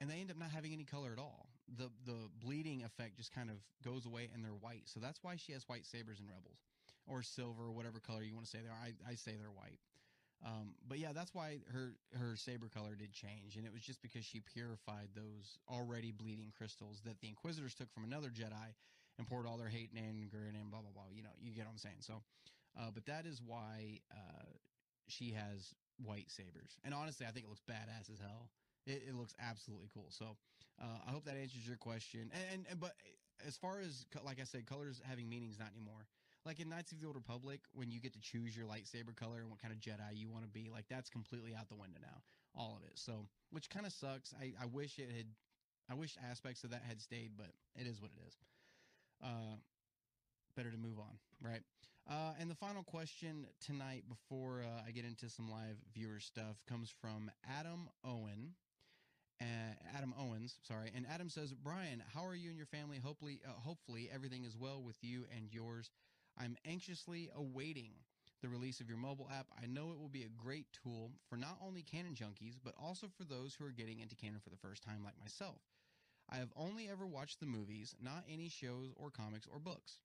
and 0.00 0.10
they 0.10 0.16
end 0.16 0.30
up 0.30 0.38
not 0.38 0.50
having 0.50 0.72
any 0.72 0.84
color 0.84 1.12
at 1.12 1.18
all. 1.18 1.48
The 1.78 1.90
the 2.04 2.28
bleeding 2.40 2.82
effect 2.84 3.16
just 3.16 3.32
kind 3.32 3.50
of 3.50 3.56
goes 3.84 4.06
away, 4.06 4.28
and 4.34 4.44
they're 4.44 4.52
white. 4.52 4.82
So 4.86 5.00
that's 5.00 5.22
why 5.22 5.36
she 5.36 5.52
has 5.52 5.68
white 5.68 5.86
sabers 5.86 6.20
in 6.20 6.26
Rebels, 6.26 6.58
or 7.06 7.22
silver, 7.22 7.64
or 7.64 7.72
whatever 7.72 8.00
color 8.00 8.22
you 8.22 8.34
want 8.34 8.46
to 8.46 8.50
say 8.50 8.58
they 8.62 8.68
are. 8.68 8.82
I 8.82 8.92
I 9.10 9.14
say 9.14 9.32
they're 9.38 9.50
white. 9.50 9.78
Um, 10.44 10.74
but 10.86 10.98
yeah, 10.98 11.12
that's 11.12 11.34
why 11.34 11.60
her 11.72 11.94
her 12.18 12.36
saber 12.36 12.68
color 12.68 12.94
did 12.94 13.12
change, 13.12 13.56
and 13.56 13.64
it 13.64 13.72
was 13.72 13.82
just 13.82 14.02
because 14.02 14.24
she 14.24 14.40
purified 14.40 15.08
those 15.14 15.58
already 15.68 16.12
bleeding 16.12 16.52
crystals 16.56 17.00
that 17.04 17.20
the 17.20 17.28
Inquisitors 17.28 17.74
took 17.74 17.90
from 17.92 18.04
another 18.04 18.28
Jedi 18.28 18.74
and 19.18 19.26
poured 19.26 19.46
all 19.46 19.56
their 19.56 19.68
hate 19.68 19.90
and 19.94 20.04
anger 20.04 20.44
and 20.46 20.70
blah 20.70 20.80
blah 20.80 20.92
blah. 20.92 21.08
You 21.10 21.22
know, 21.22 21.32
you 21.40 21.52
get 21.52 21.64
what 21.64 21.72
I'm 21.72 21.78
saying. 21.78 22.00
So, 22.00 22.22
uh, 22.78 22.90
but 22.92 23.06
that 23.06 23.26
is 23.26 23.40
why 23.44 24.00
uh, 24.12 24.44
she 25.08 25.32
has 25.32 25.74
white 26.04 26.30
sabers. 26.30 26.78
And 26.84 26.92
honestly, 26.92 27.26
I 27.26 27.30
think 27.30 27.46
it 27.46 27.48
looks 27.48 27.62
badass 27.68 28.12
as 28.12 28.20
hell. 28.20 28.50
It, 28.86 29.02
it 29.08 29.14
looks 29.14 29.34
absolutely 29.40 29.88
cool. 29.92 30.06
So 30.10 30.36
uh, 30.80 30.98
I 31.06 31.10
hope 31.10 31.24
that 31.24 31.36
answers 31.36 31.66
your 31.66 31.76
question. 31.76 32.30
And, 32.52 32.66
and, 32.70 32.80
but 32.80 32.92
as 33.46 33.56
far 33.56 33.80
as 33.80 34.06
like 34.24 34.40
I 34.40 34.44
said, 34.44 34.66
colors 34.66 35.00
having 35.08 35.28
meanings, 35.28 35.58
not 35.58 35.68
anymore. 35.74 36.06
Like 36.44 36.60
in 36.60 36.68
Knights 36.68 36.92
of 36.92 37.00
the 37.00 37.06
Old 37.06 37.16
Republic, 37.16 37.60
when 37.74 37.90
you 37.90 38.00
get 38.00 38.12
to 38.12 38.20
choose 38.20 38.56
your 38.56 38.66
lightsaber 38.66 39.16
color 39.16 39.40
and 39.40 39.50
what 39.50 39.60
kind 39.60 39.74
of 39.74 39.80
Jedi 39.80 40.14
you 40.14 40.28
want 40.30 40.44
to 40.44 40.50
be, 40.50 40.70
like 40.72 40.84
that's 40.88 41.10
completely 41.10 41.54
out 41.58 41.68
the 41.68 41.74
window 41.74 41.98
now. 42.00 42.22
All 42.54 42.78
of 42.80 42.86
it. 42.86 42.92
So, 42.94 43.26
which 43.50 43.68
kind 43.68 43.84
of 43.84 43.92
sucks. 43.92 44.32
I, 44.40 44.52
I 44.62 44.66
wish 44.66 44.98
it 44.98 45.10
had, 45.14 45.26
I 45.90 45.94
wish 45.94 46.16
aspects 46.30 46.62
of 46.62 46.70
that 46.70 46.82
had 46.86 47.00
stayed, 47.00 47.32
but 47.36 47.50
it 47.74 47.86
is 47.86 48.00
what 48.00 48.10
it 48.16 48.22
is. 48.26 48.36
Uh, 49.22 49.56
better 50.56 50.70
to 50.70 50.78
move 50.78 50.98
on, 50.98 51.18
right? 51.42 51.62
Uh, 52.08 52.32
and 52.38 52.48
the 52.48 52.54
final 52.54 52.84
question 52.84 53.46
tonight, 53.60 54.04
before 54.08 54.62
uh, 54.62 54.82
I 54.86 54.92
get 54.92 55.04
into 55.04 55.28
some 55.28 55.50
live 55.50 55.76
viewer 55.92 56.20
stuff, 56.20 56.62
comes 56.68 56.92
from 57.00 57.30
Adam 57.58 57.88
Owen. 58.04 58.54
Uh, 59.40 59.74
Adam 59.94 60.14
Owens, 60.16 60.54
sorry, 60.62 60.90
and 60.94 61.04
Adam 61.12 61.28
says, 61.28 61.52
"Brian, 61.52 62.02
how 62.14 62.24
are 62.24 62.34
you 62.34 62.48
and 62.48 62.56
your 62.56 62.66
family? 62.66 62.98
Hopefully, 62.98 63.40
uh, 63.46 63.50
hopefully 63.50 64.08
everything 64.10 64.44
is 64.44 64.56
well 64.56 64.82
with 64.82 64.96
you 65.02 65.24
and 65.36 65.52
yours. 65.52 65.90
I'm 66.38 66.56
anxiously 66.64 67.28
awaiting 67.34 67.90
the 68.40 68.48
release 68.48 68.80
of 68.80 68.88
your 68.88 68.98
mobile 68.98 69.28
app. 69.36 69.46
I 69.60 69.66
know 69.66 69.90
it 69.90 69.98
will 69.98 70.08
be 70.08 70.22
a 70.22 70.42
great 70.42 70.66
tool 70.72 71.10
for 71.28 71.36
not 71.36 71.58
only 71.60 71.82
canon 71.82 72.14
junkies, 72.14 72.56
but 72.62 72.74
also 72.80 73.08
for 73.08 73.24
those 73.24 73.54
who 73.54 73.64
are 73.66 73.72
getting 73.72 73.98
into 73.98 74.14
canon 74.14 74.40
for 74.40 74.50
the 74.50 74.56
first 74.56 74.82
time, 74.82 75.02
like 75.04 75.18
myself. 75.20 75.60
I 76.30 76.36
have 76.36 76.52
only 76.56 76.88
ever 76.88 77.06
watched 77.06 77.40
the 77.40 77.46
movies, 77.46 77.94
not 78.00 78.24
any 78.28 78.48
shows 78.48 78.92
or 78.96 79.10
comics 79.10 79.46
or 79.52 79.58
books. 79.58 79.98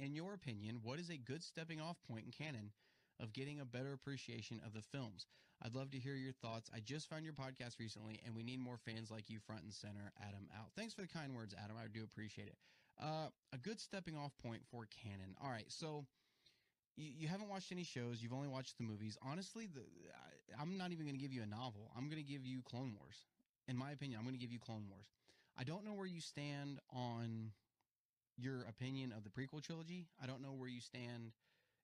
In 0.00 0.14
your 0.14 0.32
opinion, 0.32 0.80
what 0.82 0.98
is 0.98 1.10
a 1.10 1.18
good 1.18 1.42
stepping 1.42 1.78
off 1.78 1.96
point 2.10 2.24
in 2.24 2.32
canon 2.32 2.72
of 3.20 3.34
getting 3.34 3.60
a 3.60 3.66
better 3.66 3.92
appreciation 3.92 4.58
of 4.64 4.72
the 4.72 4.80
films? 4.80 5.26
I'd 5.62 5.74
love 5.74 5.90
to 5.90 5.98
hear 5.98 6.14
your 6.14 6.32
thoughts. 6.32 6.70
I 6.74 6.80
just 6.80 7.10
found 7.10 7.22
your 7.22 7.34
podcast 7.34 7.78
recently, 7.78 8.18
and 8.24 8.34
we 8.34 8.42
need 8.42 8.60
more 8.60 8.78
fans 8.78 9.10
like 9.10 9.28
you 9.28 9.38
front 9.38 9.62
and 9.62 9.74
center. 9.74 10.10
Adam 10.22 10.48
out. 10.58 10.70
Thanks 10.74 10.94
for 10.94 11.02
the 11.02 11.08
kind 11.08 11.36
words, 11.36 11.54
Adam. 11.62 11.76
I 11.76 11.86
do 11.92 12.02
appreciate 12.02 12.48
it. 12.48 12.56
Uh, 12.98 13.28
a 13.52 13.58
good 13.58 13.78
stepping 13.78 14.16
off 14.16 14.32
point 14.42 14.62
for 14.70 14.88
canon. 15.04 15.36
All 15.42 15.50
right, 15.50 15.68
so 15.68 16.06
you, 16.96 17.28
haven't 17.28 17.50
watched 17.50 17.70
any 17.70 17.84
shows. 17.84 18.22
You've 18.22 18.32
only 18.32 18.48
watched 18.48 18.78
the 18.78 18.84
movies. 18.84 19.18
Honestly, 19.22 19.68
the, 19.72 19.80
I, 19.80 20.62
I'm 20.62 20.78
not 20.78 20.92
even 20.92 21.04
going 21.04 21.16
to 21.16 21.20
give 21.20 21.32
you 21.32 21.42
a 21.42 21.46
novel. 21.46 21.90
I'm 21.94 22.08
going 22.08 22.24
to 22.24 22.32
give 22.32 22.46
you 22.46 22.62
Clone 22.62 22.94
Wars. 22.98 23.26
In 23.68 23.76
my 23.76 23.90
opinion, 23.90 24.18
I'm 24.18 24.24
going 24.24 24.36
to 24.36 24.40
give 24.40 24.52
you 24.52 24.58
Clone 24.58 24.86
Wars. 24.88 25.06
I 25.58 25.64
don't 25.64 25.84
know 25.84 25.92
where 25.92 26.06
you 26.06 26.20
stand 26.20 26.80
on 26.90 27.52
your 28.40 28.62
opinion 28.68 29.12
of 29.12 29.24
the 29.24 29.30
prequel 29.30 29.62
trilogy. 29.62 30.06
I 30.22 30.26
don't 30.26 30.42
know 30.42 30.52
where 30.52 30.68
you 30.68 30.80
stand. 30.80 31.32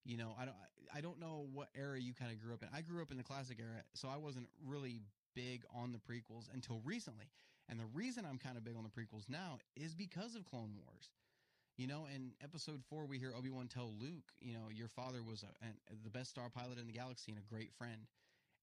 You 0.05 0.17
know, 0.17 0.35
I 0.39 0.45
don't. 0.45 0.57
I 0.95 1.01
don't 1.01 1.19
know 1.19 1.47
what 1.53 1.69
era 1.75 1.99
you 1.99 2.15
kind 2.15 2.31
of 2.31 2.41
grew 2.41 2.55
up 2.55 2.63
in. 2.63 2.69
I 2.75 2.81
grew 2.81 3.03
up 3.03 3.11
in 3.11 3.17
the 3.17 3.25
classic 3.25 3.59
era, 3.61 3.83
so 3.95 4.09
I 4.09 4.17
wasn't 4.17 4.49
really 4.65 5.01
big 5.35 5.65
on 5.75 5.93
the 5.93 5.99
prequels 5.99 6.47
until 6.53 6.81
recently. 6.85 7.27
And 7.69 7.81
the 7.81 7.87
reason 7.93 8.25
I'm 8.25 8.39
kind 8.39 8.57
of 8.57 8.65
big 8.65 8.77
on 8.77 8.85
the 8.85 8.89
prequels 8.89 9.29
now 9.29 9.59
is 9.75 9.95
because 9.95 10.37
of 10.37 10.45
Clone 10.45 10.75
Wars. 10.85 11.11
You 11.77 11.87
know, 11.87 12.07
in 12.15 12.31
episode 12.43 12.81
four, 12.89 13.05
we 13.05 13.19
hear 13.19 13.35
Obi 13.37 13.51
Wan 13.51 13.69
tell 13.69 13.93
Luke, 14.01 14.33
you 14.41 14.55
know, 14.55 14.71
your 14.73 14.89
father 14.89 15.23
was 15.23 15.43
a, 15.43 15.65
an, 15.65 15.75
the 16.05 16.11
best 16.11 16.31
star 16.31 16.49
pilot 16.49 16.79
in 16.79 16.87
the 16.87 16.93
galaxy 16.93 17.33
and 17.33 17.39
a 17.39 17.55
great 17.55 17.73
friend. 17.77 18.07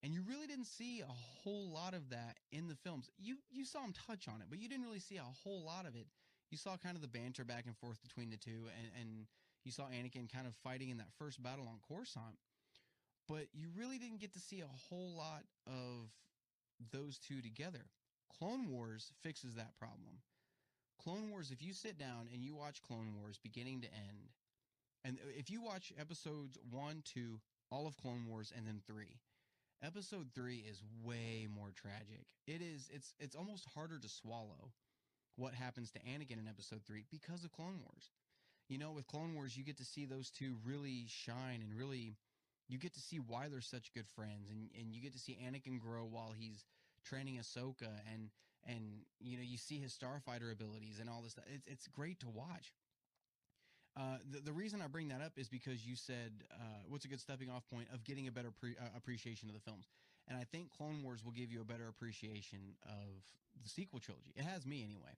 And 0.01 0.13
you 0.13 0.21
really 0.27 0.47
didn't 0.47 0.65
see 0.65 1.01
a 1.01 1.05
whole 1.05 1.71
lot 1.71 1.93
of 1.93 2.09
that 2.09 2.37
in 2.51 2.67
the 2.67 2.75
films. 2.75 3.09
You 3.17 3.37
you 3.51 3.65
saw 3.65 3.83
him 3.83 3.93
touch 4.07 4.27
on 4.27 4.41
it, 4.41 4.47
but 4.49 4.59
you 4.59 4.67
didn't 4.67 4.85
really 4.85 4.99
see 4.99 5.17
a 5.17 5.23
whole 5.43 5.63
lot 5.63 5.85
of 5.85 5.95
it 5.95 6.07
you 6.53 6.57
saw 6.57 6.77
kind 6.77 6.95
of 6.95 7.01
the 7.01 7.07
banter 7.07 7.43
back 7.43 7.65
and 7.65 7.75
forth 7.75 7.99
between 8.03 8.29
the 8.29 8.37
two, 8.37 8.69
and, 8.77 8.87
and 9.01 9.25
you 9.65 9.71
saw 9.71 9.85
Anakin 9.89 10.31
kind 10.31 10.45
of 10.45 10.53
fighting 10.63 10.89
in 10.89 10.97
that 10.97 11.09
first 11.17 11.41
battle 11.41 11.67
on 11.67 11.79
Coruscant. 11.89 12.37
But 13.27 13.47
you 13.53 13.69
really 13.75 13.97
didn't 13.97 14.19
get 14.19 14.33
to 14.33 14.39
see 14.39 14.61
a 14.61 14.69
whole 14.87 15.15
lot 15.17 15.41
of 15.65 16.13
those 16.91 17.17
two 17.17 17.41
together. 17.41 17.85
Clone 18.37 18.69
Wars 18.69 19.11
fixes 19.23 19.55
that 19.55 19.75
problem. 19.79 20.21
Clone 21.01 21.31
Wars, 21.31 21.49
if 21.49 21.63
you 21.63 21.73
sit 21.73 21.97
down 21.97 22.29
and 22.31 22.43
you 22.43 22.53
watch 22.53 22.83
Clone 22.83 23.15
Wars 23.19 23.39
beginning 23.41 23.81
to 23.81 23.87
end, 23.87 24.29
and 25.03 25.17
if 25.35 25.49
you 25.49 25.59
watch 25.59 25.91
episodes 25.99 26.59
one, 26.69 27.01
two, 27.03 27.39
all 27.71 27.87
of 27.87 27.97
Clone 27.97 28.27
Wars, 28.29 28.53
and 28.55 28.67
then 28.67 28.79
three, 28.85 29.17
episode 29.83 30.27
three 30.35 30.63
is 30.69 30.83
way 31.03 31.47
more 31.53 31.71
tragic. 31.75 32.25
It 32.45 32.61
is, 32.61 32.89
it's, 32.93 33.15
it's 33.19 33.35
almost 33.35 33.65
harder 33.73 33.97
to 33.97 34.07
swallow 34.07 34.71
what 35.35 35.53
happens 35.53 35.91
to 35.91 35.99
Anakin 35.99 36.39
in 36.39 36.47
episode 36.47 36.81
three 36.85 37.05
because 37.11 37.43
of 37.43 37.51
Clone 37.51 37.79
Wars. 37.81 38.11
You 38.69 38.77
know, 38.77 38.91
with 38.91 39.07
Clone 39.07 39.35
Wars, 39.35 39.57
you 39.57 39.63
get 39.63 39.77
to 39.77 39.85
see 39.85 40.05
those 40.05 40.29
two 40.29 40.55
really 40.65 41.05
shine 41.07 41.61
and 41.61 41.77
really, 41.77 42.15
you 42.69 42.79
get 42.79 42.93
to 42.93 43.01
see 43.01 43.17
why 43.17 43.49
they're 43.49 43.61
such 43.61 43.93
good 43.93 44.07
friends, 44.07 44.49
and 44.49 44.69
and 44.79 44.93
you 44.93 45.01
get 45.01 45.13
to 45.13 45.19
see 45.19 45.37
Anakin 45.45 45.79
grow 45.79 46.05
while 46.05 46.33
he's 46.37 46.65
training 47.03 47.37
Ahsoka, 47.37 47.91
and 48.11 48.29
and 48.65 49.01
you 49.19 49.37
know 49.37 49.43
you 49.43 49.57
see 49.57 49.79
his 49.79 49.93
starfighter 49.93 50.51
abilities 50.51 50.99
and 50.99 51.09
all 51.09 51.21
this 51.21 51.33
stuff. 51.33 51.45
It's 51.53 51.67
it's 51.67 51.87
great 51.87 52.19
to 52.21 52.29
watch. 52.29 52.73
Uh, 53.95 54.17
the, 54.31 54.39
the 54.39 54.53
reason 54.53 54.81
I 54.81 54.87
bring 54.87 55.09
that 55.09 55.21
up 55.21 55.33
is 55.37 55.49
because 55.49 55.85
you 55.85 55.95
said, 55.95 56.31
uh, 56.51 56.81
what's 56.87 57.05
a 57.05 57.07
good 57.07 57.19
stepping 57.19 57.51
off 57.51 57.63
point 57.69 57.87
of 57.93 58.03
getting 58.03 58.27
a 58.27 58.31
better 58.31 58.49
pre- 58.49 58.75
uh, 58.79 58.89
appreciation 58.97 59.49
of 59.49 59.53
the 59.53 59.61
films? 59.61 59.85
And 60.27 60.37
I 60.37 60.45
think 60.45 60.69
Clone 60.69 61.03
Wars 61.03 61.23
will 61.23 61.31
give 61.31 61.51
you 61.51 61.61
a 61.61 61.65
better 61.65 61.87
appreciation 61.87 62.59
of 62.85 63.23
the 63.61 63.69
sequel 63.69 63.99
trilogy. 63.99 64.31
It 64.35 64.45
has 64.45 64.65
me 64.65 64.83
anyway. 64.83 65.17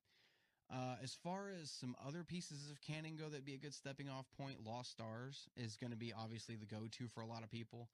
Uh, 0.71 0.95
as 1.03 1.13
far 1.13 1.49
as 1.61 1.69
some 1.69 1.95
other 2.05 2.23
pieces 2.23 2.71
of 2.71 2.81
canon 2.81 3.15
go, 3.15 3.29
that'd 3.29 3.45
be 3.45 3.53
a 3.53 3.57
good 3.57 3.73
stepping 3.73 4.09
off 4.09 4.25
point. 4.35 4.65
Lost 4.65 4.91
Stars 4.91 5.47
is 5.55 5.75
going 5.75 5.91
to 5.91 5.97
be 5.97 6.11
obviously 6.11 6.55
the 6.55 6.65
go-to 6.65 7.07
for 7.07 7.21
a 7.21 7.27
lot 7.27 7.43
of 7.43 7.51
people. 7.51 7.87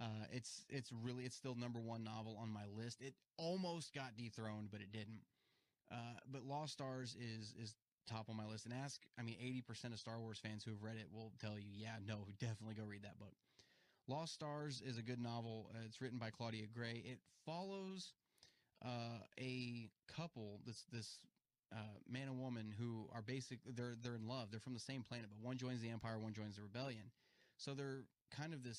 Uh, 0.00 0.24
it's 0.30 0.64
it's 0.68 0.92
really 0.92 1.24
it's 1.24 1.36
still 1.36 1.54
number 1.54 1.78
one 1.78 2.04
novel 2.04 2.38
on 2.40 2.50
my 2.50 2.64
list. 2.76 3.00
It 3.00 3.14
almost 3.38 3.94
got 3.94 4.16
dethroned, 4.16 4.68
but 4.70 4.80
it 4.80 4.92
didn't. 4.92 5.20
Uh, 5.90 6.20
but 6.30 6.42
Lost 6.44 6.72
Stars 6.72 7.16
is 7.20 7.54
is 7.60 7.74
top 8.08 8.28
on 8.28 8.36
my 8.36 8.46
list. 8.46 8.66
And 8.66 8.74
ask, 8.74 9.00
I 9.18 9.22
mean, 9.22 9.36
eighty 9.40 9.60
percent 9.60 9.94
of 9.94 10.00
Star 10.00 10.18
Wars 10.20 10.38
fans 10.38 10.64
who 10.64 10.70
have 10.70 10.82
read 10.82 10.96
it 10.96 11.08
will 11.12 11.32
tell 11.40 11.58
you, 11.58 11.68
yeah, 11.72 11.96
no, 12.06 12.26
definitely 12.40 12.74
go 12.74 12.84
read 12.84 13.02
that 13.04 13.18
book. 13.18 13.32
Lost 14.08 14.34
Stars 14.34 14.82
is 14.86 14.98
a 14.98 15.02
good 15.02 15.20
novel. 15.20 15.70
Uh, 15.74 15.78
it's 15.84 16.00
written 16.00 16.18
by 16.18 16.30
Claudia 16.30 16.66
Gray. 16.72 17.02
It 17.04 17.18
follows 17.44 18.12
uh, 18.84 19.18
a 19.38 19.88
couple, 20.16 20.60
this 20.64 20.84
this 20.92 21.18
uh, 21.72 21.78
man 22.08 22.28
and 22.28 22.40
woman 22.40 22.72
who 22.78 23.08
are 23.12 23.22
basic. 23.22 23.58
They're 23.74 23.96
they're 24.00 24.14
in 24.14 24.28
love. 24.28 24.48
They're 24.50 24.60
from 24.60 24.74
the 24.74 24.80
same 24.80 25.02
planet, 25.02 25.26
but 25.28 25.44
one 25.44 25.56
joins 25.56 25.80
the 25.80 25.90
Empire, 25.90 26.18
one 26.18 26.32
joins 26.34 26.56
the 26.56 26.62
Rebellion. 26.62 27.10
So 27.56 27.74
they're 27.74 28.04
kind 28.30 28.54
of 28.54 28.62
this 28.62 28.78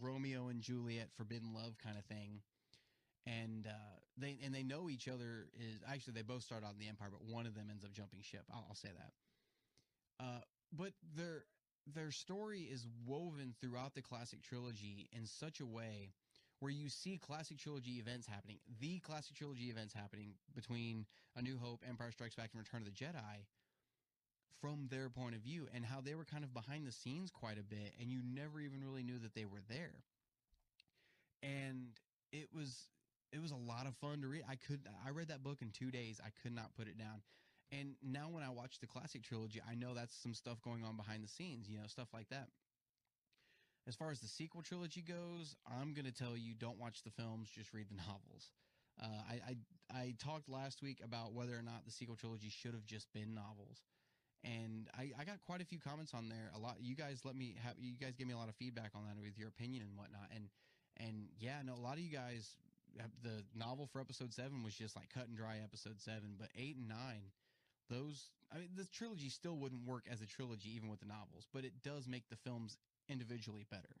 Romeo 0.00 0.48
and 0.48 0.60
Juliet, 0.60 1.08
forbidden 1.16 1.54
love 1.54 1.76
kind 1.82 1.98
of 1.98 2.04
thing. 2.04 2.40
And 3.26 3.66
uh, 3.66 3.98
they 4.16 4.38
and 4.44 4.54
they 4.54 4.62
know 4.62 4.88
each 4.88 5.08
other 5.08 5.48
is 5.58 5.80
actually 5.90 6.14
they 6.14 6.22
both 6.22 6.42
start 6.42 6.62
out 6.64 6.72
in 6.72 6.78
the 6.78 6.88
Empire, 6.88 7.08
but 7.10 7.24
one 7.24 7.46
of 7.46 7.54
them 7.54 7.66
ends 7.68 7.84
up 7.84 7.92
jumping 7.92 8.20
ship. 8.22 8.44
I'll, 8.52 8.66
I'll 8.68 8.76
say 8.76 8.90
that. 8.96 10.24
Uh, 10.24 10.40
but 10.72 10.92
their 11.16 11.44
their 11.94 12.10
story 12.10 12.60
is 12.62 12.86
woven 13.06 13.54
throughout 13.60 13.94
the 13.94 14.02
classic 14.02 14.42
trilogy 14.42 15.08
in 15.12 15.26
such 15.26 15.60
a 15.60 15.66
way 15.66 16.12
where 16.60 16.72
you 16.72 16.88
see 16.88 17.18
classic 17.18 17.58
trilogy 17.58 17.98
events 17.98 18.26
happening, 18.26 18.58
the 18.80 18.98
classic 18.98 19.36
trilogy 19.36 19.70
events 19.70 19.94
happening 19.94 20.34
between 20.54 21.06
A 21.36 21.42
New 21.42 21.56
Hope, 21.56 21.84
Empire 21.88 22.10
Strikes 22.10 22.34
Back, 22.34 22.50
and 22.52 22.60
Return 22.60 22.82
of 22.82 22.86
the 22.86 22.90
Jedi 22.90 23.46
from 24.60 24.88
their 24.90 25.08
point 25.08 25.36
of 25.36 25.40
view 25.40 25.68
and 25.72 25.84
how 25.84 26.00
they 26.00 26.14
were 26.14 26.24
kind 26.24 26.42
of 26.42 26.52
behind 26.52 26.86
the 26.86 26.92
scenes 26.92 27.30
quite 27.30 27.58
a 27.58 27.62
bit 27.62 27.94
and 28.00 28.10
you 28.10 28.20
never 28.24 28.60
even 28.60 28.82
really 28.82 29.04
knew 29.04 29.18
that 29.18 29.34
they 29.34 29.44
were 29.44 29.62
there. 29.68 30.02
And 31.42 31.90
it 32.32 32.48
was 32.52 32.74
it 33.32 33.40
was 33.40 33.52
a 33.52 33.56
lot 33.56 33.86
of 33.86 33.94
fun 33.96 34.22
to 34.22 34.26
read. 34.26 34.42
I 34.48 34.56
could 34.56 34.80
I 35.06 35.10
read 35.10 35.28
that 35.28 35.44
book 35.44 35.58
in 35.62 35.70
2 35.70 35.90
days. 35.90 36.20
I 36.24 36.30
could 36.42 36.54
not 36.54 36.74
put 36.74 36.88
it 36.88 36.98
down. 36.98 37.22
And 37.70 37.94
now 38.02 38.28
when 38.30 38.42
I 38.42 38.50
watch 38.50 38.80
the 38.80 38.86
classic 38.86 39.22
trilogy, 39.22 39.60
I 39.68 39.74
know 39.74 39.94
that's 39.94 40.14
some 40.14 40.34
stuff 40.34 40.60
going 40.62 40.84
on 40.84 40.96
behind 40.96 41.22
the 41.22 41.28
scenes, 41.28 41.68
you 41.68 41.76
know, 41.76 41.86
stuff 41.86 42.08
like 42.14 42.28
that. 42.30 42.48
As 43.86 43.94
far 43.94 44.10
as 44.10 44.20
the 44.20 44.28
sequel 44.28 44.62
trilogy 44.62 45.02
goes, 45.02 45.56
I'm 45.66 45.94
going 45.94 46.04
to 46.04 46.12
tell 46.12 46.36
you 46.36 46.54
don't 46.54 46.78
watch 46.78 47.02
the 47.02 47.10
films, 47.10 47.48
just 47.54 47.72
read 47.72 47.88
the 47.90 47.96
novels. 48.08 48.50
Uh, 49.00 49.22
I, 49.30 49.34
I 49.46 49.56
I 49.90 50.14
talked 50.18 50.48
last 50.48 50.82
week 50.82 50.98
about 51.04 51.32
whether 51.32 51.56
or 51.56 51.62
not 51.62 51.84
the 51.86 51.92
sequel 51.92 52.16
trilogy 52.16 52.50
should 52.50 52.74
have 52.74 52.84
just 52.84 53.12
been 53.12 53.32
novels, 53.32 53.78
and 54.42 54.88
I, 54.92 55.12
I 55.18 55.24
got 55.24 55.40
quite 55.46 55.62
a 55.62 55.64
few 55.64 55.78
comments 55.78 56.14
on 56.14 56.28
there. 56.28 56.50
A 56.54 56.58
lot 56.58 56.76
you 56.80 56.96
guys 56.96 57.20
let 57.24 57.36
me 57.36 57.54
have 57.62 57.74
you 57.78 57.94
guys 57.96 58.16
gave 58.16 58.26
me 58.26 58.34
a 58.34 58.36
lot 58.38 58.48
of 58.48 58.56
feedback 58.56 58.90
on 58.96 59.04
that 59.06 59.14
with 59.22 59.38
your 59.38 59.48
opinion 59.48 59.84
and 59.86 59.96
whatnot. 59.96 60.28
And 60.34 60.48
and 60.96 61.28
yeah, 61.38 61.62
no, 61.64 61.74
a 61.74 61.82
lot 61.82 61.94
of 61.94 62.00
you 62.00 62.10
guys 62.10 62.56
the 63.22 63.44
novel 63.54 63.86
for 63.86 64.00
episode 64.00 64.32
seven 64.34 64.62
was 64.64 64.74
just 64.74 64.96
like 64.96 65.08
cut 65.10 65.28
and 65.28 65.36
dry 65.36 65.60
episode 65.62 66.00
seven, 66.00 66.34
but 66.38 66.48
eight 66.56 66.76
and 66.76 66.88
nine, 66.88 67.30
those 67.88 68.30
I 68.52 68.58
mean 68.58 68.70
the 68.76 68.86
trilogy 68.86 69.28
still 69.28 69.56
wouldn't 69.56 69.86
work 69.86 70.04
as 70.10 70.20
a 70.20 70.26
trilogy 70.26 70.70
even 70.74 70.88
with 70.88 71.00
the 71.00 71.06
novels, 71.06 71.46
but 71.52 71.64
it 71.64 71.82
does 71.82 72.06
make 72.08 72.28
the 72.28 72.36
films 72.36 72.76
individually 73.08 73.66
better. 73.70 73.96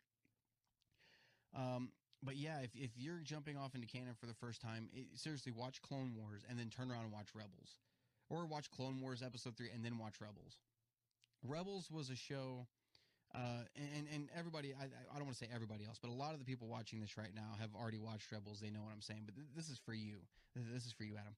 Um, 1.56 1.90
but 2.22 2.36
yeah, 2.36 2.60
if 2.62 2.70
if 2.74 2.90
you're 2.96 3.20
jumping 3.22 3.56
off 3.56 3.74
into 3.74 3.86
canon 3.86 4.14
for 4.18 4.26
the 4.26 4.34
first 4.34 4.60
time, 4.60 4.88
it, 4.92 5.06
seriously 5.14 5.52
watch 5.52 5.80
Clone 5.82 6.14
Wars 6.16 6.42
and 6.48 6.58
then 6.58 6.68
turn 6.68 6.90
around 6.90 7.04
and 7.04 7.12
watch 7.12 7.28
Rebels, 7.34 7.78
or 8.28 8.46
watch 8.46 8.70
Clone 8.70 9.00
Wars 9.00 9.22
episode 9.22 9.56
three 9.56 9.70
and 9.72 9.84
then 9.84 9.98
watch 9.98 10.20
Rebels. 10.20 10.58
Rebels 11.46 11.88
was 11.90 12.10
a 12.10 12.16
show, 12.16 12.66
uh, 13.34 13.62
and 13.76 14.06
and 14.12 14.28
everybody, 14.36 14.74
I 14.74 14.84
I 14.84 15.16
don't 15.16 15.26
want 15.26 15.38
to 15.38 15.44
say 15.44 15.50
everybody 15.54 15.84
else, 15.84 15.98
but 16.00 16.10
a 16.10 16.14
lot 16.14 16.32
of 16.32 16.38
the 16.40 16.44
people 16.44 16.66
watching 16.68 17.00
this 17.00 17.16
right 17.16 17.34
now 17.34 17.54
have 17.60 17.70
already 17.74 17.98
watched 17.98 18.32
Rebels. 18.32 18.60
They 18.60 18.70
know 18.70 18.82
what 18.82 18.92
I'm 18.92 19.02
saying, 19.02 19.22
but 19.24 19.36
th- 19.36 19.48
this 19.54 19.68
is 19.68 19.78
for 19.78 19.94
you. 19.94 20.18
This 20.74 20.86
is 20.86 20.92
for 20.92 21.04
you, 21.04 21.14
Adam. 21.14 21.34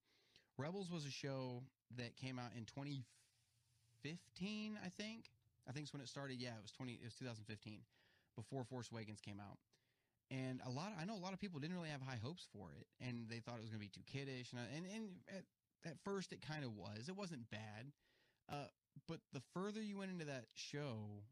Rebels 0.61 0.91
was 0.91 1.07
a 1.07 1.11
show 1.11 1.63
that 1.97 2.17
came 2.17 2.39
out 2.39 2.51
in 2.57 2.67
2015, 2.67 4.79
I 4.85 4.89
think. 4.89 5.31
I 5.69 5.73
think 5.73 5.85
it's 5.85 5.93
when 5.93 6.03
it 6.03 6.09
started. 6.09 6.41
Yeah, 6.41 6.51
it 6.51 6.63
was 6.63 6.73
20. 6.73 6.93
It 6.93 7.05
was 7.05 7.15
2015, 7.15 7.81
before 8.37 8.65
Force 8.65 8.91
Awakens 8.93 9.21
came 9.21 9.41
out 9.41 9.59
and 10.31 10.61
a 10.67 10.71
lot 10.71 10.93
I 11.01 11.05
know 11.05 11.17
a 11.17 11.23
lot 11.23 11.33
of 11.33 11.41
people 11.41 11.61
didn't 11.61 11.77
really 11.77 11.89
have 11.89 12.03
high 12.03 12.19
hopes 12.23 12.47
for 12.53 12.71
it 12.79 12.87
and 13.05 13.29
they 13.29 13.41
thought 13.41 13.57
it 13.59 13.63
was 13.63 13.71
going 13.71 13.81
to 13.81 13.87
be 13.87 13.93
too 13.93 14.07
kiddish 14.07 14.53
and 14.53 14.61
and, 14.75 14.87
and 14.95 15.09
at, 15.29 15.91
at 15.91 15.97
first 16.05 16.33
it 16.33 16.41
kind 16.41 16.65
of 16.65 16.77
was 16.77 17.09
it 17.09 17.17
wasn't 17.17 17.49
bad 17.51 17.93
uh, 18.51 18.67
but 19.07 19.21
the 19.33 19.43
further 19.55 19.83
you 19.83 19.99
went 19.99 20.11
into 20.11 20.25
that 20.25 20.47
show 20.55 21.23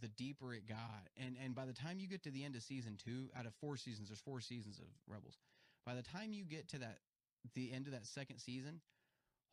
the 0.00 0.08
deeper 0.08 0.54
it 0.54 0.68
got 0.68 1.08
and 1.16 1.36
and 1.42 1.54
by 1.54 1.64
the 1.64 1.72
time 1.72 1.98
you 1.98 2.08
get 2.08 2.22
to 2.22 2.30
the 2.30 2.44
end 2.44 2.56
of 2.56 2.62
season 2.62 2.96
2 3.04 3.30
out 3.38 3.46
of 3.46 3.54
4 3.60 3.76
seasons 3.76 4.08
there's 4.08 4.20
4 4.20 4.40
seasons 4.40 4.78
of 4.78 4.86
Rebels 5.06 5.38
by 5.86 5.94
the 5.94 6.02
time 6.02 6.32
you 6.32 6.44
get 6.44 6.68
to 6.68 6.78
that 6.78 6.98
the 7.54 7.72
end 7.72 7.86
of 7.86 7.92
that 7.92 8.06
second 8.06 8.38
season 8.38 8.80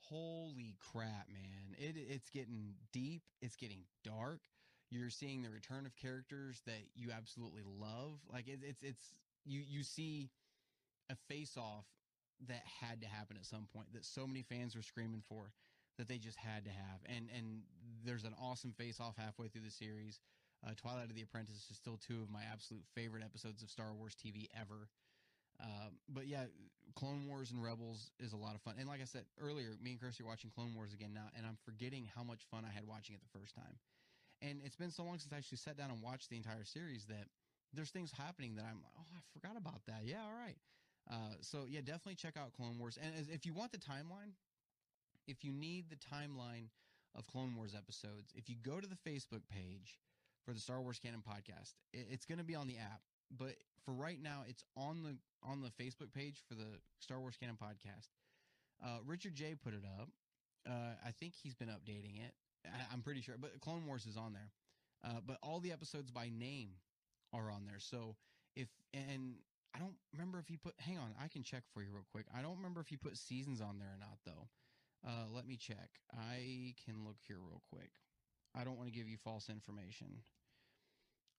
holy 0.09 0.75
crap 0.79 1.27
man 1.29 1.75
it 1.77 1.95
it's 1.97 2.29
getting 2.29 2.73
deep 2.91 3.23
it's 3.41 3.55
getting 3.55 3.79
dark 4.03 4.41
you're 4.89 5.09
seeing 5.09 5.41
the 5.41 5.49
return 5.49 5.85
of 5.85 5.95
characters 5.95 6.61
that 6.65 6.87
you 6.95 7.09
absolutely 7.15 7.63
love. 7.65 8.19
Like 8.31 8.47
it, 8.47 8.59
it's 8.63 8.83
it's 8.83 9.03
you 9.45 9.61
you 9.67 9.83
see 9.83 10.29
a 11.09 11.15
face 11.27 11.57
off 11.57 11.85
that 12.47 12.61
had 12.81 13.01
to 13.01 13.07
happen 13.07 13.35
at 13.37 13.45
some 13.45 13.67
point 13.73 13.87
that 13.93 14.05
so 14.05 14.27
many 14.27 14.43
fans 14.43 14.75
were 14.75 14.81
screaming 14.81 15.23
for 15.27 15.51
that 15.97 16.07
they 16.07 16.17
just 16.17 16.37
had 16.37 16.63
to 16.65 16.71
have. 16.71 16.99
And 17.05 17.29
and 17.35 17.61
there's 18.05 18.23
an 18.23 18.35
awesome 18.41 18.71
face 18.71 18.99
off 18.99 19.15
halfway 19.17 19.47
through 19.47 19.63
the 19.63 19.71
series. 19.71 20.19
Uh, 20.65 20.71
Twilight 20.75 21.09
of 21.09 21.15
the 21.15 21.21
Apprentice 21.21 21.67
is 21.69 21.77
still 21.77 21.97
two 21.97 22.21
of 22.21 22.31
my 22.31 22.41
absolute 22.51 22.83
favorite 22.95 23.23
episodes 23.23 23.61
of 23.61 23.69
Star 23.69 23.93
Wars 23.93 24.15
TV 24.15 24.47
ever. 24.59 24.87
Um, 25.59 25.97
but 26.09 26.27
yeah, 26.27 26.45
Clone 26.95 27.27
Wars 27.27 27.51
and 27.51 27.63
Rebels 27.63 28.11
is 28.19 28.33
a 28.33 28.37
lot 28.37 28.55
of 28.55 28.61
fun. 28.61 28.75
And 28.79 28.87
like 28.87 29.01
I 29.01 29.05
said 29.05 29.25
earlier, 29.39 29.73
me 29.81 29.91
and 29.91 30.01
Kirsty 30.01 30.23
are 30.23 30.27
watching 30.27 30.49
Clone 30.49 30.73
Wars 30.75 30.93
again 30.93 31.13
now, 31.13 31.29
and 31.35 31.45
I'm 31.45 31.57
forgetting 31.65 32.09
how 32.15 32.23
much 32.23 32.41
fun 32.49 32.63
I 32.65 32.73
had 32.73 32.87
watching 32.87 33.15
it 33.15 33.21
the 33.21 33.39
first 33.39 33.55
time. 33.55 33.77
And 34.41 34.61
it's 34.63 34.75
been 34.75 34.91
so 34.91 35.03
long 35.03 35.17
since 35.17 35.33
I 35.33 35.37
actually 35.37 35.57
sat 35.57 35.77
down 35.77 35.89
and 35.89 36.01
watched 36.01 36.29
the 36.29 36.37
entire 36.37 36.63
series 36.63 37.05
that 37.05 37.25
there's 37.73 37.89
things 37.89 38.11
happening 38.11 38.55
that 38.55 38.65
I'm 38.65 38.81
like, 38.81 38.93
oh, 38.97 39.09
I 39.13 39.21
forgot 39.33 39.57
about 39.57 39.81
that. 39.87 40.01
Yeah, 40.05 40.21
all 40.25 40.37
right. 40.37 40.57
Uh, 41.09 41.35
so 41.41 41.65
yeah, 41.67 41.81
definitely 41.81 42.15
check 42.15 42.37
out 42.37 42.53
Clone 42.53 42.77
Wars. 42.77 42.97
And 43.01 43.13
if 43.29 43.45
you 43.45 43.53
want 43.53 43.71
the 43.71 43.77
timeline, 43.77 44.33
if 45.27 45.43
you 45.43 45.51
need 45.51 45.85
the 45.89 45.97
timeline 45.97 46.69
of 47.15 47.25
Clone 47.27 47.55
Wars 47.55 47.73
episodes, 47.75 48.31
if 48.35 48.49
you 48.49 48.55
go 48.61 48.79
to 48.79 48.87
the 48.87 48.97
Facebook 49.09 49.41
page 49.49 49.99
for 50.45 50.53
the 50.53 50.59
Star 50.59 50.81
Wars 50.81 50.99
Canon 50.99 51.21
podcast, 51.27 51.73
it's 51.93 52.25
going 52.25 52.37
to 52.37 52.43
be 52.43 52.55
on 52.55 52.67
the 52.67 52.77
app. 52.77 53.01
But 53.35 53.55
for 53.85 53.93
right 53.93 54.21
now, 54.21 54.43
it's 54.47 54.63
on 54.75 55.03
the 55.03 55.17
on 55.43 55.61
the 55.61 55.69
Facebook 55.81 56.13
page 56.13 56.41
for 56.47 56.55
the 56.55 56.79
Star 56.99 57.19
Wars 57.19 57.35
Canon 57.39 57.57
podcast. 57.61 58.09
Uh, 58.83 58.99
Richard 59.05 59.35
J 59.35 59.55
put 59.55 59.73
it 59.73 59.83
up. 59.99 60.09
Uh, 60.67 60.93
I 61.05 61.11
think 61.11 61.33
he's 61.33 61.55
been 61.55 61.69
updating 61.69 62.17
it. 62.17 62.33
I, 62.65 62.93
am 62.93 63.01
pretty 63.01 63.21
sure, 63.21 63.35
but 63.39 63.59
Clone 63.61 63.85
Wars 63.85 64.05
is 64.05 64.17
on 64.17 64.33
there. 64.33 64.51
Uh, 65.03 65.19
but 65.25 65.37
all 65.41 65.59
the 65.59 65.71
episodes 65.71 66.11
by 66.11 66.29
name 66.37 66.69
are 67.33 67.51
on 67.51 67.65
there. 67.65 67.79
So 67.79 68.15
if 68.55 68.67
and 68.93 69.35
I 69.75 69.79
don't 69.79 69.95
remember 70.11 70.39
if 70.39 70.47
he 70.47 70.57
put. 70.57 70.73
Hang 70.79 70.97
on, 70.97 71.13
I 71.21 71.27
can 71.27 71.43
check 71.43 71.63
for 71.73 71.81
you 71.81 71.89
real 71.91 72.05
quick. 72.11 72.25
I 72.35 72.41
don't 72.41 72.57
remember 72.57 72.81
if 72.81 72.87
he 72.87 72.97
put 72.97 73.17
seasons 73.17 73.61
on 73.61 73.79
there 73.79 73.89
or 73.89 73.99
not, 73.99 74.17
though. 74.25 74.47
Uh, 75.05 75.25
let 75.33 75.47
me 75.47 75.55
check. 75.55 75.89
I 76.13 76.73
can 76.83 77.05
look 77.05 77.17
here 77.27 77.37
real 77.39 77.61
quick. 77.71 77.91
I 78.55 78.63
don't 78.63 78.77
want 78.77 78.91
to 78.91 78.97
give 78.97 79.07
you 79.07 79.17
false 79.17 79.49
information. 79.49 80.07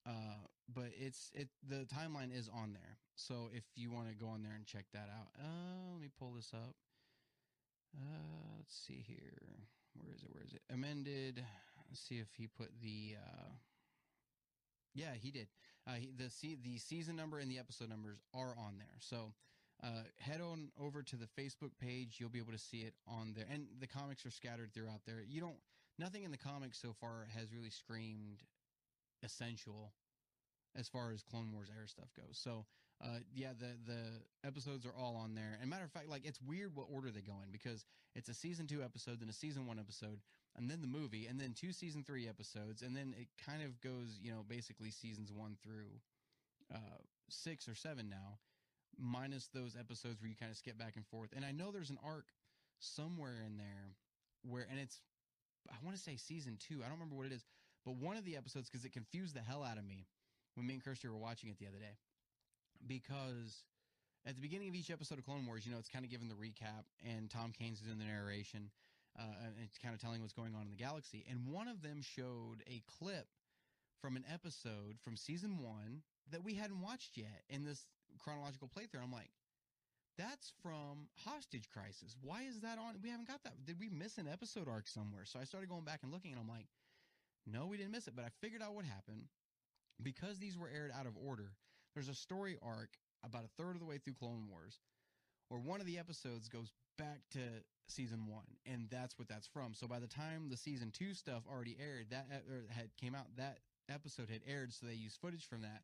Uh, 0.08 0.40
but 0.74 0.88
it's 0.98 1.30
it 1.34 1.48
the 1.68 1.86
timeline 1.86 2.36
is 2.36 2.48
on 2.48 2.72
there. 2.72 2.96
So 3.14 3.50
if 3.52 3.64
you 3.74 3.90
want 3.90 4.08
to 4.08 4.14
go 4.14 4.28
on 4.28 4.42
there 4.42 4.54
and 4.54 4.64
check 4.64 4.86
that 4.94 5.08
out, 5.12 5.28
uh, 5.38 5.92
let 5.92 6.00
me 6.00 6.08
pull 6.18 6.32
this 6.32 6.52
up. 6.54 6.74
Uh, 7.94 8.56
let's 8.56 8.74
see 8.86 9.04
here 9.06 9.66
where 10.02 10.14
is 10.14 10.22
it? 10.22 10.30
Where 10.32 10.44
is 10.44 10.52
it? 10.52 10.62
Amended. 10.72 11.44
Let's 11.88 12.00
see 12.00 12.16
if 12.16 12.28
he 12.36 12.46
put 12.46 12.68
the. 12.80 13.16
Uh, 13.16 13.50
yeah, 14.94 15.14
he 15.20 15.30
did. 15.30 15.48
Uh, 15.86 15.94
he, 15.94 16.10
the 16.16 16.30
the 16.62 16.78
season 16.78 17.16
number 17.16 17.38
and 17.38 17.50
the 17.50 17.58
episode 17.58 17.88
numbers 17.88 18.18
are 18.34 18.54
on 18.58 18.78
there. 18.78 18.96
So 19.00 19.32
uh, 19.82 20.04
head 20.18 20.40
on 20.40 20.70
over 20.80 21.02
to 21.02 21.16
the 21.16 21.28
Facebook 21.40 21.70
page. 21.80 22.16
You'll 22.18 22.30
be 22.30 22.38
able 22.38 22.52
to 22.52 22.58
see 22.58 22.78
it 22.78 22.94
on 23.06 23.32
there, 23.34 23.46
and 23.52 23.66
the 23.80 23.86
comics 23.86 24.24
are 24.26 24.30
scattered 24.30 24.72
throughout 24.74 25.00
there. 25.06 25.22
You 25.26 25.40
don't. 25.40 25.56
Nothing 25.98 26.22
in 26.22 26.30
the 26.30 26.38
comics 26.38 26.80
so 26.80 26.94
far 27.00 27.26
has 27.34 27.52
really 27.52 27.70
screamed 27.70 28.44
essential 29.22 29.92
as 30.76 30.88
far 30.88 31.12
as 31.12 31.22
Clone 31.22 31.52
Wars 31.52 31.68
era 31.74 31.88
stuff 31.88 32.08
goes. 32.16 32.38
So 32.38 32.66
uh, 33.02 33.18
yeah, 33.32 33.52
the 33.58 33.78
the 33.86 34.00
episodes 34.46 34.84
are 34.84 34.94
all 34.98 35.16
on 35.16 35.34
there. 35.34 35.58
And 35.60 35.70
matter 35.70 35.84
of 35.84 35.92
fact, 35.92 36.08
like 36.08 36.24
it's 36.24 36.40
weird 36.40 36.74
what 36.74 36.86
order 36.92 37.10
they 37.10 37.20
go 37.20 37.34
in 37.44 37.50
because 37.52 37.84
it's 38.14 38.28
a 38.28 38.34
season 38.34 38.66
two 38.66 38.82
episode, 38.82 39.20
then 39.20 39.28
a 39.28 39.32
season 39.32 39.66
one 39.66 39.78
episode, 39.78 40.18
and 40.56 40.68
then 40.68 40.80
the 40.80 40.88
movie, 40.88 41.26
and 41.26 41.38
then 41.40 41.54
two 41.54 41.72
season 41.72 42.02
three 42.02 42.28
episodes, 42.28 42.82
and 42.82 42.96
then 42.96 43.14
it 43.16 43.28
kind 43.46 43.62
of 43.62 43.80
goes, 43.80 44.18
you 44.20 44.32
know, 44.32 44.44
basically 44.48 44.90
seasons 44.90 45.32
one 45.32 45.56
through 45.62 46.00
uh, 46.74 46.98
six 47.28 47.68
or 47.68 47.74
seven 47.74 48.08
now, 48.08 48.38
minus 48.98 49.48
those 49.54 49.76
episodes 49.78 50.20
where 50.20 50.28
you 50.28 50.36
kind 50.36 50.50
of 50.50 50.56
skip 50.56 50.76
back 50.76 50.96
and 50.96 51.06
forth. 51.06 51.30
And 51.36 51.44
I 51.44 51.52
know 51.52 51.70
there's 51.70 51.90
an 51.90 51.98
arc 52.04 52.26
somewhere 52.80 53.42
in 53.46 53.56
there 53.56 53.94
where, 54.42 54.66
and 54.68 54.80
it's, 54.80 55.00
I 55.70 55.76
want 55.84 55.96
to 55.96 56.02
say 56.02 56.16
season 56.16 56.58
two. 56.58 56.80
I 56.80 56.88
don't 56.88 56.98
remember 56.98 57.16
what 57.16 57.26
it 57.26 57.32
is, 57.32 57.44
but 57.84 57.96
one 57.96 58.16
of 58.16 58.24
the 58.24 58.36
episodes 58.36 58.68
because 58.68 58.84
it 58.84 58.92
confused 58.92 59.34
the 59.34 59.40
hell 59.40 59.62
out 59.62 59.78
of 59.78 59.84
me 59.84 60.06
when 60.54 60.66
me 60.66 60.74
and 60.74 60.84
Kirsty 60.84 61.08
were 61.08 61.16
watching 61.16 61.48
it 61.48 61.58
the 61.58 61.66
other 61.66 61.78
day 61.78 61.96
because 62.86 63.64
at 64.26 64.34
the 64.34 64.42
beginning 64.42 64.68
of 64.68 64.74
each 64.74 64.90
episode 64.90 65.18
of 65.18 65.24
Clone 65.24 65.46
Wars, 65.46 65.64
you 65.64 65.72
know, 65.72 65.78
it's 65.78 65.88
kind 65.88 66.04
of 66.04 66.10
given 66.10 66.28
the 66.28 66.34
recap, 66.34 66.84
and 67.06 67.30
Tom 67.30 67.52
Kane's 67.56 67.80
doing 67.80 67.98
the 67.98 68.04
narration, 68.04 68.70
uh, 69.18 69.22
and 69.44 69.54
it's 69.64 69.78
kind 69.78 69.94
of 69.94 70.00
telling 70.00 70.20
what's 70.20 70.34
going 70.34 70.54
on 70.54 70.62
in 70.62 70.70
the 70.70 70.76
galaxy. 70.76 71.24
And 71.30 71.46
one 71.48 71.68
of 71.68 71.82
them 71.82 72.02
showed 72.02 72.62
a 72.66 72.82
clip 72.98 73.26
from 74.00 74.16
an 74.16 74.24
episode 74.32 74.96
from 75.02 75.16
season 75.16 75.58
one 75.58 76.02
that 76.30 76.44
we 76.44 76.54
hadn't 76.54 76.80
watched 76.80 77.16
yet 77.16 77.42
in 77.48 77.64
this 77.64 77.86
chronological 78.18 78.68
playthrough. 78.68 79.02
I'm 79.02 79.12
like, 79.12 79.30
that's 80.18 80.52
from 80.62 81.08
Hostage 81.24 81.68
Crisis. 81.72 82.16
Why 82.20 82.42
is 82.42 82.60
that 82.60 82.78
on? 82.78 82.94
We 83.02 83.08
haven't 83.10 83.28
got 83.28 83.42
that. 83.44 83.64
Did 83.64 83.78
we 83.78 83.88
miss 83.88 84.18
an 84.18 84.28
episode 84.28 84.68
arc 84.68 84.88
somewhere? 84.88 85.24
So 85.24 85.38
I 85.38 85.44
started 85.44 85.68
going 85.70 85.84
back 85.84 86.00
and 86.02 86.12
looking, 86.12 86.32
and 86.32 86.40
I'm 86.40 86.48
like, 86.48 86.66
no, 87.46 87.66
we 87.66 87.76
didn't 87.76 87.92
miss 87.92 88.08
it. 88.08 88.14
But 88.16 88.24
I 88.24 88.28
figured 88.40 88.62
out 88.62 88.74
what 88.74 88.84
happened 88.84 89.24
because 90.02 90.38
these 90.38 90.56
were 90.56 90.68
aired 90.68 90.92
out 90.98 91.06
of 91.06 91.16
order 91.16 91.52
there's 91.98 92.08
a 92.08 92.14
story 92.14 92.56
arc 92.62 92.90
about 93.24 93.44
a 93.44 93.48
third 93.60 93.74
of 93.74 93.80
the 93.80 93.84
way 93.84 93.98
through 93.98 94.14
Clone 94.14 94.46
Wars 94.48 94.78
where 95.48 95.58
one 95.60 95.80
of 95.80 95.86
the 95.86 95.98
episodes 95.98 96.48
goes 96.48 96.70
back 96.96 97.20
to 97.32 97.40
season 97.88 98.26
one, 98.28 98.44
and 98.66 98.86
that's 98.88 99.18
what 99.18 99.26
that's 99.26 99.48
from. 99.48 99.74
So 99.74 99.88
by 99.88 99.98
the 99.98 100.06
time 100.06 100.48
the 100.48 100.56
season 100.56 100.92
two 100.92 101.12
stuff 101.12 101.42
already 101.50 101.76
aired, 101.80 102.10
that 102.10 102.26
had 102.68 102.90
came 103.00 103.16
out, 103.16 103.26
that 103.36 103.58
episode 103.88 104.28
had 104.30 104.42
aired, 104.46 104.72
so 104.72 104.86
they 104.86 104.92
used 104.92 105.18
footage 105.20 105.48
from 105.48 105.62
that. 105.62 105.82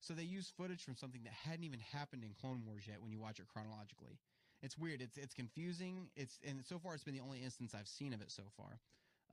So 0.00 0.14
they 0.14 0.22
used 0.22 0.52
footage 0.56 0.82
from 0.82 0.96
something 0.96 1.24
that 1.24 1.32
hadn't 1.32 1.64
even 1.64 1.80
happened 1.92 2.24
in 2.24 2.30
Clone 2.40 2.62
Wars 2.64 2.84
yet 2.88 3.02
when 3.02 3.10
you 3.10 3.18
watch 3.18 3.38
it 3.38 3.48
chronologically. 3.52 4.18
It's 4.62 4.78
weird. 4.78 5.02
It's 5.02 5.18
it's 5.18 5.34
confusing. 5.34 6.08
It's 6.16 6.38
and 6.46 6.64
so 6.64 6.78
far 6.78 6.94
it's 6.94 7.04
been 7.04 7.14
the 7.14 7.20
only 7.20 7.42
instance 7.42 7.74
I've 7.74 7.88
seen 7.88 8.14
of 8.14 8.22
it 8.22 8.30
so 8.30 8.44
far. 8.56 8.78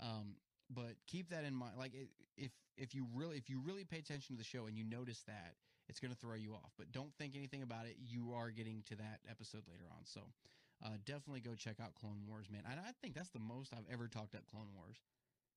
Um, 0.01 0.35
but 0.69 0.95
keep 1.07 1.29
that 1.29 1.43
in 1.43 1.55
mind. 1.55 1.73
Like 1.77 1.93
if 2.35 2.51
if 2.77 2.93
you 2.93 3.07
really 3.13 3.37
if 3.37 3.49
you 3.49 3.59
really 3.59 3.83
pay 3.83 3.97
attention 3.97 4.35
to 4.35 4.37
the 4.37 4.47
show 4.47 4.67
and 4.67 4.77
you 4.77 4.83
notice 4.83 5.23
that, 5.27 5.55
it's 5.89 5.99
going 5.99 6.13
to 6.13 6.19
throw 6.19 6.35
you 6.35 6.53
off. 6.53 6.71
But 6.77 6.91
don't 6.91 7.13
think 7.17 7.35
anything 7.35 7.63
about 7.63 7.85
it. 7.85 7.95
You 7.99 8.33
are 8.33 8.51
getting 8.51 8.83
to 8.87 8.95
that 8.97 9.19
episode 9.29 9.63
later 9.67 9.85
on. 9.91 10.03
So 10.05 10.21
uh, 10.83 10.97
definitely 11.05 11.41
go 11.41 11.55
check 11.55 11.79
out 11.81 11.95
Clone 11.95 12.21
Wars, 12.27 12.47
man. 12.51 12.61
And 12.69 12.79
I 12.79 12.91
think 13.01 13.15
that's 13.15 13.29
the 13.29 13.39
most 13.39 13.73
I've 13.73 13.91
ever 13.91 14.07
talked 14.07 14.35
up 14.35 14.45
Clone 14.51 14.69
Wars. 14.75 14.97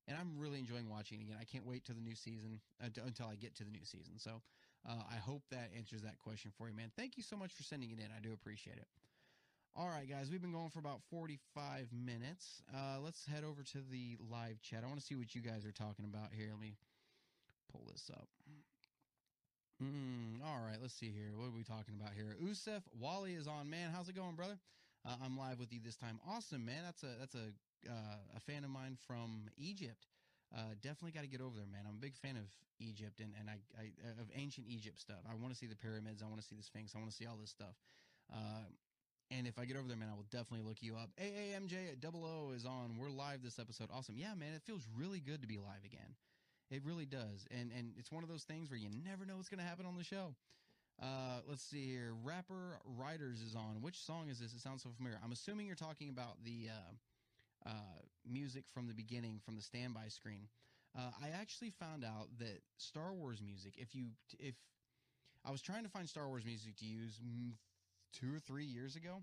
And 0.09 0.17
I'm 0.17 0.39
really 0.39 0.59
enjoying 0.59 0.89
watching 0.89 1.21
it 1.21 1.25
again. 1.25 1.37
I 1.39 1.45
can't 1.45 1.67
wait 1.67 1.85
till 1.85 1.95
the 1.95 2.01
new 2.01 2.15
season 2.17 2.61
uh, 2.83 2.89
until 3.05 3.27
I 3.27 3.35
get 3.35 3.55
to 3.57 3.65
the 3.65 3.71
new 3.71 3.85
season. 3.85 4.19
So 4.19 4.43
uh, 4.89 5.03
I 5.11 5.17
hope 5.17 5.43
that 5.51 5.71
answers 5.77 6.03
that 6.03 6.19
question 6.19 6.51
for 6.57 6.69
you, 6.69 6.75
man. 6.75 6.91
Thank 6.97 7.17
you 7.17 7.23
so 7.23 7.37
much 7.37 7.53
for 7.53 7.63
sending 7.63 7.91
it 7.91 7.99
in. 7.99 8.07
I 8.17 8.21
do 8.21 8.33
appreciate 8.33 8.79
it. 8.79 8.89
All 9.77 9.87
right, 9.87 10.09
guys, 10.09 10.31
we've 10.31 10.43
been 10.43 10.53
going 10.53 10.69
for 10.69 10.81
about 10.81 11.01
45 11.11 11.89
minutes. 11.95 12.61
Uh, 12.75 12.99
let's 13.03 13.25
head 13.25 13.45
over 13.45 13.63
to 13.63 13.79
the 13.91 14.19
live 14.29 14.61
chat. 14.63 14.83
I 14.83 14.89
want 14.89 14.99
to 14.99 15.07
see 15.07 15.15
what 15.15 15.33
you 15.33 15.41
guys 15.41 15.65
are 15.65 15.71
talking 15.71 16.05
about 16.05 16.35
here. 16.37 16.49
Let 16.51 16.61
me 16.61 16.75
pull 17.71 17.87
this 17.87 18.11
up. 18.13 18.27
Mm, 19.81 20.43
all 20.45 20.59
right, 20.67 20.77
let's 20.83 20.93
see 20.93 21.15
here. 21.15 21.31
What 21.37 21.47
are 21.47 21.57
we 21.57 21.63
talking 21.63 21.95
about 21.95 22.13
here? 22.15 22.37
Usef 22.43 22.83
Wally 22.99 23.35
is 23.35 23.47
on. 23.47 23.71
Man, 23.71 23.91
how's 23.95 24.09
it 24.09 24.17
going, 24.17 24.35
brother? 24.35 24.59
Uh, 25.07 25.15
I'm 25.25 25.39
live 25.39 25.61
with 25.61 25.73
you 25.73 25.79
this 25.83 25.97
time. 25.97 26.19
Awesome, 26.29 26.67
man. 26.67 26.83
That's 26.85 27.05
a 27.05 27.15
that's 27.19 27.37
a 27.37 27.55
uh, 27.89 28.37
a 28.37 28.41
fan 28.41 28.65
of 28.65 28.71
mine 28.71 28.99
from 29.07 29.49
Egypt. 29.57 30.09
Uh, 30.53 30.75
definitely 30.83 31.13
got 31.13 31.23
to 31.23 31.31
get 31.31 31.41
over 31.41 31.57
there, 31.57 31.71
man. 31.71 31.87
I'm 31.89 31.95
a 31.95 32.03
big 32.03 32.17
fan 32.17 32.37
of 32.37 32.51
Egypt 32.81 33.21
and 33.21 33.33
and 33.39 33.49
I, 33.49 33.63
I 33.79 33.95
of 34.21 34.29
ancient 34.35 34.67
Egypt 34.69 34.99
stuff. 34.99 35.23
I 35.31 35.35
want 35.39 35.55
to 35.55 35.59
see 35.59 35.67
the 35.71 35.79
pyramids. 35.79 36.23
I 36.23 36.27
want 36.27 36.43
to 36.43 36.47
see 36.47 36.57
the 36.57 36.67
Sphinx. 36.67 36.93
I 36.95 36.99
want 36.99 37.09
to 37.11 37.17
see 37.17 37.25
all 37.25 37.39
this 37.41 37.51
stuff. 37.51 37.79
Uh, 38.35 38.67
and 39.31 39.47
if 39.47 39.59
I 39.59 39.65
get 39.65 39.77
over 39.77 39.87
there, 39.87 39.97
man, 39.97 40.09
I 40.11 40.17
will 40.17 40.27
definitely 40.31 40.67
look 40.67 40.79
you 40.81 40.97
up. 40.97 41.11
AAMJ 41.21 41.93
at 41.93 42.01
Double 42.01 42.25
O 42.25 42.53
is 42.55 42.65
on. 42.65 42.97
We're 42.99 43.11
live 43.11 43.43
this 43.43 43.59
episode. 43.59 43.89
Awesome. 43.93 44.17
Yeah, 44.19 44.35
man, 44.35 44.53
it 44.55 44.63
feels 44.63 44.87
really 44.97 45.21
good 45.21 45.41
to 45.43 45.49
be 45.49 45.57
live 45.57 45.85
again. 45.85 46.17
It 46.71 46.83
really 46.85 47.07
does. 47.07 47.47
And 47.51 47.71
and 47.77 47.93
it's 47.97 48.11
one 48.11 48.23
of 48.23 48.29
those 48.29 48.45
things 48.45 48.71
where 48.71 48.79
you 48.79 48.89
never 49.05 49.25
know 49.25 49.37
what's 49.37 49.49
going 49.49 49.61
to 49.61 49.65
happen 49.65 49.87
on 49.87 49.97
the 49.97 50.05
show. 50.05 50.35
Uh, 51.01 51.41
let's 51.49 51.63
see 51.63 51.87
here. 51.87 52.13
Rapper 52.23 52.79
Riders 52.85 53.41
is 53.41 53.55
on. 53.55 53.81
Which 53.81 53.97
song 53.97 54.29
is 54.29 54.39
this? 54.39 54.53
It 54.53 54.61
sounds 54.61 54.83
so 54.83 54.91
familiar. 54.97 55.19
I'm 55.25 55.33
assuming 55.33 55.67
you're 55.67 55.77
talking 55.77 56.11
about 56.11 56.45
the 56.45 56.69
uh, 56.69 57.69
uh, 57.71 58.03
music 58.29 58.65
from 58.75 58.87
the 58.87 58.95
beginning, 58.95 59.41
from 59.45 59.57
the 59.57 59.63
standby 59.63 60.09
screen. 60.09 60.49
Uh, 60.97 61.11
I 61.23 61.29
actually 61.41 61.71
found 61.71 62.05
out 62.05 62.29
that 62.39 62.61
Star 62.77 63.15
Wars 63.15 63.41
music, 63.41 63.75
if 63.79 63.95
you, 63.95 64.09
if 64.39 64.57
I 65.45 65.51
was 65.51 65.63
trying 65.63 65.85
to 65.85 65.89
find 65.89 66.09
Star 66.09 66.29
Wars 66.29 66.45
music 66.45 66.77
to 66.79 66.85
use 66.85 67.21
mm, 67.25 67.53
two 68.13 68.35
or 68.35 68.39
three 68.39 68.65
years 68.65 68.97
ago, 68.97 69.23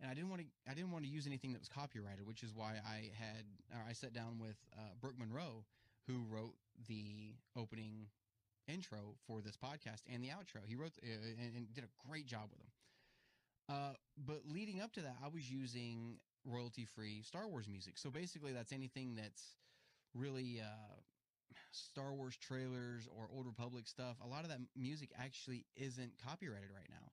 and 0.00 0.10
I 0.10 0.14
didn't 0.14 0.30
want 0.30 0.42
to, 0.42 0.48
I 0.70 0.74
didn't 0.74 0.92
want 0.92 1.04
to 1.04 1.10
use 1.10 1.26
anything 1.26 1.52
that 1.52 1.60
was 1.60 1.68
copyrighted, 1.68 2.26
which 2.26 2.42
is 2.42 2.52
why 2.54 2.74
I 2.86 3.10
had, 3.18 3.44
I 3.88 3.92
sat 3.92 4.12
down 4.12 4.38
with 4.40 4.56
uh, 4.76 4.94
Brooke 5.00 5.18
Monroe, 5.18 5.64
who 6.06 6.24
wrote 6.30 6.54
the 6.86 7.34
opening 7.56 8.06
intro 8.68 9.14
for 9.26 9.40
this 9.40 9.56
podcast 9.56 10.02
and 10.12 10.22
the 10.22 10.28
outro. 10.28 10.60
He 10.66 10.76
wrote 10.76 10.92
uh, 11.02 11.08
and, 11.08 11.56
and 11.56 11.74
did 11.74 11.84
a 11.84 12.08
great 12.08 12.26
job 12.26 12.48
with 12.50 12.58
them. 12.60 12.68
Uh, 13.68 13.94
but 14.26 14.42
leading 14.46 14.80
up 14.80 14.92
to 14.92 15.00
that, 15.02 15.16
I 15.22 15.28
was 15.28 15.50
using 15.50 16.18
royalty 16.44 16.84
free 16.84 17.22
Star 17.22 17.48
Wars 17.48 17.68
music. 17.68 17.98
So 17.98 18.10
basically, 18.10 18.52
that's 18.52 18.72
anything 18.72 19.14
that's 19.14 19.56
really 20.14 20.60
uh, 20.60 20.94
Star 21.72 22.14
Wars 22.14 22.36
trailers 22.36 23.08
or 23.14 23.28
Old 23.34 23.46
Republic 23.46 23.86
stuff. 23.86 24.16
A 24.24 24.26
lot 24.26 24.44
of 24.44 24.50
that 24.50 24.60
music 24.76 25.10
actually 25.18 25.66
isn't 25.76 26.12
copyrighted 26.24 26.70
right 26.74 26.88
now. 26.88 27.10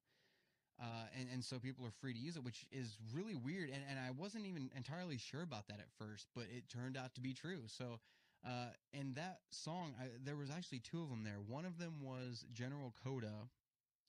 Uh, 0.82 1.07
and, 1.17 1.30
and 1.32 1.43
so 1.43 1.57
people 1.57 1.86
are 1.86 1.93
free 2.01 2.13
to 2.13 2.19
use 2.19 2.36
it, 2.36 2.43
which 2.43 2.65
is 2.71 2.97
really 3.13 3.36
weird. 3.36 3.69
And, 3.69 3.82
and 3.89 3.97
I 3.97 4.11
wasn't 4.11 4.45
even 4.45 4.69
entirely 4.76 5.17
sure 5.17 5.41
about 5.41 5.67
that 5.67 5.80
at 5.80 5.88
first, 5.97 6.28
but 6.36 6.45
it 6.55 6.67
turned 6.69 6.97
out 6.97 7.15
to 7.15 7.21
be 7.21 7.34
true. 7.34 7.61
So, 7.67 7.99
uh, 8.45 8.67
and 8.93 9.15
that 9.15 9.39
song, 9.51 9.95
I, 9.99 10.07
there 10.23 10.36
was 10.36 10.51
actually 10.51 10.80
two 10.80 11.01
of 11.01 11.09
them 11.09 11.23
there. 11.23 11.39
One 11.47 11.65
of 11.65 11.78
them 11.78 11.95
was 12.01 12.45
General 12.51 12.93
Kota, 13.03 13.47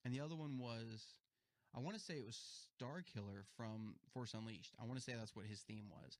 and 0.04 0.12
the 0.12 0.20
other 0.20 0.34
one 0.34 0.58
was, 0.58 1.14
I 1.74 1.80
want 1.80 1.96
to 1.96 2.02
say 2.02 2.14
it 2.14 2.26
was 2.26 2.38
Star 2.74 3.02
Killer 3.14 3.44
from 3.56 3.94
Force 4.12 4.34
Unleashed. 4.34 4.74
I 4.80 4.84
want 4.84 4.98
to 4.98 5.04
say 5.04 5.14
that's 5.16 5.36
what 5.36 5.46
his 5.46 5.60
theme 5.60 5.86
was. 5.88 6.18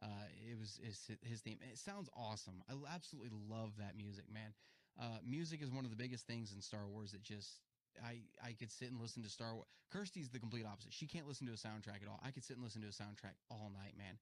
Uh, 0.00 0.26
it 0.48 0.58
was 0.58 0.78
his, 0.82 1.18
his 1.22 1.40
theme. 1.40 1.58
It 1.60 1.76
sounds 1.76 2.08
awesome. 2.16 2.62
I 2.70 2.74
absolutely 2.94 3.30
love 3.50 3.72
that 3.78 3.96
music, 3.96 4.24
man. 4.32 4.54
Uh, 5.00 5.18
music 5.26 5.62
is 5.62 5.70
one 5.70 5.84
of 5.84 5.90
the 5.90 5.96
biggest 5.96 6.26
things 6.26 6.52
in 6.54 6.60
Star 6.60 6.86
Wars 6.86 7.12
that 7.12 7.22
just 7.22 7.58
I 8.04 8.20
I 8.42 8.52
could 8.52 8.70
sit 8.70 8.90
and 8.90 9.00
listen 9.00 9.22
to 9.22 9.28
Star 9.28 9.54
Wars. 9.54 9.66
Kirsty's 9.92 10.28
the 10.28 10.38
complete 10.38 10.66
opposite. 10.66 10.92
She 10.92 11.06
can't 11.06 11.26
listen 11.26 11.46
to 11.46 11.52
a 11.52 11.56
soundtrack 11.56 12.02
at 12.02 12.08
all. 12.08 12.20
I 12.24 12.30
could 12.30 12.44
sit 12.44 12.56
and 12.56 12.64
listen 12.64 12.82
to 12.82 12.88
a 12.88 12.90
soundtrack 12.90 13.36
all 13.50 13.70
night, 13.72 13.94
man. 13.96 14.18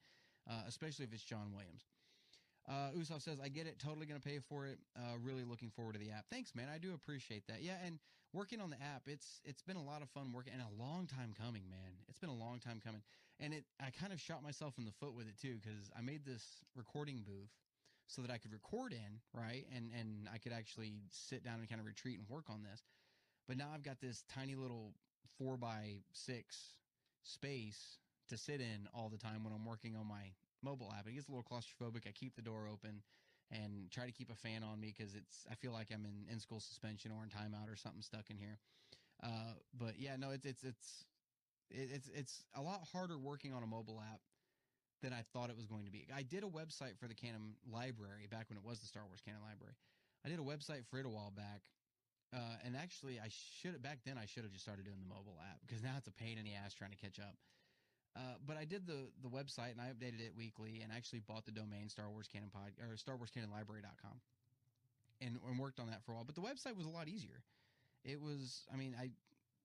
Uh, 0.49 0.63
especially 0.69 1.05
if 1.05 1.13
it's 1.13 1.25
John 1.25 1.53
Williams. 1.53 1.83
Uh, 2.69 2.91
Usof 2.97 3.23
says, 3.23 3.39
I 3.43 3.49
get 3.49 3.67
it. 3.67 3.79
Totally 3.79 4.07
going 4.07 4.21
to 4.21 4.29
pay 4.29 4.39
for 4.39 4.67
it. 4.67 4.79
Uh, 4.97 5.19
really 5.23 5.45
looking 5.45 5.71
forward 5.71 5.95
to 5.95 5.99
the 5.99 6.11
app. 6.11 6.27
Thanks, 6.31 6.55
man. 6.55 6.69
I 6.73 6.79
do 6.79 6.95
appreciate 6.95 7.47
that. 7.47 7.63
Yeah. 7.63 7.79
And 7.85 7.99
working 8.33 8.61
on 8.61 8.71
the 8.71 8.77
app, 8.77 9.03
it's, 9.07 9.41
it's 9.45 9.63
been 9.63 9.77
a 9.77 9.83
lot 9.83 10.03
of 10.03 10.11
fun 10.11 10.33
working 10.33 10.53
and 10.53 10.63
a 10.63 10.83
long 10.83 11.07
time 11.07 11.33
coming, 11.37 11.63
man. 11.71 11.95
It's 12.09 12.19
been 12.19 12.31
a 12.31 12.35
long 12.35 12.59
time 12.59 12.81
coming. 12.85 13.03
And 13.39 13.55
it, 13.55 13.65
I 13.81 13.91
kind 13.91 14.13
of 14.13 14.21
shot 14.21 14.43
myself 14.43 14.75
in 14.79 14.85
the 14.85 14.93
foot 14.99 15.15
with 15.15 15.29
it 15.29 15.39
too, 15.41 15.59
because 15.63 15.91
I 15.97 16.01
made 16.01 16.25
this 16.25 16.43
recording 16.75 17.23
booth 17.25 17.51
so 18.09 18.23
that 18.23 18.31
I 18.31 18.39
could 18.39 18.53
record 18.53 18.93
in, 18.93 19.21
right? 19.33 19.67
And, 19.75 19.91
and 19.99 20.29
I 20.33 20.39
could 20.39 20.53
actually 20.53 20.95
sit 21.11 21.45
down 21.45 21.59
and 21.59 21.69
kind 21.69 21.81
of 21.81 21.87
retreat 21.87 22.19
and 22.19 22.29
work 22.29 22.51
on 22.51 22.63
this. 22.63 22.83
But 23.47 23.57
now 23.57 23.69
I've 23.73 23.83
got 23.83 24.01
this 24.01 24.25
tiny 24.33 24.55
little 24.55 24.95
four 25.39 25.57
by 25.57 26.03
six 26.13 26.75
space 27.23 27.99
to 28.29 28.37
sit 28.37 28.61
in 28.61 28.89
all 28.95 29.09
the 29.09 29.19
time 29.19 29.45
when 29.45 29.53
I'm 29.53 29.65
working 29.65 29.97
on 29.97 30.07
my 30.07 30.33
mobile 30.63 30.93
app. 30.97 31.07
It 31.07 31.15
gets 31.15 31.29
a 31.29 31.33
little 31.33 31.45
claustrophobic. 31.45 32.07
I 32.09 32.13
keep 32.13 32.35
the 32.35 32.43
door 32.43 32.69
open 32.71 33.03
and 33.53 33.91
try 33.93 34.07
to 34.07 34.13
keep 34.13 34.31
a 34.31 34.35
fan 34.35 34.65
on 34.65 34.81
me 34.81 34.93
because 34.97 35.15
it's 35.15 35.47
I 35.51 35.55
feel 35.55 35.73
like 35.73 35.89
I'm 35.93 36.05
in 36.05 36.33
in 36.33 36.41
school 36.41 36.61
suspension 36.61 37.13
or 37.13 37.23
in 37.23 37.31
timeout 37.31 37.71
or 37.71 37.77
something 37.77 38.03
stuck 38.03 38.31
in 38.31 38.37
here. 38.37 38.59
Uh, 39.23 39.55
but 39.79 39.95
yeah, 39.99 40.17
no, 40.17 40.31
it's 40.31 40.45
it's 40.45 40.65
it's 40.65 41.05
it's 41.71 42.09
it's 42.15 42.45
a 42.55 42.63
lot 42.63 42.81
harder 42.93 43.19
working 43.19 43.53
on 43.53 43.63
a 43.63 43.67
mobile 43.67 44.03
app 44.13 44.21
than 45.03 45.13
I 45.13 45.23
thought 45.33 45.51
it 45.51 45.57
was 45.57 45.67
going 45.67 45.85
to 45.85 45.91
be. 45.91 46.07
I 46.15 46.23
did 46.23 46.43
a 46.43 46.49
website 46.49 46.99
for 46.99 47.07
the 47.07 47.15
Canon 47.15 47.55
library 47.71 48.27
back 48.31 48.49
when 48.49 48.57
it 48.59 48.65
was 48.65 48.81
the 48.81 48.87
Star 48.87 49.03
Wars 49.07 49.21
Canon 49.25 49.41
library. 49.43 49.75
I 50.25 50.29
did 50.29 50.39
a 50.39 50.43
website 50.43 50.87
for 50.91 50.99
it 50.99 51.07
a 51.07 51.09
while 51.09 51.33
back. 51.37 51.63
Uh, 52.35 52.65
and 52.65 52.77
actually, 52.77 53.21
I 53.21 53.31
should 53.63 53.81
back 53.83 54.01
then 54.05 54.19
I 54.19 54.27
should 54.27 54.43
have 54.43 54.53
just 54.53 54.65
started 54.65 54.85
doing 54.85 54.99
the 54.99 55.09
mobile 55.09 55.39
app 55.41 55.61
because 55.63 55.83
now 55.83 55.95
it's 55.97 56.09
a 56.09 56.17
pain 56.17 56.39
in 56.39 56.45
the 56.45 56.55
ass 56.55 56.75
trying 56.75 56.91
to 56.91 56.99
catch 56.99 57.19
up. 57.19 57.37
Uh, 58.17 58.35
but 58.47 58.57
I 58.57 58.65
did 58.65 58.87
the 58.87 59.09
the 59.23 59.29
website 59.29 59.73
and 59.73 59.81
I 59.81 59.93
updated 59.95 60.21
it 60.21 60.33
weekly 60.37 60.81
and 60.83 60.91
actually 60.91 61.21
bought 61.21 61.45
the 61.47 61.55
domain 61.55 61.89
Star 61.89 62.11
Wars 62.11 62.27
Canon 62.27 62.51
Pod 62.51 62.75
or 62.83 62.97
Star 62.97 63.17
Wars 63.17 63.31
Canon 63.31 63.51
Library.com 63.51 64.19
and 65.21 65.39
and 65.49 65.59
worked 65.59 65.81
on 65.81 65.87
that 65.89 66.03
for 66.05 66.13
a 66.13 66.15
while. 66.17 66.25
But 66.25 66.35
the 66.35 66.43
website 66.43 66.77
was 66.77 66.87
a 66.87 66.91
lot 66.91 67.09
easier. 67.09 67.43
It 68.05 68.21
was, 68.21 68.63
I 68.73 68.77
mean, 68.77 68.95
I 68.99 69.11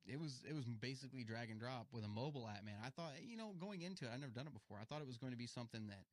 it 0.08 0.20
was 0.20 0.44
it 0.48 0.54
was 0.56 0.66
basically 0.66 1.24
drag 1.24 1.50
and 1.50 1.60
drop 1.60 1.88
with 1.92 2.04
a 2.04 2.08
mobile 2.08 2.48
app. 2.48 2.66
Man, 2.66 2.76
I 2.86 2.90
thought 2.90 3.14
you 3.24 3.38
know 3.38 3.54
going 3.60 3.82
into 3.82 4.06
it, 4.06 4.12
I'd 4.14 4.20
never 4.20 4.34
done 4.34 4.48
it 4.48 4.54
before. 4.54 4.78
I 4.82 4.86
thought 4.86 5.02
it 5.02 5.08
was 5.08 5.18
going 5.18 5.32
to 5.32 5.38
be 5.38 5.48
something 5.48 5.88
that 5.88 6.04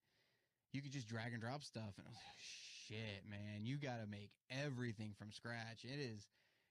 you 0.72 0.82
could 0.82 0.92
just 0.92 1.08
drag 1.08 1.32
and 1.32 1.40
drop 1.40 1.62
stuff, 1.62 1.96
and 1.96 2.04
I 2.06 2.10
was 2.10 2.16
like, 2.16 2.67
shit, 2.88 3.28
man, 3.28 3.64
you 3.64 3.76
got 3.76 4.00
to 4.00 4.06
make 4.10 4.30
everything 4.50 5.12
from 5.18 5.30
scratch. 5.30 5.84
It 5.84 6.00
is 6.00 6.26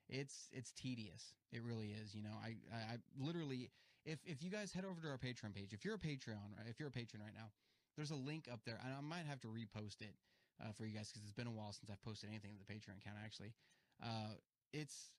it's 0.09 0.47
it's 0.51 0.71
tedious. 0.71 1.33
It 1.51 1.61
really 1.63 1.93
is. 1.93 2.15
You 2.15 2.23
know, 2.23 2.35
I, 2.43 2.55
I 2.73 2.93
I 2.93 2.97
literally 3.19 3.69
if 4.05 4.19
if 4.25 4.41
you 4.41 4.49
guys 4.49 4.71
head 4.73 4.85
over 4.85 5.01
to 5.01 5.07
our 5.07 5.17
Patreon 5.17 5.53
page, 5.53 5.73
if 5.73 5.85
you're 5.85 5.95
a 5.95 5.99
Patreon, 5.99 6.57
right, 6.57 6.67
if 6.69 6.79
you're 6.79 6.89
a 6.89 6.91
patron 6.91 7.21
right 7.21 7.35
now, 7.35 7.51
there's 7.95 8.11
a 8.11 8.15
link 8.15 8.47
up 8.51 8.61
there, 8.65 8.79
and 8.83 8.93
I 8.93 9.01
might 9.01 9.25
have 9.27 9.41
to 9.41 9.47
repost 9.47 10.01
it 10.01 10.15
uh, 10.61 10.71
for 10.71 10.85
you 10.85 10.95
guys 10.95 11.09
because 11.09 11.23
it's 11.23 11.33
been 11.33 11.47
a 11.47 11.51
while 11.51 11.73
since 11.73 11.89
I've 11.91 12.01
posted 12.01 12.29
anything 12.29 12.51
to 12.55 12.59
the 12.59 12.69
Patreon 12.71 12.97
account. 12.97 13.17
Actually, 13.23 13.53
uh, 14.01 14.39
it's 14.73 15.11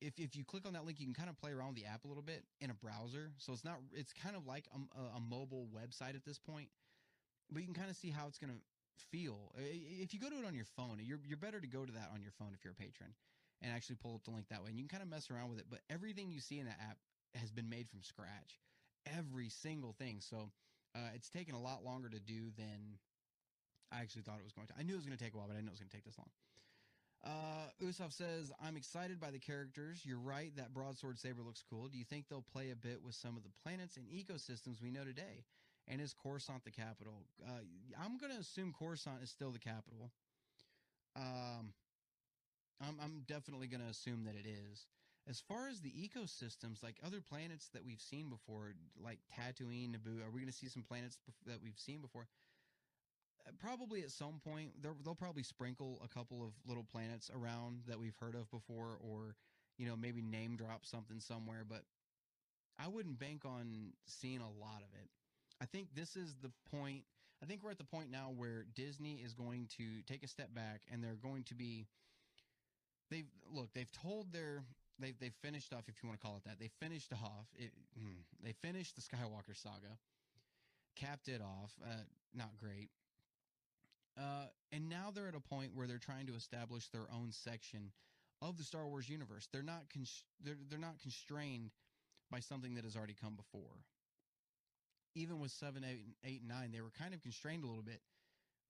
if 0.00 0.18
if 0.18 0.34
you 0.36 0.44
click 0.44 0.66
on 0.66 0.72
that 0.74 0.84
link, 0.84 0.98
you 1.00 1.06
can 1.06 1.14
kind 1.14 1.30
of 1.30 1.38
play 1.38 1.52
around 1.52 1.74
with 1.74 1.76
the 1.76 1.86
app 1.86 2.04
a 2.04 2.08
little 2.08 2.22
bit 2.22 2.44
in 2.60 2.70
a 2.70 2.74
browser. 2.74 3.30
So 3.38 3.52
it's 3.52 3.64
not 3.64 3.78
it's 3.92 4.12
kind 4.12 4.36
of 4.36 4.46
like 4.46 4.66
a, 4.74 5.16
a 5.16 5.20
mobile 5.20 5.68
website 5.74 6.14
at 6.14 6.24
this 6.24 6.38
point, 6.38 6.68
but 7.50 7.60
you 7.60 7.66
can 7.66 7.74
kind 7.74 7.90
of 7.90 7.96
see 7.96 8.10
how 8.10 8.26
it's 8.26 8.38
going 8.38 8.52
to 8.52 8.58
feel. 9.10 9.52
If 9.56 10.14
you 10.14 10.20
go 10.20 10.30
to 10.30 10.38
it 10.38 10.46
on 10.46 10.54
your 10.54 10.66
phone, 10.76 10.98
you're 11.00 11.20
you're 11.26 11.38
better 11.38 11.60
to 11.60 11.66
go 11.66 11.84
to 11.84 11.92
that 11.92 12.10
on 12.12 12.22
your 12.22 12.32
phone 12.38 12.50
if 12.54 12.64
you're 12.64 12.72
a 12.72 12.82
patron 12.82 13.10
and 13.62 13.72
actually 13.72 13.96
pull 13.96 14.14
up 14.14 14.24
the 14.24 14.30
link 14.30 14.48
that 14.50 14.62
way. 14.62 14.70
And 14.70 14.78
you 14.78 14.84
can 14.86 14.98
kind 14.98 15.02
of 15.02 15.10
mess 15.10 15.30
around 15.30 15.50
with 15.50 15.58
it, 15.58 15.66
but 15.68 15.80
everything 15.90 16.30
you 16.30 16.40
see 16.40 16.58
in 16.58 16.66
that 16.66 16.78
app 16.80 16.98
has 17.34 17.50
been 17.50 17.68
made 17.68 17.88
from 17.88 18.02
scratch. 18.02 18.60
Every 19.06 19.48
single 19.48 19.94
thing. 19.98 20.20
So 20.20 20.50
uh, 20.94 21.10
it's 21.14 21.28
taken 21.28 21.54
a 21.54 21.60
lot 21.60 21.84
longer 21.84 22.08
to 22.08 22.20
do 22.20 22.50
than 22.56 22.98
I 23.92 24.00
actually 24.00 24.22
thought 24.22 24.38
it 24.38 24.44
was 24.44 24.52
going 24.52 24.68
to. 24.68 24.74
I 24.78 24.82
knew 24.82 24.94
it 24.94 24.96
was 24.96 25.06
going 25.06 25.16
to 25.16 25.22
take 25.22 25.34
a 25.34 25.36
while, 25.36 25.46
but 25.46 25.54
I 25.54 25.56
didn't 25.56 25.66
know 25.66 25.74
it 25.74 25.78
was 25.78 25.80
going 25.80 25.90
to 25.90 25.96
take 25.96 26.04
this 26.04 26.18
long. 26.18 26.30
Uh, 27.24 27.66
says, 28.10 28.52
I'm 28.62 28.76
excited 28.76 29.20
by 29.20 29.30
the 29.30 29.38
characters. 29.38 30.00
You're 30.04 30.18
right, 30.18 30.54
that 30.56 30.72
broadsword 30.72 31.18
saber 31.18 31.42
looks 31.42 31.62
cool. 31.68 31.88
Do 31.88 31.98
you 31.98 32.04
think 32.04 32.26
they'll 32.28 32.44
play 32.52 32.70
a 32.70 32.76
bit 32.76 33.02
with 33.02 33.14
some 33.14 33.36
of 33.36 33.42
the 33.42 33.50
planets 33.62 33.96
and 33.96 34.06
ecosystems 34.06 34.82
we 34.82 34.90
know 34.90 35.04
today? 35.04 35.44
And 35.90 36.00
is 36.00 36.14
Coruscant 36.14 36.64
the 36.64 36.70
capital? 36.70 37.24
Uh, 37.42 37.60
I'm 37.98 38.18
going 38.18 38.32
to 38.32 38.38
assume 38.38 38.74
Coruscant 38.78 39.22
is 39.22 39.30
still 39.30 39.50
the 39.50 39.58
capital. 39.58 40.10
Um, 41.16 41.72
I'm, 42.80 42.96
I'm 43.02 43.22
definitely 43.26 43.66
going 43.66 43.80
to 43.82 43.88
assume 43.88 44.24
that 44.24 44.34
it 44.36 44.46
is. 44.46 44.86
As 45.28 45.40
far 45.40 45.68
as 45.68 45.80
the 45.80 45.90
ecosystems, 45.90 46.82
like 46.82 46.96
other 47.04 47.20
planets 47.20 47.68
that 47.74 47.84
we've 47.84 48.00
seen 48.00 48.28
before, 48.30 48.74
like 49.02 49.18
Tatooine, 49.32 49.90
Naboo, 49.94 50.24
are 50.24 50.30
we 50.30 50.40
going 50.40 50.46
to 50.46 50.56
see 50.56 50.68
some 50.68 50.82
planets 50.82 51.18
bef- 51.28 51.50
that 51.50 51.62
we've 51.62 51.78
seen 51.78 52.00
before? 52.00 52.28
Uh, 53.46 53.50
Probably 53.58 54.02
at 54.02 54.10
some 54.10 54.40
point, 54.42 54.70
they'll, 54.82 54.96
they'll 55.04 55.14
probably 55.14 55.42
sprinkle 55.42 56.00
a 56.04 56.08
couple 56.08 56.42
of 56.42 56.52
little 56.66 56.84
planets 56.84 57.30
around 57.34 57.80
that 57.88 57.98
we've 57.98 58.16
heard 58.20 58.34
of 58.34 58.50
before, 58.50 58.98
or 59.00 59.36
you 59.76 59.86
know 59.86 59.96
maybe 59.96 60.22
name 60.22 60.56
drop 60.56 60.86
something 60.86 61.20
somewhere. 61.20 61.64
But 61.68 61.82
I 62.78 62.88
wouldn't 62.88 63.18
bank 63.18 63.44
on 63.44 63.92
seeing 64.06 64.40
a 64.40 64.50
lot 64.50 64.80
of 64.80 64.94
it. 65.02 65.08
I 65.60 65.66
think 65.66 65.88
this 65.94 66.16
is 66.16 66.34
the 66.42 66.50
point. 66.70 67.02
I 67.42 67.46
think 67.46 67.62
we're 67.62 67.70
at 67.70 67.78
the 67.78 67.84
point 67.84 68.10
now 68.10 68.32
where 68.36 68.64
Disney 68.74 69.22
is 69.24 69.32
going 69.32 69.68
to 69.78 70.02
take 70.06 70.22
a 70.22 70.28
step 70.28 70.54
back 70.54 70.82
and 70.92 71.02
they're 71.02 71.18
going 71.20 71.44
to 71.44 71.54
be. 71.54 71.86
They've 73.10 73.28
look. 73.52 73.72
They've 73.74 73.90
told 73.90 74.32
their. 74.32 74.62
They've 75.00 75.18
they've 75.20 75.34
finished 75.42 75.72
off, 75.72 75.84
if 75.88 75.94
you 76.02 76.08
want 76.08 76.20
to 76.20 76.26
call 76.26 76.36
it 76.36 76.44
that. 76.44 76.58
They 76.58 76.70
finished 76.80 77.12
off. 77.12 77.46
It, 77.56 77.70
hmm, 77.98 78.20
they 78.42 78.52
finished 78.52 78.96
the 78.96 79.02
Skywalker 79.02 79.54
saga, 79.54 79.96
capped 80.96 81.28
it 81.28 81.40
off. 81.40 81.72
Uh, 81.82 82.02
not 82.34 82.50
great. 82.60 82.90
Uh, 84.18 84.46
and 84.72 84.88
now 84.88 85.12
they're 85.14 85.28
at 85.28 85.36
a 85.36 85.40
point 85.40 85.70
where 85.74 85.86
they're 85.86 85.98
trying 85.98 86.26
to 86.26 86.34
establish 86.34 86.88
their 86.88 87.06
own 87.14 87.30
section 87.30 87.92
of 88.42 88.56
the 88.58 88.64
Star 88.64 88.86
Wars 88.86 89.08
universe. 89.08 89.48
They're 89.52 89.62
not 89.62 89.84
cons- 89.92 90.24
they're 90.44 90.58
they're 90.68 90.78
not 90.78 91.00
constrained 91.00 91.70
by 92.30 92.40
something 92.40 92.74
that 92.74 92.84
has 92.84 92.96
already 92.96 93.14
come 93.18 93.34
before. 93.34 93.84
Even 95.14 95.40
with 95.40 95.50
seven, 95.50 95.84
eight, 95.84 96.04
and 96.04 96.14
eight, 96.24 96.40
and 96.40 96.48
nine, 96.48 96.70
they 96.72 96.80
were 96.80 96.92
kind 96.98 97.14
of 97.14 97.22
constrained 97.22 97.64
a 97.64 97.66
little 97.66 97.82
bit 97.82 98.00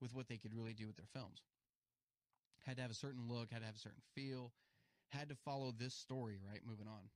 with 0.00 0.14
what 0.14 0.28
they 0.28 0.36
could 0.36 0.54
really 0.54 0.72
do 0.72 0.86
with 0.86 0.96
their 0.96 1.08
films. 1.12 1.42
Had 2.66 2.76
to 2.76 2.82
have 2.82 2.90
a 2.90 2.94
certain 2.94 3.28
look, 3.28 3.50
had 3.50 3.60
to 3.60 3.66
have 3.66 3.76
a 3.76 3.78
certain 3.78 4.02
feel, 4.14 4.52
had 5.08 5.28
to 5.28 5.34
follow 5.34 5.72
this 5.76 5.94
story, 5.94 6.38
right? 6.46 6.60
Moving 6.66 6.86
on. 6.86 7.10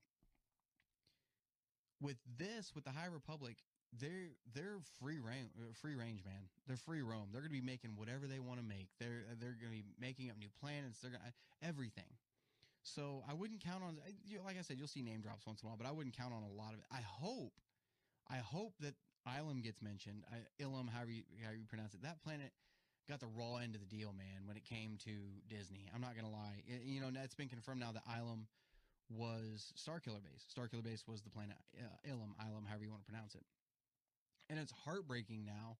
With 2.00 2.16
this, 2.38 2.72
with 2.74 2.84
the 2.84 2.90
High 2.90 3.06
Republic, 3.12 3.56
they're 4.00 4.32
they're 4.54 4.80
free 4.98 5.20
range, 5.20 5.50
uh, 5.60 5.72
free 5.80 5.94
range, 5.94 6.24
man. 6.24 6.48
They're 6.66 6.76
free 6.76 7.02
roam. 7.02 7.28
They're 7.30 7.42
going 7.42 7.52
to 7.52 7.60
be 7.60 7.64
making 7.64 7.92
whatever 7.94 8.26
they 8.26 8.40
want 8.40 8.58
to 8.58 8.64
make. 8.64 8.88
They're 8.98 9.28
uh, 9.30 9.34
they're 9.38 9.54
going 9.60 9.70
to 9.70 9.78
be 9.78 9.84
making 10.00 10.30
up 10.30 10.38
new 10.38 10.48
planets. 10.60 10.98
They're 11.00 11.12
going 11.12 11.22
everything. 11.62 12.08
So 12.82 13.22
I 13.28 13.34
wouldn't 13.34 13.62
count 13.62 13.84
on, 13.84 13.98
like 14.44 14.58
I 14.58 14.62
said, 14.62 14.76
you'll 14.76 14.88
see 14.88 15.02
name 15.02 15.20
drops 15.20 15.46
once 15.46 15.62
in 15.62 15.66
a 15.66 15.68
while, 15.68 15.78
but 15.78 15.86
I 15.86 15.92
wouldn't 15.92 16.16
count 16.16 16.34
on 16.34 16.42
a 16.42 16.50
lot 16.50 16.72
of 16.74 16.80
it. 16.80 16.84
I 16.90 17.00
hope, 17.06 17.52
I 18.28 18.38
hope 18.38 18.74
that 18.80 18.94
Ilum 19.28 19.62
gets 19.62 19.80
mentioned. 19.82 20.24
I, 20.30 20.62
Ilum, 20.62 20.88
however 20.90 21.10
you, 21.10 21.22
you 21.38 21.66
pronounce 21.68 21.94
it, 21.94 22.02
that 22.02 22.22
planet 22.22 22.52
got 23.08 23.20
the 23.20 23.26
raw 23.26 23.56
end 23.56 23.74
of 23.74 23.80
the 23.80 23.86
deal, 23.86 24.12
man. 24.12 24.46
When 24.46 24.56
it 24.56 24.64
came 24.64 24.96
to 25.04 25.10
Disney, 25.48 25.88
I'm 25.94 26.00
not 26.00 26.16
gonna 26.16 26.30
lie. 26.30 26.62
It- 26.66 26.82
you 26.84 27.00
know, 27.00 27.10
it's 27.22 27.34
been 27.34 27.48
confirmed 27.48 27.80
now 27.80 27.92
that 27.92 28.06
Ilum 28.06 28.46
was 29.10 29.72
Starkiller 29.76 30.22
Base. 30.22 30.46
Starkiller 30.56 30.82
Base 30.82 31.04
was 31.06 31.22
the 31.22 31.30
planet 31.30 31.56
uh, 31.78 32.08
Ilum, 32.08 32.34
Ilum, 32.40 32.66
however 32.66 32.84
you 32.84 32.90
want 32.90 33.04
to 33.04 33.10
pronounce 33.10 33.34
it. 33.34 33.44
And 34.48 34.58
it's 34.58 34.72
heartbreaking 34.84 35.44
now 35.44 35.76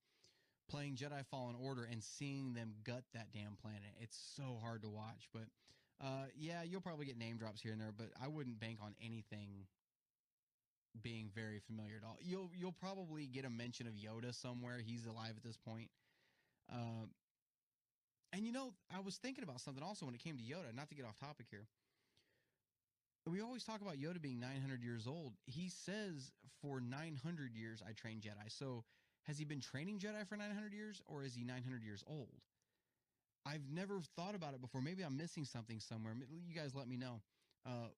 playing 0.68 0.96
Jedi 0.96 1.24
Fallen 1.26 1.56
Order 1.60 1.84
and 1.90 2.02
seeing 2.02 2.54
them 2.54 2.74
gut 2.84 3.04
that 3.14 3.28
damn 3.32 3.56
planet. 3.60 3.92
It's 4.00 4.16
so 4.36 4.58
hard 4.62 4.82
to 4.82 4.88
watch, 4.88 5.28
but 5.32 5.44
uh, 6.00 6.26
yeah, 6.36 6.62
you'll 6.62 6.80
probably 6.80 7.06
get 7.06 7.16
name 7.16 7.36
drops 7.36 7.60
here 7.60 7.72
and 7.72 7.80
there, 7.80 7.92
but 7.96 8.08
I 8.22 8.28
wouldn't 8.28 8.58
bank 8.58 8.78
on 8.82 8.94
anything 9.00 9.66
being 11.00 11.30
very 11.34 11.60
familiar 11.60 11.96
at 11.96 12.04
all. 12.04 12.18
You'll 12.20 12.50
you'll 12.54 12.72
probably 12.72 13.26
get 13.26 13.44
a 13.44 13.50
mention 13.50 13.86
of 13.86 13.94
Yoda 13.94 14.34
somewhere. 14.34 14.78
He's 14.84 15.06
alive 15.06 15.34
at 15.36 15.42
this 15.42 15.56
point. 15.56 15.88
Uh, 16.72 17.06
and 18.32 18.44
you 18.46 18.52
know, 18.52 18.72
I 18.94 19.00
was 19.00 19.16
thinking 19.16 19.44
about 19.44 19.60
something 19.60 19.82
also 19.82 20.06
when 20.06 20.14
it 20.14 20.22
came 20.22 20.36
to 20.36 20.42
Yoda. 20.42 20.74
Not 20.74 20.88
to 20.88 20.94
get 20.94 21.04
off 21.04 21.18
topic 21.18 21.46
here. 21.50 21.66
We 23.26 23.40
always 23.40 23.62
talk 23.64 23.80
about 23.80 23.96
Yoda 23.96 24.20
being 24.20 24.40
900 24.40 24.82
years 24.82 25.06
old. 25.06 25.34
He 25.46 25.68
says 25.68 26.32
for 26.60 26.80
900 26.80 27.54
years 27.54 27.82
I 27.86 27.92
trained 27.92 28.22
Jedi. 28.22 28.48
So 28.48 28.84
has 29.24 29.38
he 29.38 29.44
been 29.44 29.60
training 29.60 29.98
Jedi 30.00 30.26
for 30.28 30.36
900 30.36 30.72
years, 30.72 31.00
or 31.06 31.22
is 31.22 31.34
he 31.34 31.44
900 31.44 31.82
years 31.84 32.02
old? 32.08 32.40
I've 33.46 33.68
never 33.72 34.00
thought 34.16 34.34
about 34.34 34.54
it 34.54 34.60
before. 34.60 34.80
Maybe 34.80 35.02
I'm 35.02 35.16
missing 35.16 35.44
something 35.44 35.78
somewhere. 35.80 36.14
You 36.30 36.54
guys 36.54 36.74
let 36.74 36.88
me 36.88 36.96
know. 36.96 37.20
Uh, 37.66 37.88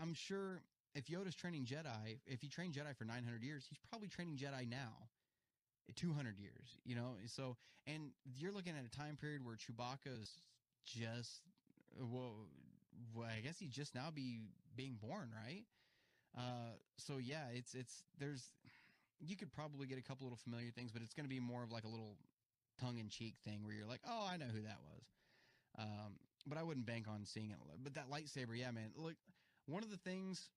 I'm 0.00 0.14
sure 0.14 0.62
if 0.94 1.06
Yoda's 1.06 1.34
training 1.34 1.64
Jedi, 1.64 2.18
if 2.26 2.40
he 2.40 2.48
trained 2.48 2.74
Jedi 2.74 2.96
for 2.96 3.04
900 3.04 3.42
years, 3.42 3.66
he's 3.68 3.78
probably 3.90 4.08
training 4.08 4.36
Jedi 4.36 4.68
now. 4.68 5.08
200 5.96 6.38
years, 6.38 6.76
you 6.84 6.94
know? 6.94 7.16
So, 7.26 7.56
and 7.86 8.10
you're 8.36 8.52
looking 8.52 8.74
at 8.76 8.84
a 8.84 8.90
time 8.90 9.16
period 9.16 9.44
where 9.44 9.56
Chewbacca 9.56 10.20
is 10.20 10.30
just, 10.84 11.40
well, 11.98 12.34
well, 13.14 13.26
I 13.26 13.40
guess 13.40 13.58
he'd 13.58 13.70
just 13.70 13.94
now 13.94 14.10
be 14.14 14.40
being 14.76 14.98
born, 15.00 15.30
right? 15.44 15.64
Uh, 16.36 16.76
so 16.96 17.16
yeah, 17.16 17.46
it's, 17.54 17.74
it's, 17.74 18.04
there's, 18.18 18.52
you 19.20 19.36
could 19.36 19.52
probably 19.52 19.86
get 19.86 19.98
a 19.98 20.02
couple 20.02 20.26
little 20.26 20.38
familiar 20.42 20.70
things, 20.70 20.92
but 20.92 21.02
it's 21.02 21.14
going 21.14 21.24
to 21.24 21.30
be 21.30 21.40
more 21.40 21.62
of 21.62 21.72
like 21.72 21.84
a 21.84 21.88
little 21.88 22.16
tongue 22.80 22.98
in 22.98 23.08
cheek 23.08 23.34
thing 23.44 23.64
where 23.64 23.74
you're 23.74 23.86
like, 23.86 24.00
oh, 24.08 24.28
I 24.30 24.36
know 24.36 24.46
who 24.52 24.62
that 24.62 24.78
was. 24.92 25.04
Um, 25.78 26.18
but 26.46 26.58
I 26.58 26.62
wouldn't 26.62 26.86
bank 26.86 27.06
on 27.08 27.24
seeing 27.24 27.50
it. 27.50 27.56
But 27.82 27.94
that 27.94 28.10
lightsaber, 28.10 28.56
yeah, 28.56 28.70
man. 28.70 28.90
Look, 28.96 29.14
one 29.66 29.82
of 29.82 29.90
the 29.90 29.96
things 29.96 30.48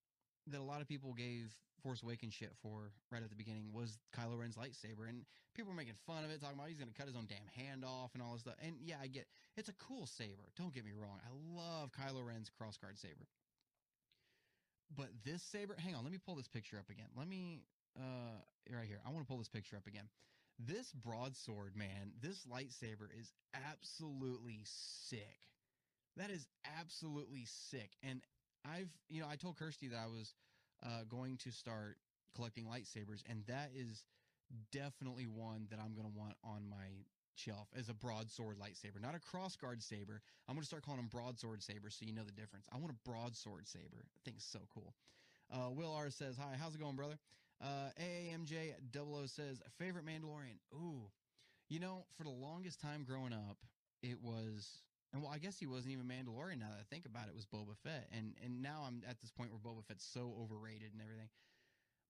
that 0.48 0.60
a 0.60 0.64
lot 0.64 0.82
of 0.82 0.88
people 0.88 1.14
gave 1.14 1.54
Force 1.84 2.04
Awakens 2.04 2.34
shit 2.34 2.52
for 2.62 2.92
right 3.12 3.24
at 3.24 3.30
the 3.30 3.36
beginning 3.36 3.74
was 3.74 3.98
Kylo 4.18 4.38
Ren's 4.40 4.56
lightsaber, 4.56 5.10
and 5.10 5.26
people 5.56 5.72
were 5.72 5.78
making 5.78 5.96
fun 6.06 6.24
of 6.24 6.32
it, 6.32 6.42
talking 6.42 6.58
about 6.58 6.70
he's 6.70 6.78
going 6.78 6.92
to 6.92 6.98
cut 6.98 7.08
his 7.08 7.16
own 7.16 7.28
damn 7.28 7.48
hand 7.66 7.84
off 7.84 8.12
and 8.14 8.22
all 8.22 8.34
this 8.34 8.42
stuff. 8.42 8.56
And 8.62 8.76
yeah, 8.84 8.96
I 9.02 9.08
get 9.08 9.26
it's 9.58 9.70
a 9.70 9.74
cool 9.74 10.06
saber. 10.06 10.50
Don't 10.58 10.74
get 10.74 10.86
me 10.86 10.92
wrong. 10.96 11.20
I 11.26 11.32
love 11.58 11.90
Kylo 11.92 12.26
Ren's 12.26 12.50
crossguard 12.50 13.02
saber. 13.02 13.28
But 14.96 15.10
this 15.26 15.42
saber, 15.44 15.76
hang 15.78 15.96
on, 15.96 16.04
let 16.04 16.12
me 16.12 16.20
pull 16.24 16.36
this 16.36 16.48
picture 16.48 16.78
up 16.78 16.90
again. 16.90 17.08
Let 17.18 17.28
me 17.28 17.64
uh 17.98 18.40
right 18.70 18.88
here. 18.88 19.00
I 19.06 19.12
want 19.12 19.26
to 19.26 19.28
pull 19.28 19.40
this 19.40 19.50
picture 19.50 19.76
up 19.76 19.88
again. 19.88 20.06
This 20.60 20.92
broadsword, 20.94 21.76
man, 21.76 22.14
this 22.22 22.46
lightsaber 22.46 23.10
is 23.20 23.32
absolutely 23.54 24.62
sick. 25.10 25.50
That 26.18 26.30
is 26.30 26.46
absolutely 26.80 27.46
sick. 27.72 27.92
And 28.04 28.22
I've, 28.66 28.90
you 29.10 29.22
know, 29.22 29.28
I 29.30 29.36
told 29.36 29.58
Kirsty 29.58 29.88
that 29.90 30.00
I 30.00 30.08
was 30.08 30.34
uh, 30.84 31.04
going 31.10 31.38
to 31.38 31.52
start 31.52 31.98
collecting 32.36 32.66
lightsabers, 32.66 33.24
and 33.30 33.44
that 33.48 33.72
is 33.76 34.06
definitely 34.72 35.26
one 35.26 35.68
that 35.70 35.80
I'm 35.80 35.94
going 35.94 36.12
to 36.12 36.18
want 36.18 36.36
on 36.44 36.68
my 36.70 37.06
shelf 37.36 37.68
as 37.78 37.90
a 37.90 37.94
broadsword 37.94 38.58
lightsaber, 38.60 39.02
not 39.02 39.16
a 39.16 39.20
crossguard 39.20 39.82
saber. 39.82 40.22
I'm 40.48 40.56
going 40.56 40.62
to 40.62 40.68
start 40.68 40.84
calling 40.84 41.00
them 41.00 41.10
broadsword 41.12 41.64
sabers 41.64 41.96
so 42.00 42.06
you 42.06 42.14
know 42.14 42.24
the 42.24 42.32
difference. 42.32 42.68
I 42.72 42.78
want 42.78 42.92
a 42.92 43.10
broadsword 43.10 43.68
saber. 43.68 44.06
I 44.06 44.20
think 44.24 44.38
it's 44.38 44.46
so 44.46 44.60
cool. 44.74 44.94
Uh, 45.52 45.70
Will 45.72 45.94
R 45.94 46.10
says, 46.10 46.38
Hi, 46.38 46.56
how's 46.60 46.76
it 46.76 46.82
going, 46.82 46.96
brother? 46.96 47.18
Uh, 47.62 47.90
AAMJ 48.02 48.74
00 48.94 49.26
says, 49.26 49.62
Favorite 49.78 50.06
Mandalorian? 50.06 50.58
Ooh, 50.74 51.10
you 51.70 51.80
know, 51.80 52.06
for 52.18 52.24
the 52.24 52.30
longest 52.30 52.82
time 52.82 53.04
growing 53.08 53.34
up, 53.34 53.58
it 54.02 54.18
was 54.22 54.82
and 55.14 55.22
well, 55.22 55.32
I 55.34 55.40
guess 55.40 55.60
he 55.60 55.68
wasn't 55.68 55.92
even 55.94 56.08
Mandalorian. 56.08 56.60
Now 56.60 56.72
that 56.72 56.80
I 56.80 56.88
think 56.90 57.06
about 57.06 57.28
it, 57.28 57.36
was 57.36 57.46
Boba 57.46 57.76
Fett, 57.84 58.08
and 58.16 58.34
and 58.44 58.62
now 58.62 58.84
I'm 58.88 59.02
at 59.10 59.20
this 59.20 59.32
point 59.32 59.52
where 59.52 59.60
Boba 59.60 59.84
Fett's 59.86 60.06
so 60.06 60.34
overrated 60.40 60.94
and 60.94 61.02
everything. 61.02 61.28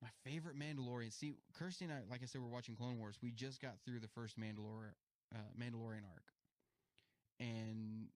My 0.02 0.10
favorite 0.24 0.58
Mandalorian. 0.58 1.12
See, 1.12 1.34
Kirsty 1.54 1.86
and 1.86 1.93
I, 1.93 2.02
like 2.10 2.22
I 2.22 2.26
said, 2.26 2.41
we're 2.41 2.54
watching 2.54 2.76
Clone 2.76 2.99
Wars. 2.99 3.18
We 3.22 3.32
just 3.32 3.62
got 3.62 3.74
through 3.86 3.99
the 3.99 4.08
first 4.08 4.39
Mandalor, 4.39 4.93
uh, 5.34 5.49
Mandalorian 5.60 6.06
arc, 6.06 6.26
and 7.39 8.08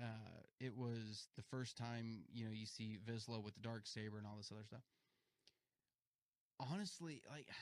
uh, 0.00 0.40
it 0.60 0.76
was 0.76 1.28
the 1.36 1.42
first 1.50 1.76
time 1.76 2.24
you 2.32 2.44
know 2.44 2.52
you 2.52 2.66
see 2.66 2.98
Vizsla 3.08 3.42
with 3.42 3.54
the 3.54 3.60
dark 3.60 3.86
saber 3.86 4.18
and 4.18 4.26
all 4.26 4.36
this 4.36 4.52
other 4.52 4.64
stuff. 4.64 4.82
Honestly, 6.60 7.22
like. 7.30 7.46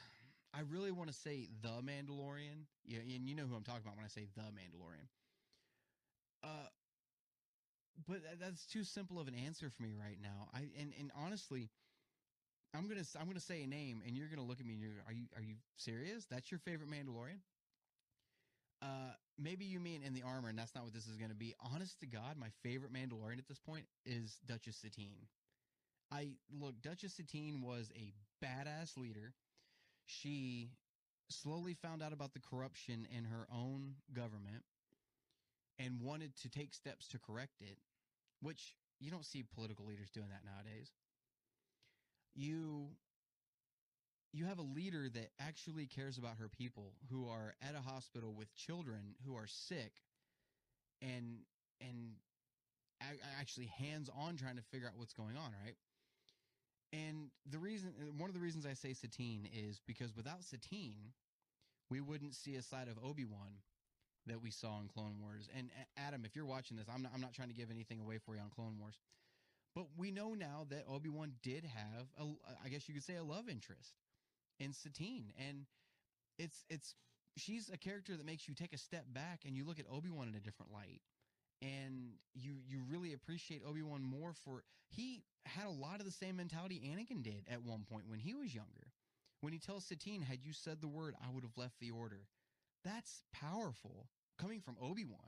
I 0.57 0.61
really 0.71 0.93
want 0.93 1.09
to 1.09 1.13
say 1.13 1.49
the 1.63 1.83
Mandalorian, 1.83 2.71
yeah, 2.87 3.01
and 3.01 3.29
you 3.29 3.35
know 3.35 3.43
who 3.43 3.57
I'm 3.57 3.65
talking 3.65 3.83
about 3.83 3.97
when 3.97 4.05
I 4.05 4.09
say 4.09 4.29
the 4.37 4.43
Mandalorian. 4.43 5.11
Uh, 6.45 6.69
but 8.07 8.19
that's 8.41 8.67
too 8.67 8.85
simple 8.85 9.21
of 9.21 9.29
an 9.29 9.35
answer 9.35 9.71
for 9.71 9.83
me 9.83 9.93
right 9.99 10.19
now. 10.21 10.49
I 10.53 10.67
and 10.79 10.93
and 10.99 11.11
honestly, 11.17 11.71
I'm 12.75 12.89
gonna 12.89 13.05
I'm 13.21 13.27
gonna 13.27 13.41
say 13.41 13.63
a 13.63 13.67
name, 13.67 14.03
and 14.07 14.17
you're 14.17 14.29
gonna 14.29 14.43
look 14.47 14.61
at 14.61 14.67
me 14.67 14.75
and 14.75 14.83
you're 14.83 15.03
are 15.07 15.13
you 15.13 15.27
are 15.37 15.43
you 15.43 15.57
serious? 15.77 16.27
That's 16.27 16.51
your 16.51 16.59
favorite 16.61 16.91
Mandalorian? 16.91 17.41
Uh, 18.83 19.13
maybe 19.39 19.65
you 19.65 19.81
mean 19.81 20.03
in 20.03 20.13
the 20.15 20.23
armor, 20.23 20.49
and 20.49 20.59
that's 20.59 20.75
not 20.75 20.85
what 20.85 20.93
this 20.93 21.07
is 21.07 21.17
gonna 21.17 21.35
be. 21.35 21.55
Honest 21.61 22.01
to 22.01 22.07
God, 22.07 22.37
my 22.37 22.49
favorite 22.63 22.93
Mandalorian 22.93 23.39
at 23.39 23.49
this 23.49 23.59
point 23.59 23.87
is 24.05 24.39
Duchess 24.47 24.77
Satine. 24.77 25.27
I 26.13 26.31
look, 26.53 26.81
Duchess 26.83 27.15
Satine 27.15 27.63
was 27.63 27.93
a 27.97 28.13
badass 28.45 28.97
leader. 28.99 29.35
She 30.07 30.71
slowly 31.31 31.75
found 31.75 32.03
out 32.03 32.13
about 32.13 32.35
the 32.35 32.41
corruption 32.41 33.07
in 33.17 33.25
her 33.27 33.47
own 33.53 33.97
government 34.15 34.65
and 35.79 36.01
wanted 36.01 36.37
to 36.37 36.49
take 36.49 36.73
steps 36.75 37.09
to 37.09 37.19
correct 37.19 37.61
it 37.61 37.79
which 38.45 38.77
you 39.01 39.11
don't 39.11 39.25
see 39.25 39.43
political 39.55 39.87
leaders 39.87 40.11
doing 40.11 40.29
that 40.29 40.43
nowadays. 40.45 40.91
You 42.35 42.89
you 44.33 44.47
have 44.47 44.59
a 44.59 44.63
leader 44.63 45.09
that 45.09 45.31
actually 45.41 45.87
cares 45.87 46.19
about 46.19 46.39
her 46.39 46.49
people 46.49 46.93
who 47.09 47.29
are 47.29 47.55
at 47.63 47.77
a 47.77 47.81
hospital 47.81 48.35
with 48.35 48.53
children 48.57 49.15
who 49.25 49.37
are 49.37 49.47
sick 49.47 49.93
and 51.01 51.39
and 51.81 52.15
actually 53.41 53.67
hands 53.79 54.11
on 54.17 54.37
trying 54.37 54.57
to 54.57 54.63
figure 54.63 54.89
out 54.89 54.95
what's 54.97 55.13
going 55.13 55.37
on, 55.37 55.53
right? 55.65 55.77
And 56.93 57.31
the 57.51 57.59
reason, 57.59 57.93
one 58.17 58.31
of 58.31 58.35
the 58.35 58.41
reasons 58.41 58.65
I 58.67 58.75
say 58.75 58.95
Satine 58.95 59.49
is 59.53 59.81
because 59.87 60.17
without 60.17 60.45
Satine, 60.45 61.13
we 61.91 62.01
wouldn't 62.01 62.35
see 62.35 62.55
a 62.55 62.63
side 62.63 62.89
of 62.89 62.97
Obi 63.05 63.25
Wan 63.25 63.59
that 64.27 64.43
we 64.43 64.51
saw 64.51 64.81
in 64.81 64.89
Clone 64.89 65.17
Wars. 65.21 65.49
And 65.57 65.71
Adam, 65.97 66.25
if 66.25 66.35
you're 66.35 66.47
watching 66.47 66.77
this, 66.77 66.87
I'm 66.93 67.03
not, 67.03 67.13
I'm 67.15 67.21
not 67.21 67.33
trying 67.33 67.49
to 67.49 67.55
give 67.55 67.71
anything 67.71 68.01
away 68.01 68.19
for 68.19 68.35
you 68.35 68.41
on 68.41 68.51
Clone 68.51 68.79
Wars, 68.79 68.99
but 69.75 69.87
we 69.97 70.11
know 70.11 70.35
now 70.35 70.67
that 70.71 70.85
Obi 70.89 71.09
Wan 71.09 71.33
did 71.43 71.65
have, 71.65 72.07
a, 72.19 72.25
I 72.65 72.69
guess 72.69 72.89
you 72.89 72.95
could 72.95 73.05
say, 73.05 73.17
a 73.17 73.25
love 73.25 73.49
interest 73.49 73.93
in 74.61 74.73
Satine, 74.73 75.33
and 75.49 75.67
it's 76.39 76.65
it's 76.69 76.95
she's 77.37 77.71
a 77.73 77.77
character 77.77 78.17
that 78.17 78.25
makes 78.27 78.49
you 78.49 78.55
take 78.55 78.73
a 78.73 78.79
step 78.79 79.05
back 79.13 79.41
and 79.47 79.57
you 79.57 79.65
look 79.65 79.79
at 79.79 79.87
Obi 79.91 80.11
Wan 80.11 80.29
in 80.29 80.35
a 80.35 80.41
different 80.41 80.73
light 80.73 81.01
and 81.63 82.13
you 82.35 82.55
you 82.69 82.81
really 82.89 83.13
appreciate 83.13 83.63
Obi-Wan 83.67 84.03
more 84.03 84.33
for 84.45 84.65
he 84.89 85.23
had 85.47 85.67
a 85.67 85.71
lot 85.71 86.01
of 86.01 86.07
the 86.07 86.13
same 86.13 86.37
mentality 86.37 86.81
Anakin 86.93 87.23
did 87.23 87.45
at 87.51 87.63
one 87.63 87.85
point 87.91 88.05
when 88.09 88.19
he 88.19 88.35
was 88.35 88.55
younger. 88.55 88.93
When 89.41 89.53
he 89.53 89.59
tells 89.59 89.85
Satine, 89.85 90.23
had 90.23 90.39
you 90.43 90.53
said 90.53 90.81
the 90.81 90.89
word, 90.89 91.15
I 91.23 91.31
would 91.31 91.45
have 91.45 91.57
left 91.57 91.79
the 91.81 91.91
order. 91.91 92.21
That's 92.85 93.23
powerful 93.33 94.09
coming 94.39 94.61
from 94.61 94.77
Obi-Wan. 94.81 95.19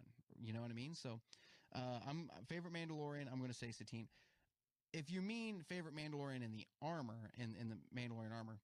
You 0.41 0.53
know 0.53 0.61
what 0.61 0.71
I 0.71 0.75
mean? 0.75 0.95
So, 0.95 1.21
uh, 1.75 2.01
I'm 2.09 2.31
favorite 2.49 2.75
Mandalorian. 2.75 3.27
I'm 3.31 3.39
going 3.39 3.51
to 3.51 3.57
say 3.57 3.71
Satine. 3.73 4.09
If 4.93 5.11
you 5.11 5.23
mean 5.23 5.63
favorite 5.69 5.95
Mandalorian 5.97 6.45
in 6.45 6.53
the 6.53 6.67
armor, 6.83 7.31
in, 7.39 7.55
in 7.61 7.69
the 7.69 7.77
Mandalorian 7.99 8.33
armor, 8.33 8.59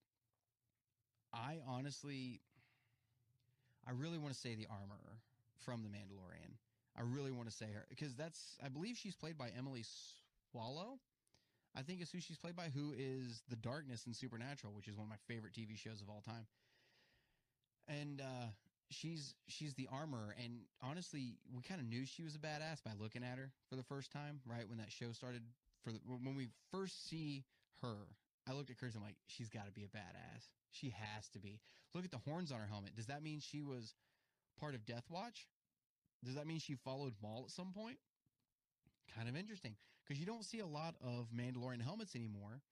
I 1.33 1.61
honestly, 1.67 2.41
I 3.87 3.93
really 3.93 4.19
want 4.19 4.35
to 4.35 4.41
say 4.41 4.55
the 4.55 4.67
Armorer 4.71 5.19
from 5.65 5.83
the 5.83 5.89
Mandalorian. 5.89 6.55
I 6.97 7.03
really 7.03 7.31
want 7.31 7.49
to 7.49 7.55
say 7.55 7.67
her 7.73 7.87
because 7.89 8.15
that's 8.15 8.57
I 8.63 8.69
believe 8.69 8.97
she's 8.97 9.15
played 9.17 9.39
by 9.39 9.51
Emily 9.57 9.85
Swallow. 10.51 10.99
I 11.75 11.83
think 11.83 12.03
is 12.03 12.11
who 12.11 12.21
she's 12.21 12.39
played 12.39 12.57
by, 12.57 12.69
who 12.69 12.93
is 12.97 13.43
the 13.49 13.57
darkness 13.57 14.07
in 14.07 14.13
Supernatural, 14.15 14.75
which 14.75 14.89
is 14.89 14.97
one 14.97 15.05
of 15.07 15.11
my 15.11 15.17
favorite 15.27 15.55
TV 15.55 15.77
shows 15.79 16.03
of 16.03 16.11
all 16.11 16.21
time. 16.21 16.47
And 17.89 18.21
uh, 18.21 18.47
she's 18.91 19.35
she's 19.49 19.75
the 19.75 19.89
Armorer, 19.91 20.35
and 20.43 20.61
honestly, 20.83 21.37
we 21.55 21.63
kind 21.63 21.81
of 21.81 21.87
knew 21.87 22.05
she 22.05 22.23
was 22.23 22.35
a 22.35 22.39
badass 22.39 22.83
by 22.85 22.93
looking 22.99 23.23
at 23.25 23.39
her 23.39 23.51
for 23.69 23.77
the 23.77 23.83
first 23.83 24.13
time, 24.13 24.41
right 24.47 24.69
when 24.69 24.79
that 24.79 24.93
show 24.93 25.13
started. 25.13 25.43
For 25.85 25.91
the, 25.91 25.99
when 26.07 26.37
we 26.37 26.49
first 26.71 27.09
see 27.09 27.45
her, 27.83 27.97
I 28.49 28.53
looked 28.53 28.71
at 28.71 28.79
Chris. 28.79 28.95
I'm 28.95 29.03
like, 29.03 29.17
she's 29.27 29.49
got 29.49 29.67
to 29.67 29.73
be 29.73 29.83
a 29.83 29.97
badass. 29.97 30.49
She 30.71 30.91
has 30.91 31.29
to 31.31 31.41
be. 31.41 31.61
Look 31.95 32.05
at 32.05 32.11
the 32.11 32.19
horns 32.19 32.53
on 32.53 32.61
her 32.61 32.67
helmet. 32.67 32.95
Does 32.95 33.07
that 33.07 33.23
mean 33.23 33.41
she 33.41 33.61
was 33.61 33.95
part 34.59 34.75
of 34.75 34.87
Death 34.87 35.05
Watch? 35.11 35.49
Does 36.25 36.37
that 36.37 36.47
mean 36.47 36.61
she 36.61 36.77
followed 36.77 37.15
Maul 37.21 37.43
at 37.47 37.51
some 37.51 37.73
point? 37.73 37.99
Kind 39.17 39.29
of 39.29 39.37
interesting 39.37 39.75
because 40.07 40.21
you 40.21 40.27
don't 40.27 40.45
see 40.45 40.61
a 40.61 40.67
lot 40.67 40.95
of 41.03 41.29
Mandalorian 41.35 41.83
helmets 41.83 42.15
anymore 42.15 42.63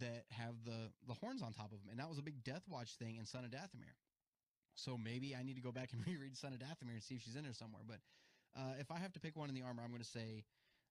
that 0.00 0.24
have 0.30 0.54
the 0.64 0.90
the 1.06 1.14
horns 1.14 1.42
on 1.42 1.52
top 1.52 1.72
of 1.72 1.78
them, 1.78 1.88
and 1.90 1.98
that 1.98 2.08
was 2.08 2.18
a 2.18 2.22
big 2.22 2.44
Death 2.44 2.62
Watch 2.68 2.96
thing 2.96 3.16
in 3.16 3.24
Son 3.24 3.44
of 3.44 3.50
Dathomir. 3.50 3.94
So 4.78 4.96
maybe 4.96 5.34
I 5.34 5.42
need 5.42 5.56
to 5.56 5.62
go 5.62 5.72
back 5.72 5.90
and 5.92 6.00
reread 6.06 6.36
Son 6.36 6.52
of 6.52 6.60
Dathomir 6.60 6.94
and 6.94 7.02
see 7.02 7.16
if 7.16 7.22
she's 7.22 7.36
in 7.36 7.44
there 7.44 7.52
somewhere. 7.52 7.82
But 7.86 7.98
uh, 8.56 8.78
if 8.78 8.90
I 8.90 8.98
have 8.98 9.12
to 9.12 9.20
pick 9.20 9.36
one 9.36 9.48
in 9.48 9.54
the 9.54 9.62
armor, 9.62 9.82
I'm 9.82 9.90
going 9.90 10.02
to 10.02 10.08
say 10.08 10.44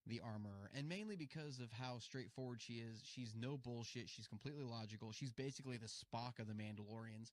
the 0.05 0.21
Armorer, 0.23 0.71
and 0.73 0.87
mainly 0.87 1.17
because 1.17 1.59
of 1.59 1.67
how 1.71 1.99
straightforward 1.99 2.61
she 2.61 2.75
is. 2.75 3.01
She's 3.03 3.33
no 3.37 3.57
bullshit. 3.57 4.07
She's 4.07 4.27
completely 4.27 4.63
logical. 4.63 5.11
She's 5.11 5.33
basically 5.33 5.75
the 5.75 5.87
Spock 5.87 6.39
of 6.39 6.47
the 6.47 6.53
Mandalorians 6.53 7.31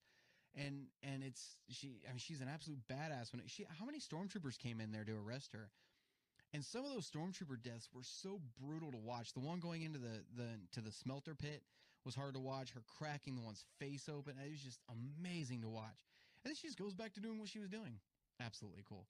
and 0.57 0.86
and 1.02 1.22
it's 1.22 1.57
she 1.68 2.00
I 2.07 2.11
mean 2.11 2.18
she's 2.18 2.40
an 2.40 2.48
absolute 2.52 2.80
badass 2.90 3.32
when 3.32 3.42
she 3.46 3.66
how 3.78 3.84
many 3.84 3.98
stormtroopers 3.98 4.59
came 4.59 4.80
in 4.80 4.92
there 4.92 5.05
to 5.05 5.12
arrest 5.12 5.52
her 5.52 5.70
and 6.52 6.64
some 6.64 6.84
of 6.84 6.92
those 6.92 7.11
stormtrooper 7.11 7.61
deaths 7.62 7.88
were 7.92 8.02
so 8.02 8.40
brutal 8.61 8.92
to 8.92 8.98
watch 8.98 9.32
the 9.32 9.40
one 9.40 9.61
going 9.61 9.82
into 9.82 9.98
the 9.98 10.22
the 10.36 10.48
to 10.72 10.80
the 10.80 10.92
smelter 10.92 11.34
pit 11.34 11.62
was 12.05 12.14
hard 12.14 12.34
to 12.34 12.40
watch 12.40 12.72
her 12.72 12.82
cracking 12.98 13.34
the 13.34 13.42
one's 13.42 13.64
face 13.78 14.09
open 14.09 14.34
it 14.44 14.50
was 14.50 14.61
just 14.61 14.80
amazing 14.90 15.62
to 15.62 15.68
watch 15.68 16.13
and 16.45 16.51
then 16.51 16.55
she 16.55 16.66
just 16.66 16.78
goes 16.78 16.95
back 16.95 17.12
to 17.14 17.20
doing 17.20 17.38
what 17.38 17.49
she 17.49 17.59
was 17.59 17.68
doing 17.68 17.99
absolutely 18.40 18.82
cool 18.88 19.07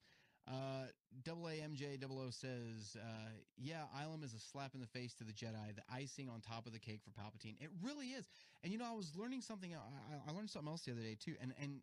uh, 0.47 0.85
double 1.25 1.45
AMJ 1.45 2.01
double 2.01 2.21
O 2.21 2.29
says, 2.29 2.97
uh, 3.01 3.31
yeah, 3.57 3.85
Ilum 3.99 4.23
is 4.23 4.35
a 4.35 4.39
slap 4.39 4.75
in 4.75 4.81
the 4.81 4.87
face 4.87 5.15
to 5.15 5.25
the 5.25 5.33
Jedi, 5.33 5.75
the 5.75 5.83
icing 5.91 6.29
on 6.29 6.41
top 6.41 6.67
of 6.67 6.73
the 6.73 6.79
cake 6.79 7.01
for 7.03 7.11
Palpatine. 7.11 7.55
It 7.61 7.71
really 7.83 8.09
is. 8.09 8.27
And 8.63 8.73
you 8.73 8.79
know, 8.79 8.85
I 8.85 8.95
was 8.95 9.13
learning 9.17 9.41
something. 9.41 9.71
I, 9.75 10.31
I 10.31 10.35
learned 10.35 10.51
something 10.51 10.69
else 10.71 10.83
the 10.83 10.93
other 10.93 11.01
day 11.01 11.17
too. 11.19 11.35
And 11.41 11.55
and 11.61 11.81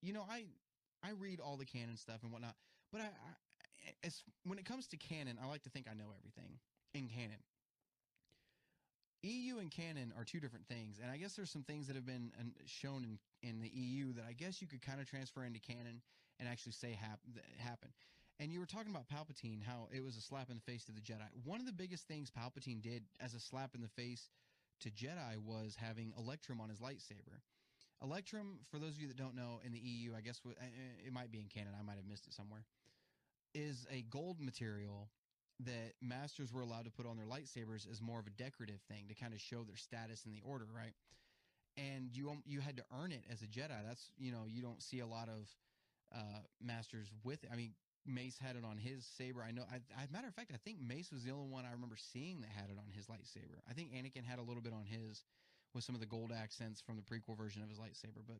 you 0.00 0.12
know, 0.12 0.24
I 0.30 0.44
I 1.02 1.10
read 1.18 1.40
all 1.40 1.56
the 1.56 1.64
canon 1.64 1.96
stuff 1.96 2.22
and 2.22 2.30
whatnot, 2.30 2.54
but 2.92 3.00
I, 3.00 3.04
I 3.04 3.08
as 4.04 4.22
when 4.44 4.58
it 4.58 4.64
comes 4.64 4.86
to 4.88 4.96
canon, 4.96 5.38
I 5.42 5.48
like 5.48 5.62
to 5.64 5.70
think 5.70 5.86
I 5.90 5.94
know 5.94 6.12
everything 6.16 6.58
in 6.94 7.08
canon. 7.08 7.42
EU 9.22 9.58
and 9.58 9.70
canon 9.70 10.12
are 10.18 10.24
two 10.24 10.38
different 10.38 10.68
things, 10.68 11.00
and 11.02 11.10
I 11.10 11.16
guess 11.16 11.34
there's 11.34 11.50
some 11.50 11.62
things 11.62 11.86
that 11.88 11.96
have 11.96 12.06
been 12.06 12.30
shown 12.66 13.04
in 13.04 13.18
in 13.44 13.60
the 13.60 13.68
EU 13.68 14.12
that 14.14 14.24
I 14.28 14.32
guess 14.32 14.60
you 14.62 14.66
could 14.66 14.80
kind 14.82 15.00
of 15.00 15.08
transfer 15.08 15.44
into 15.44 15.60
canon 15.60 16.00
and 16.40 16.48
actually 16.48 16.72
say 16.72 16.96
hap- 16.98 17.20
happen. 17.58 17.90
And 18.40 18.50
you 18.50 18.58
were 18.58 18.66
talking 18.66 18.90
about 18.90 19.06
Palpatine, 19.06 19.62
how 19.62 19.88
it 19.94 20.02
was 20.02 20.16
a 20.16 20.20
slap 20.20 20.50
in 20.50 20.56
the 20.56 20.72
face 20.72 20.84
to 20.86 20.92
the 20.92 21.00
Jedi. 21.00 21.28
One 21.44 21.60
of 21.60 21.66
the 21.66 21.72
biggest 21.72 22.08
things 22.08 22.30
Palpatine 22.30 22.82
did 22.82 23.04
as 23.20 23.34
a 23.34 23.40
slap 23.40 23.74
in 23.74 23.80
the 23.80 23.88
face 23.88 24.28
to 24.80 24.90
Jedi 24.90 25.38
was 25.44 25.76
having 25.78 26.12
Electrum 26.18 26.60
on 26.60 26.68
his 26.68 26.78
lightsaber. 26.80 27.38
Electrum, 28.02 28.58
for 28.70 28.78
those 28.78 28.94
of 28.96 29.00
you 29.00 29.08
that 29.08 29.16
don't 29.16 29.36
know, 29.36 29.60
in 29.64 29.72
the 29.72 29.78
EU, 29.78 30.14
I 30.16 30.20
guess 30.20 30.40
eh, 30.46 30.50
eh, 30.60 31.06
it 31.06 31.12
might 31.12 31.30
be 31.30 31.38
in 31.38 31.46
canon. 31.46 31.74
I 31.78 31.82
might 31.82 31.96
have 31.96 32.06
missed 32.08 32.26
it 32.26 32.32
somewhere. 32.32 32.64
Is 33.54 33.86
a 33.90 34.02
gold 34.10 34.40
material 34.40 35.08
that 35.60 35.94
masters 36.02 36.52
were 36.52 36.62
allowed 36.62 36.84
to 36.84 36.90
put 36.90 37.06
on 37.06 37.16
their 37.16 37.26
lightsabers 37.26 37.88
as 37.90 38.02
more 38.02 38.18
of 38.18 38.26
a 38.26 38.30
decorative 38.30 38.80
thing 38.88 39.06
to 39.08 39.14
kind 39.14 39.32
of 39.32 39.40
show 39.40 39.62
their 39.62 39.76
status 39.76 40.24
in 40.26 40.32
the 40.32 40.42
order, 40.44 40.66
right? 40.74 40.92
And 41.76 42.08
you 42.12 42.30
you 42.46 42.60
had 42.60 42.76
to 42.76 42.84
earn 43.00 43.10
it 43.10 43.24
as 43.30 43.42
a 43.42 43.46
Jedi. 43.46 43.74
That's 43.86 44.10
you 44.16 44.30
know 44.30 44.44
you 44.46 44.62
don't 44.62 44.82
see 44.82 45.00
a 45.00 45.06
lot 45.06 45.28
of 45.28 45.50
uh, 46.14 46.40
masters 46.62 47.10
with 47.24 47.42
it. 47.42 47.50
I 47.52 47.56
mean, 47.56 47.74
Mace 48.06 48.38
had 48.38 48.56
it 48.56 48.64
on 48.64 48.76
his 48.78 49.04
saber. 49.04 49.42
I 49.42 49.50
know. 49.50 49.64
I, 49.70 49.76
I, 49.96 50.06
matter 50.12 50.28
of 50.28 50.34
fact, 50.34 50.52
I 50.54 50.58
think 50.58 50.80
Mace 50.80 51.10
was 51.10 51.24
the 51.24 51.32
only 51.32 51.48
one 51.48 51.64
I 51.64 51.72
remember 51.72 51.96
seeing 51.96 52.40
that 52.42 52.50
had 52.50 52.70
it 52.70 52.76
on 52.78 52.92
his 52.94 53.06
lightsaber. 53.06 53.58
I 53.68 53.72
think 53.72 53.92
Anakin 53.92 54.24
had 54.24 54.38
a 54.38 54.42
little 54.42 54.62
bit 54.62 54.72
on 54.72 54.84
his 54.84 55.24
with 55.74 55.84
some 55.84 55.94
of 55.94 56.00
the 56.00 56.06
gold 56.06 56.30
accents 56.30 56.80
from 56.80 56.96
the 56.96 57.02
prequel 57.02 57.36
version 57.36 57.62
of 57.62 57.68
his 57.68 57.78
lightsaber. 57.78 58.22
But 58.26 58.38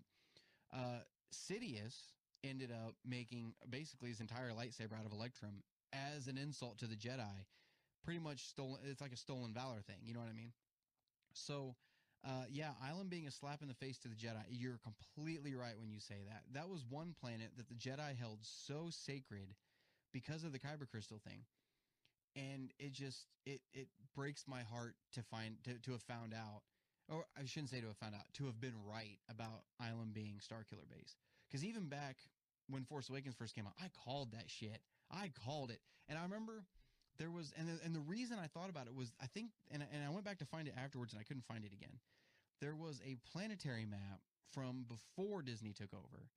uh, 0.72 1.00
Sidious 1.32 2.12
ended 2.44 2.70
up 2.70 2.94
making 3.04 3.54
basically 3.70 4.10
his 4.10 4.20
entire 4.20 4.50
lightsaber 4.50 4.98
out 4.98 5.06
of 5.06 5.12
Electrum 5.12 5.62
as 5.92 6.28
an 6.28 6.38
insult 6.38 6.78
to 6.78 6.86
the 6.86 6.94
Jedi. 6.96 7.46
Pretty 8.04 8.20
much 8.20 8.46
stolen. 8.46 8.78
It's 8.84 9.00
like 9.00 9.12
a 9.12 9.16
stolen 9.16 9.52
valor 9.54 9.80
thing. 9.80 9.96
You 10.04 10.14
know 10.14 10.20
what 10.20 10.28
I 10.28 10.36
mean? 10.36 10.52
So. 11.32 11.74
Uh, 12.26 12.44
yeah, 12.50 12.70
Ilum 12.90 13.10
being 13.10 13.26
a 13.26 13.30
slap 13.30 13.60
in 13.60 13.68
the 13.68 13.74
face 13.74 13.98
to 13.98 14.08
the 14.08 14.14
Jedi. 14.14 14.42
You're 14.48 14.80
completely 14.82 15.54
right 15.54 15.78
when 15.78 15.90
you 15.90 16.00
say 16.00 16.22
that. 16.26 16.42
That 16.54 16.70
was 16.70 16.84
one 16.88 17.14
planet 17.20 17.50
that 17.58 17.68
the 17.68 17.74
Jedi 17.74 18.16
held 18.16 18.38
so 18.42 18.88
sacred 18.90 19.54
because 20.12 20.42
of 20.42 20.52
the 20.52 20.58
Kyber 20.58 20.88
crystal 20.90 21.20
thing, 21.26 21.40
and 22.34 22.72
it 22.78 22.92
just 22.92 23.26
it 23.44 23.60
it 23.74 23.88
breaks 24.16 24.44
my 24.48 24.62
heart 24.62 24.94
to 25.12 25.22
find 25.22 25.56
to, 25.64 25.74
to 25.82 25.92
have 25.92 26.02
found 26.02 26.32
out, 26.32 26.62
or 27.10 27.26
I 27.36 27.44
shouldn't 27.44 27.70
say 27.70 27.80
to 27.82 27.88
have 27.88 27.98
found 27.98 28.14
out, 28.14 28.24
to 28.34 28.46
have 28.46 28.58
been 28.58 28.74
right 28.88 29.18
about 29.28 29.64
Ilum 29.82 30.14
being 30.14 30.40
Starkiller 30.40 30.88
Base. 30.90 31.16
Because 31.50 31.62
even 31.62 31.88
back 31.88 32.16
when 32.70 32.84
Force 32.84 33.10
Awakens 33.10 33.34
first 33.34 33.54
came 33.54 33.66
out, 33.66 33.74
I 33.78 33.90
called 34.02 34.32
that 34.32 34.48
shit. 34.48 34.80
I 35.10 35.30
called 35.44 35.70
it, 35.70 35.80
and 36.08 36.18
I 36.18 36.22
remember 36.22 36.64
there 37.18 37.30
was 37.30 37.52
and 37.58 37.68
the, 37.68 37.78
and 37.84 37.94
the 37.94 38.00
reason 38.00 38.38
I 38.42 38.46
thought 38.46 38.70
about 38.70 38.86
it 38.86 38.94
was 38.94 39.12
I 39.22 39.26
think 39.26 39.50
and 39.70 39.82
and 39.92 40.02
I 40.04 40.10
went 40.10 40.24
back 40.24 40.38
to 40.38 40.46
find 40.46 40.68
it 40.68 40.74
afterwards 40.76 41.12
and 41.12 41.20
I 41.20 41.24
couldn't 41.24 41.44
find 41.44 41.64
it 41.64 41.72
again. 41.72 41.98
There 42.60 42.74
was 42.74 43.00
a 43.04 43.16
planetary 43.32 43.84
map 43.84 44.20
from 44.52 44.86
before 44.88 45.42
Disney 45.42 45.72
took 45.72 45.92
over. 45.92 46.30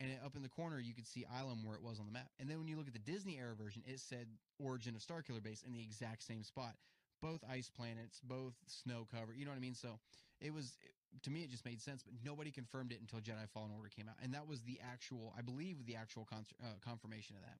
And 0.00 0.10
up 0.24 0.36
in 0.36 0.42
the 0.42 0.48
corner, 0.48 0.78
you 0.78 0.94
could 0.94 1.06
see 1.06 1.26
Ilum 1.26 1.64
where 1.64 1.74
it 1.74 1.82
was 1.82 1.98
on 1.98 2.06
the 2.06 2.12
map. 2.12 2.30
And 2.38 2.48
then 2.48 2.58
when 2.58 2.68
you 2.68 2.76
look 2.76 2.86
at 2.86 2.92
the 2.92 3.00
Disney 3.00 3.36
era 3.36 3.54
version, 3.54 3.82
it 3.84 3.98
said 3.98 4.26
origin 4.58 4.94
of 4.94 5.02
Starkiller 5.02 5.42
Base 5.42 5.64
in 5.66 5.72
the 5.72 5.82
exact 5.82 6.22
same 6.22 6.44
spot. 6.44 6.74
Both 7.20 7.42
ice 7.50 7.68
planets, 7.68 8.20
both 8.22 8.54
snow 8.68 9.08
cover. 9.10 9.34
You 9.34 9.44
know 9.44 9.50
what 9.50 9.56
I 9.56 9.60
mean? 9.60 9.74
So 9.74 9.98
it 10.40 10.54
was, 10.54 10.78
to 11.24 11.30
me, 11.30 11.42
it 11.42 11.50
just 11.50 11.64
made 11.64 11.80
sense, 11.80 12.04
but 12.04 12.14
nobody 12.24 12.52
confirmed 12.52 12.92
it 12.92 13.00
until 13.00 13.18
Jedi 13.18 13.48
Fallen 13.52 13.72
Order 13.76 13.90
came 13.90 14.08
out. 14.08 14.14
And 14.22 14.32
that 14.34 14.46
was 14.46 14.62
the 14.62 14.78
actual, 14.80 15.34
I 15.36 15.42
believe, 15.42 15.84
the 15.84 15.96
actual 15.96 16.24
con- 16.30 16.46
uh, 16.62 16.78
confirmation 16.84 17.34
of 17.34 17.42
that. 17.42 17.58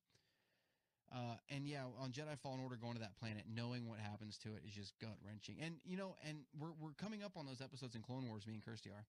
Uh, 1.15 1.37
and 1.49 1.67
yeah, 1.67 1.85
on 1.99 2.13
Jedi 2.13 2.39
Fallen 2.43 2.61
Order, 2.61 2.77
going 2.77 2.95
to 2.95 3.01
that 3.01 3.17
planet, 3.17 3.45
knowing 3.49 3.89
what 3.89 3.99
happens 3.99 4.37
to 4.39 4.49
it 4.51 4.63
is 4.67 4.75
just 4.75 4.93
gut 5.01 5.17
wrenching. 5.25 5.57
And 5.63 5.77
you 5.85 5.97
know, 5.97 6.17
and 6.27 6.39
we're 6.59 6.73
we're 6.81 6.93
coming 6.99 7.23
up 7.23 7.33
on 7.37 7.47
those 7.47 7.61
episodes 7.63 7.95
in 7.95 8.03
Clone 8.03 8.29
Wars, 8.29 8.47
me 8.47 8.55
and 8.55 8.65
Kirsty 8.65 8.91
are, 8.91 9.07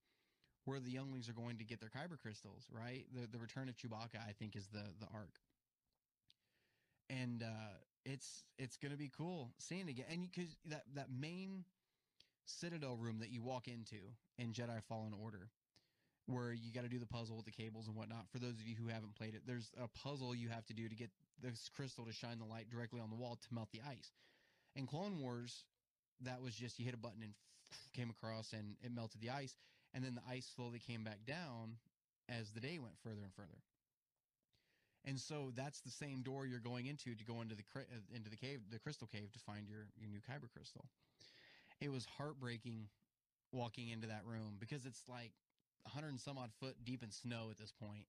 where 0.65 0.79
the 0.79 0.91
younglings 0.91 1.29
are 1.29 1.33
going 1.33 1.57
to 1.57 1.65
get 1.65 1.79
their 1.81 1.89
Kyber 1.89 2.17
crystals, 2.19 2.67
right? 2.71 3.05
The 3.13 3.27
the 3.27 3.39
return 3.39 3.69
of 3.69 3.75
Chewbacca, 3.75 4.19
I 4.27 4.31
think, 4.31 4.55
is 4.55 4.67
the 4.67 4.83
the 4.99 5.07
arc. 5.13 5.39
And 7.09 7.43
uh, 7.43 7.75
it's 8.05 8.43
it's 8.57 8.77
gonna 8.77 8.97
be 8.97 9.09
cool 9.15 9.53
seeing 9.59 9.87
it 9.87 9.91
again, 9.91 10.05
and 10.11 10.29
because 10.31 10.57
that 10.65 10.83
that 10.95 11.07
main 11.11 11.65
citadel 12.45 12.97
room 12.97 13.19
that 13.19 13.31
you 13.31 13.41
walk 13.41 13.67
into 13.67 13.97
in 14.37 14.53
Jedi 14.53 14.81
Fallen 14.87 15.13
Order, 15.13 15.49
where 16.29 16.53
you 16.53 16.71
got 16.71 16.83
to 16.83 16.89
do 16.89 16.99
the 16.99 17.09
puzzle 17.09 17.35
with 17.35 17.45
the 17.45 17.51
cables 17.51 17.87
and 17.87 17.95
whatnot. 17.95 18.29
For 18.31 18.37
those 18.37 18.53
of 18.61 18.67
you 18.67 18.75
who 18.77 18.87
haven't 18.87 19.15
played 19.15 19.33
it, 19.33 19.41
there's 19.47 19.71
a 19.81 19.87
puzzle 19.87 20.35
you 20.35 20.49
have 20.49 20.65
to 20.67 20.73
do 20.73 20.87
to 20.87 20.95
get 20.95 21.09
this 21.41 21.69
crystal 21.75 22.05
to 22.05 22.13
shine 22.13 22.37
the 22.37 22.45
light 22.45 22.69
directly 22.69 22.99
on 23.01 23.09
the 23.09 23.15
wall 23.15 23.35
to 23.35 23.53
melt 23.53 23.69
the 23.71 23.81
ice. 23.81 24.11
In 24.75 24.85
Clone 24.85 25.17
Wars, 25.19 25.63
that 26.21 26.41
was 26.41 26.53
just 26.53 26.77
you 26.77 26.85
hit 26.85 26.93
a 26.93 26.97
button 26.97 27.23
and 27.23 27.33
came 27.95 28.09
across 28.09 28.53
and 28.53 28.75
it 28.83 28.91
melted 28.93 29.21
the 29.21 29.31
ice, 29.31 29.55
and 29.93 30.03
then 30.03 30.13
the 30.15 30.21
ice 30.29 30.47
slowly 30.55 30.79
came 30.79 31.03
back 31.03 31.25
down 31.25 31.77
as 32.29 32.51
the 32.51 32.59
day 32.59 32.77
went 32.77 32.93
further 33.01 33.23
and 33.23 33.33
further. 33.33 33.57
And 35.05 35.19
so 35.19 35.51
that's 35.55 35.79
the 35.81 35.89
same 35.89 36.21
door 36.21 36.45
you're 36.45 36.59
going 36.59 36.85
into 36.85 37.15
to 37.15 37.23
go 37.23 37.41
into 37.41 37.55
the 37.55 37.63
uh, 37.75 37.81
into 38.13 38.29
the 38.29 38.35
cave, 38.35 38.59
the 38.69 38.77
crystal 38.79 39.07
cave, 39.07 39.31
to 39.33 39.39
find 39.39 39.67
your 39.67 39.87
your 39.97 40.09
new 40.09 40.19
kyber 40.19 40.51
crystal. 40.53 40.85
It 41.81 41.89
was 41.89 42.05
heartbreaking 42.17 42.89
walking 43.51 43.89
into 43.89 44.07
that 44.07 44.21
room 44.25 44.57
because 44.59 44.85
it's 44.85 45.01
like 45.07 45.31
100 45.83 46.09
and 46.09 46.19
some 46.19 46.37
odd 46.37 46.51
foot 46.59 46.75
deep 46.83 47.03
in 47.03 47.11
snow 47.11 47.47
at 47.51 47.57
this 47.57 47.71
point, 47.71 48.05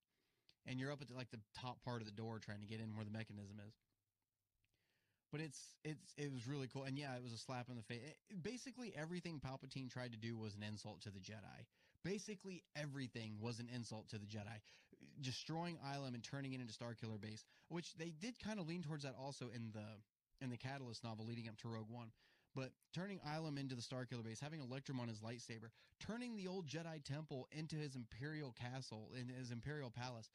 and 0.67 0.79
you're 0.79 0.93
up 0.93 1.01
at 1.01 1.09
the, 1.09 1.15
like 1.15 1.31
the 1.31 1.41
top 1.55 1.83
part 1.85 2.01
of 2.01 2.07
the 2.07 2.13
door 2.15 2.39
trying 2.39 2.61
to 2.61 2.67
get 2.67 2.81
in 2.81 2.95
where 2.97 3.05
the 3.05 3.11
mechanism 3.11 3.57
is. 3.67 3.75
But 5.33 5.41
it's 5.41 5.61
it's 5.85 6.13
it 6.17 6.33
was 6.33 6.47
really 6.49 6.67
cool, 6.67 6.85
and 6.85 6.99
yeah, 6.99 7.15
it 7.15 7.23
was 7.23 7.33
a 7.33 7.39
slap 7.39 7.69
in 7.69 7.77
the 7.77 7.83
face. 7.83 8.03
It- 8.03 8.43
basically, 8.43 8.93
everything 8.97 9.41
Palpatine 9.41 9.89
tried 9.89 10.13
to 10.13 10.19
do 10.19 10.37
was 10.37 10.55
an 10.57 10.63
insult 10.63 11.03
to 11.03 11.11
the 11.11 11.21
Jedi. 11.21 11.67
Basically, 12.03 12.65
everything 12.75 13.37
was 13.41 13.61
an 13.61 13.69
insult 13.73 14.09
to 14.11 14.19
the 14.19 14.27
Jedi. 14.27 14.59
Destroying 15.21 15.79
Ilum 15.87 16.15
and 16.15 16.25
turning 16.25 16.53
it 16.53 16.61
into 16.61 16.73
Starkiller 16.73 17.21
Base, 17.21 17.45
which 17.69 17.95
they 17.95 18.11
did 18.11 18.41
kind 18.41 18.59
of 18.59 18.67
lean 18.67 18.83
towards 18.83 19.05
that 19.05 19.15
also 19.15 19.51
in 19.55 19.71
the 19.73 19.87
in 20.41 20.51
the 20.51 20.57
Catalyst 20.57 21.05
novel 21.05 21.27
leading 21.27 21.49
up 21.49 21.57
to 21.59 21.69
Rogue 21.69 21.91
One. 21.91 22.11
But 22.55 22.71
turning 22.93 23.21
Ilum 23.21 23.59
into 23.59 23.75
the 23.75 23.83
Starkiller 23.83 24.25
Base, 24.25 24.41
having 24.41 24.61
Electrum 24.61 24.99
on 24.99 25.09
his 25.09 25.21
lightsaber, 25.21 25.71
turning 26.01 26.37
the 26.37 26.49
old 26.49 26.67
Jedi 26.67 27.03
Temple 27.05 27.47
into 27.53 27.77
his 27.77 27.95
Imperial 27.95 28.53
castle 28.53 29.11
in 29.19 29.29
his 29.29 29.51
Imperial 29.53 29.91
palace, 29.91 30.31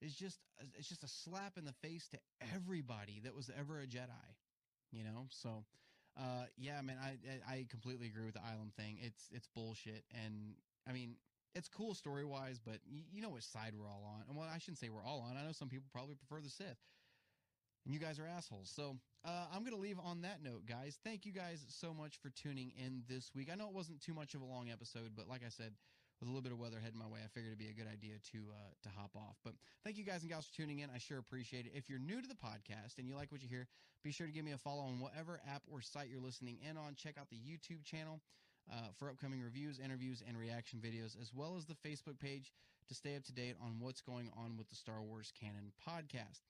is 0.00 0.14
just 0.14 0.38
it's 0.76 0.88
just 0.88 1.04
a 1.04 1.08
slap 1.08 1.58
in 1.58 1.64
the 1.64 1.74
face 1.82 2.08
to 2.08 2.18
everybody 2.54 3.20
that 3.24 3.34
was 3.34 3.50
ever 3.58 3.80
a 3.80 3.86
Jedi, 3.86 4.36
you 4.92 5.04
know. 5.04 5.26
So, 5.30 5.64
uh, 6.16 6.44
yeah, 6.56 6.80
man, 6.80 6.96
I 7.02 7.18
I 7.50 7.54
I 7.54 7.66
completely 7.68 8.06
agree 8.06 8.24
with 8.24 8.34
the 8.34 8.40
Ilum 8.40 8.72
thing. 8.74 8.98
It's 9.02 9.28
it's 9.30 9.48
bullshit, 9.54 10.04
and 10.24 10.54
I 10.88 10.92
mean 10.92 11.16
it's 11.54 11.68
cool 11.68 11.94
story 11.94 12.24
wise, 12.24 12.60
but 12.64 12.78
you 13.12 13.20
know 13.20 13.30
which 13.30 13.44
side 13.44 13.72
we're 13.78 13.88
all 13.88 14.04
on. 14.06 14.22
And 14.28 14.36
well, 14.36 14.48
I 14.52 14.58
shouldn't 14.58 14.78
say 14.78 14.88
we're 14.88 15.04
all 15.04 15.26
on. 15.28 15.36
I 15.36 15.44
know 15.44 15.52
some 15.52 15.68
people 15.68 15.86
probably 15.92 16.14
prefer 16.14 16.40
the 16.40 16.50
Sith. 16.50 16.78
And 17.84 17.94
you 17.94 18.00
guys 18.00 18.18
are 18.18 18.26
assholes. 18.26 18.70
So 18.74 18.96
uh, 19.24 19.46
I'm 19.52 19.60
going 19.60 19.74
to 19.74 19.80
leave 19.80 19.98
on 20.02 20.22
that 20.22 20.42
note, 20.42 20.66
guys. 20.66 20.98
Thank 21.02 21.26
you 21.26 21.32
guys 21.32 21.64
so 21.68 21.92
much 21.92 22.18
for 22.22 22.30
tuning 22.30 22.72
in 22.78 23.02
this 23.08 23.30
week. 23.34 23.48
I 23.52 23.56
know 23.56 23.68
it 23.68 23.74
wasn't 23.74 24.00
too 24.00 24.14
much 24.14 24.34
of 24.34 24.42
a 24.42 24.44
long 24.44 24.70
episode, 24.70 25.12
but 25.16 25.28
like 25.28 25.42
I 25.44 25.50
said, 25.50 25.72
with 26.20 26.28
a 26.28 26.32
little 26.32 26.42
bit 26.42 26.52
of 26.52 26.58
weather 26.58 26.78
heading 26.82 26.98
my 26.98 27.06
way, 27.06 27.20
I 27.24 27.28
figured 27.28 27.52
it'd 27.52 27.58
be 27.58 27.70
a 27.70 27.72
good 27.72 27.90
idea 27.90 28.14
to 28.32 28.38
uh, 28.50 28.70
to 28.82 28.88
hop 28.88 29.14
off. 29.14 29.36
But 29.44 29.54
thank 29.84 29.96
you 29.96 30.04
guys 30.04 30.22
and 30.22 30.30
gals 30.30 30.46
for 30.46 30.56
tuning 30.56 30.80
in. 30.80 30.90
I 30.90 30.98
sure 30.98 31.18
appreciate 31.18 31.66
it. 31.66 31.72
If 31.74 31.88
you're 31.88 32.00
new 32.00 32.20
to 32.20 32.26
the 32.26 32.34
podcast 32.34 32.98
and 32.98 33.06
you 33.06 33.14
like 33.14 33.30
what 33.30 33.42
you 33.42 33.48
hear, 33.48 33.68
be 34.02 34.10
sure 34.10 34.26
to 34.26 34.32
give 34.32 34.44
me 34.44 34.52
a 34.52 34.58
follow 34.58 34.82
on 34.82 34.98
whatever 34.98 35.40
app 35.46 35.62
or 35.70 35.80
site 35.80 36.08
you're 36.10 36.20
listening 36.20 36.58
in 36.68 36.76
on. 36.76 36.94
Check 36.96 37.18
out 37.18 37.30
the 37.30 37.36
YouTube 37.36 37.84
channel 37.84 38.20
uh, 38.72 38.88
for 38.98 39.10
upcoming 39.10 39.42
reviews, 39.42 39.78
interviews, 39.78 40.22
and 40.26 40.36
reaction 40.36 40.80
videos, 40.80 41.20
as 41.20 41.32
well 41.34 41.56
as 41.56 41.66
the 41.66 41.74
Facebook 41.74 42.18
page 42.18 42.52
to 42.88 42.94
stay 42.94 43.16
up 43.16 43.24
to 43.24 43.32
date 43.32 43.54
on 43.62 43.76
what's 43.78 44.00
going 44.00 44.30
on 44.36 44.56
with 44.56 44.68
the 44.70 44.76
Star 44.76 45.02
Wars 45.02 45.32
Canon 45.38 45.72
podcast. 45.86 46.40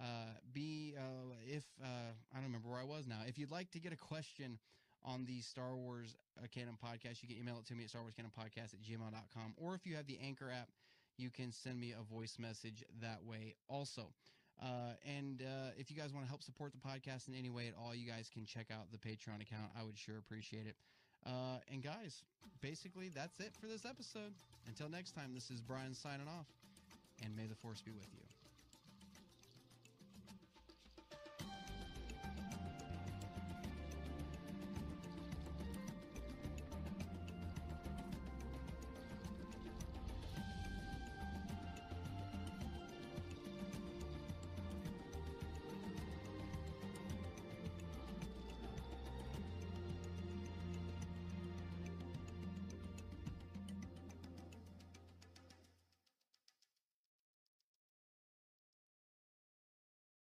Uh, 0.00 0.38
be 0.52 0.94
uh, 0.96 1.34
if 1.46 1.64
uh, 1.82 1.86
I 2.32 2.36
don't 2.36 2.44
remember 2.44 2.68
where 2.68 2.78
I 2.80 2.84
was 2.84 3.06
now. 3.06 3.18
If 3.26 3.38
you'd 3.38 3.50
like 3.50 3.70
to 3.72 3.80
get 3.80 3.92
a 3.92 3.96
question 3.96 4.58
on 5.04 5.24
the 5.24 5.40
Star 5.40 5.74
Wars 5.74 6.16
uh, 6.38 6.46
Canon 6.52 6.78
podcast, 6.82 7.22
you 7.22 7.28
can 7.28 7.36
email 7.36 7.58
it 7.58 7.66
to 7.66 7.74
me 7.74 7.84
at 7.84 7.90
Star 7.90 8.02
Wars 8.02 8.14
Canon 8.16 8.30
Podcast 8.38 8.74
at 8.74 8.82
gmail.com. 8.82 9.54
Or 9.56 9.74
if 9.74 9.86
you 9.86 9.96
have 9.96 10.06
the 10.06 10.18
Anchor 10.22 10.50
app, 10.50 10.68
you 11.16 11.30
can 11.30 11.50
send 11.52 11.80
me 11.80 11.94
a 11.98 12.14
voice 12.14 12.36
message 12.38 12.84
that 13.00 13.24
way 13.24 13.54
also. 13.68 14.12
Uh, 14.60 14.94
and 15.06 15.42
uh, 15.42 15.70
if 15.76 15.90
you 15.90 15.96
guys 15.96 16.12
want 16.12 16.24
to 16.24 16.28
help 16.28 16.42
support 16.42 16.72
the 16.72 16.78
podcast 16.78 17.28
in 17.28 17.34
any 17.34 17.50
way 17.50 17.68
at 17.68 17.74
all, 17.80 17.94
you 17.94 18.08
guys 18.08 18.30
can 18.32 18.44
check 18.44 18.66
out 18.72 18.90
the 18.90 18.98
Patreon 18.98 19.40
account. 19.40 19.70
I 19.78 19.84
would 19.84 19.96
sure 19.96 20.18
appreciate 20.18 20.66
it. 20.66 20.76
Uh, 21.26 21.58
and 21.72 21.82
guys, 21.82 22.22
basically, 22.60 23.08
that's 23.08 23.38
it 23.40 23.52
for 23.60 23.66
this 23.66 23.84
episode. 23.84 24.32
Until 24.66 24.88
next 24.88 25.12
time, 25.12 25.34
this 25.34 25.50
is 25.50 25.60
Brian 25.60 25.94
signing 25.94 26.28
off, 26.28 26.46
and 27.24 27.36
may 27.36 27.46
the 27.46 27.56
Force 27.56 27.82
be 27.82 27.92
with 27.92 28.08
you. 28.14 28.27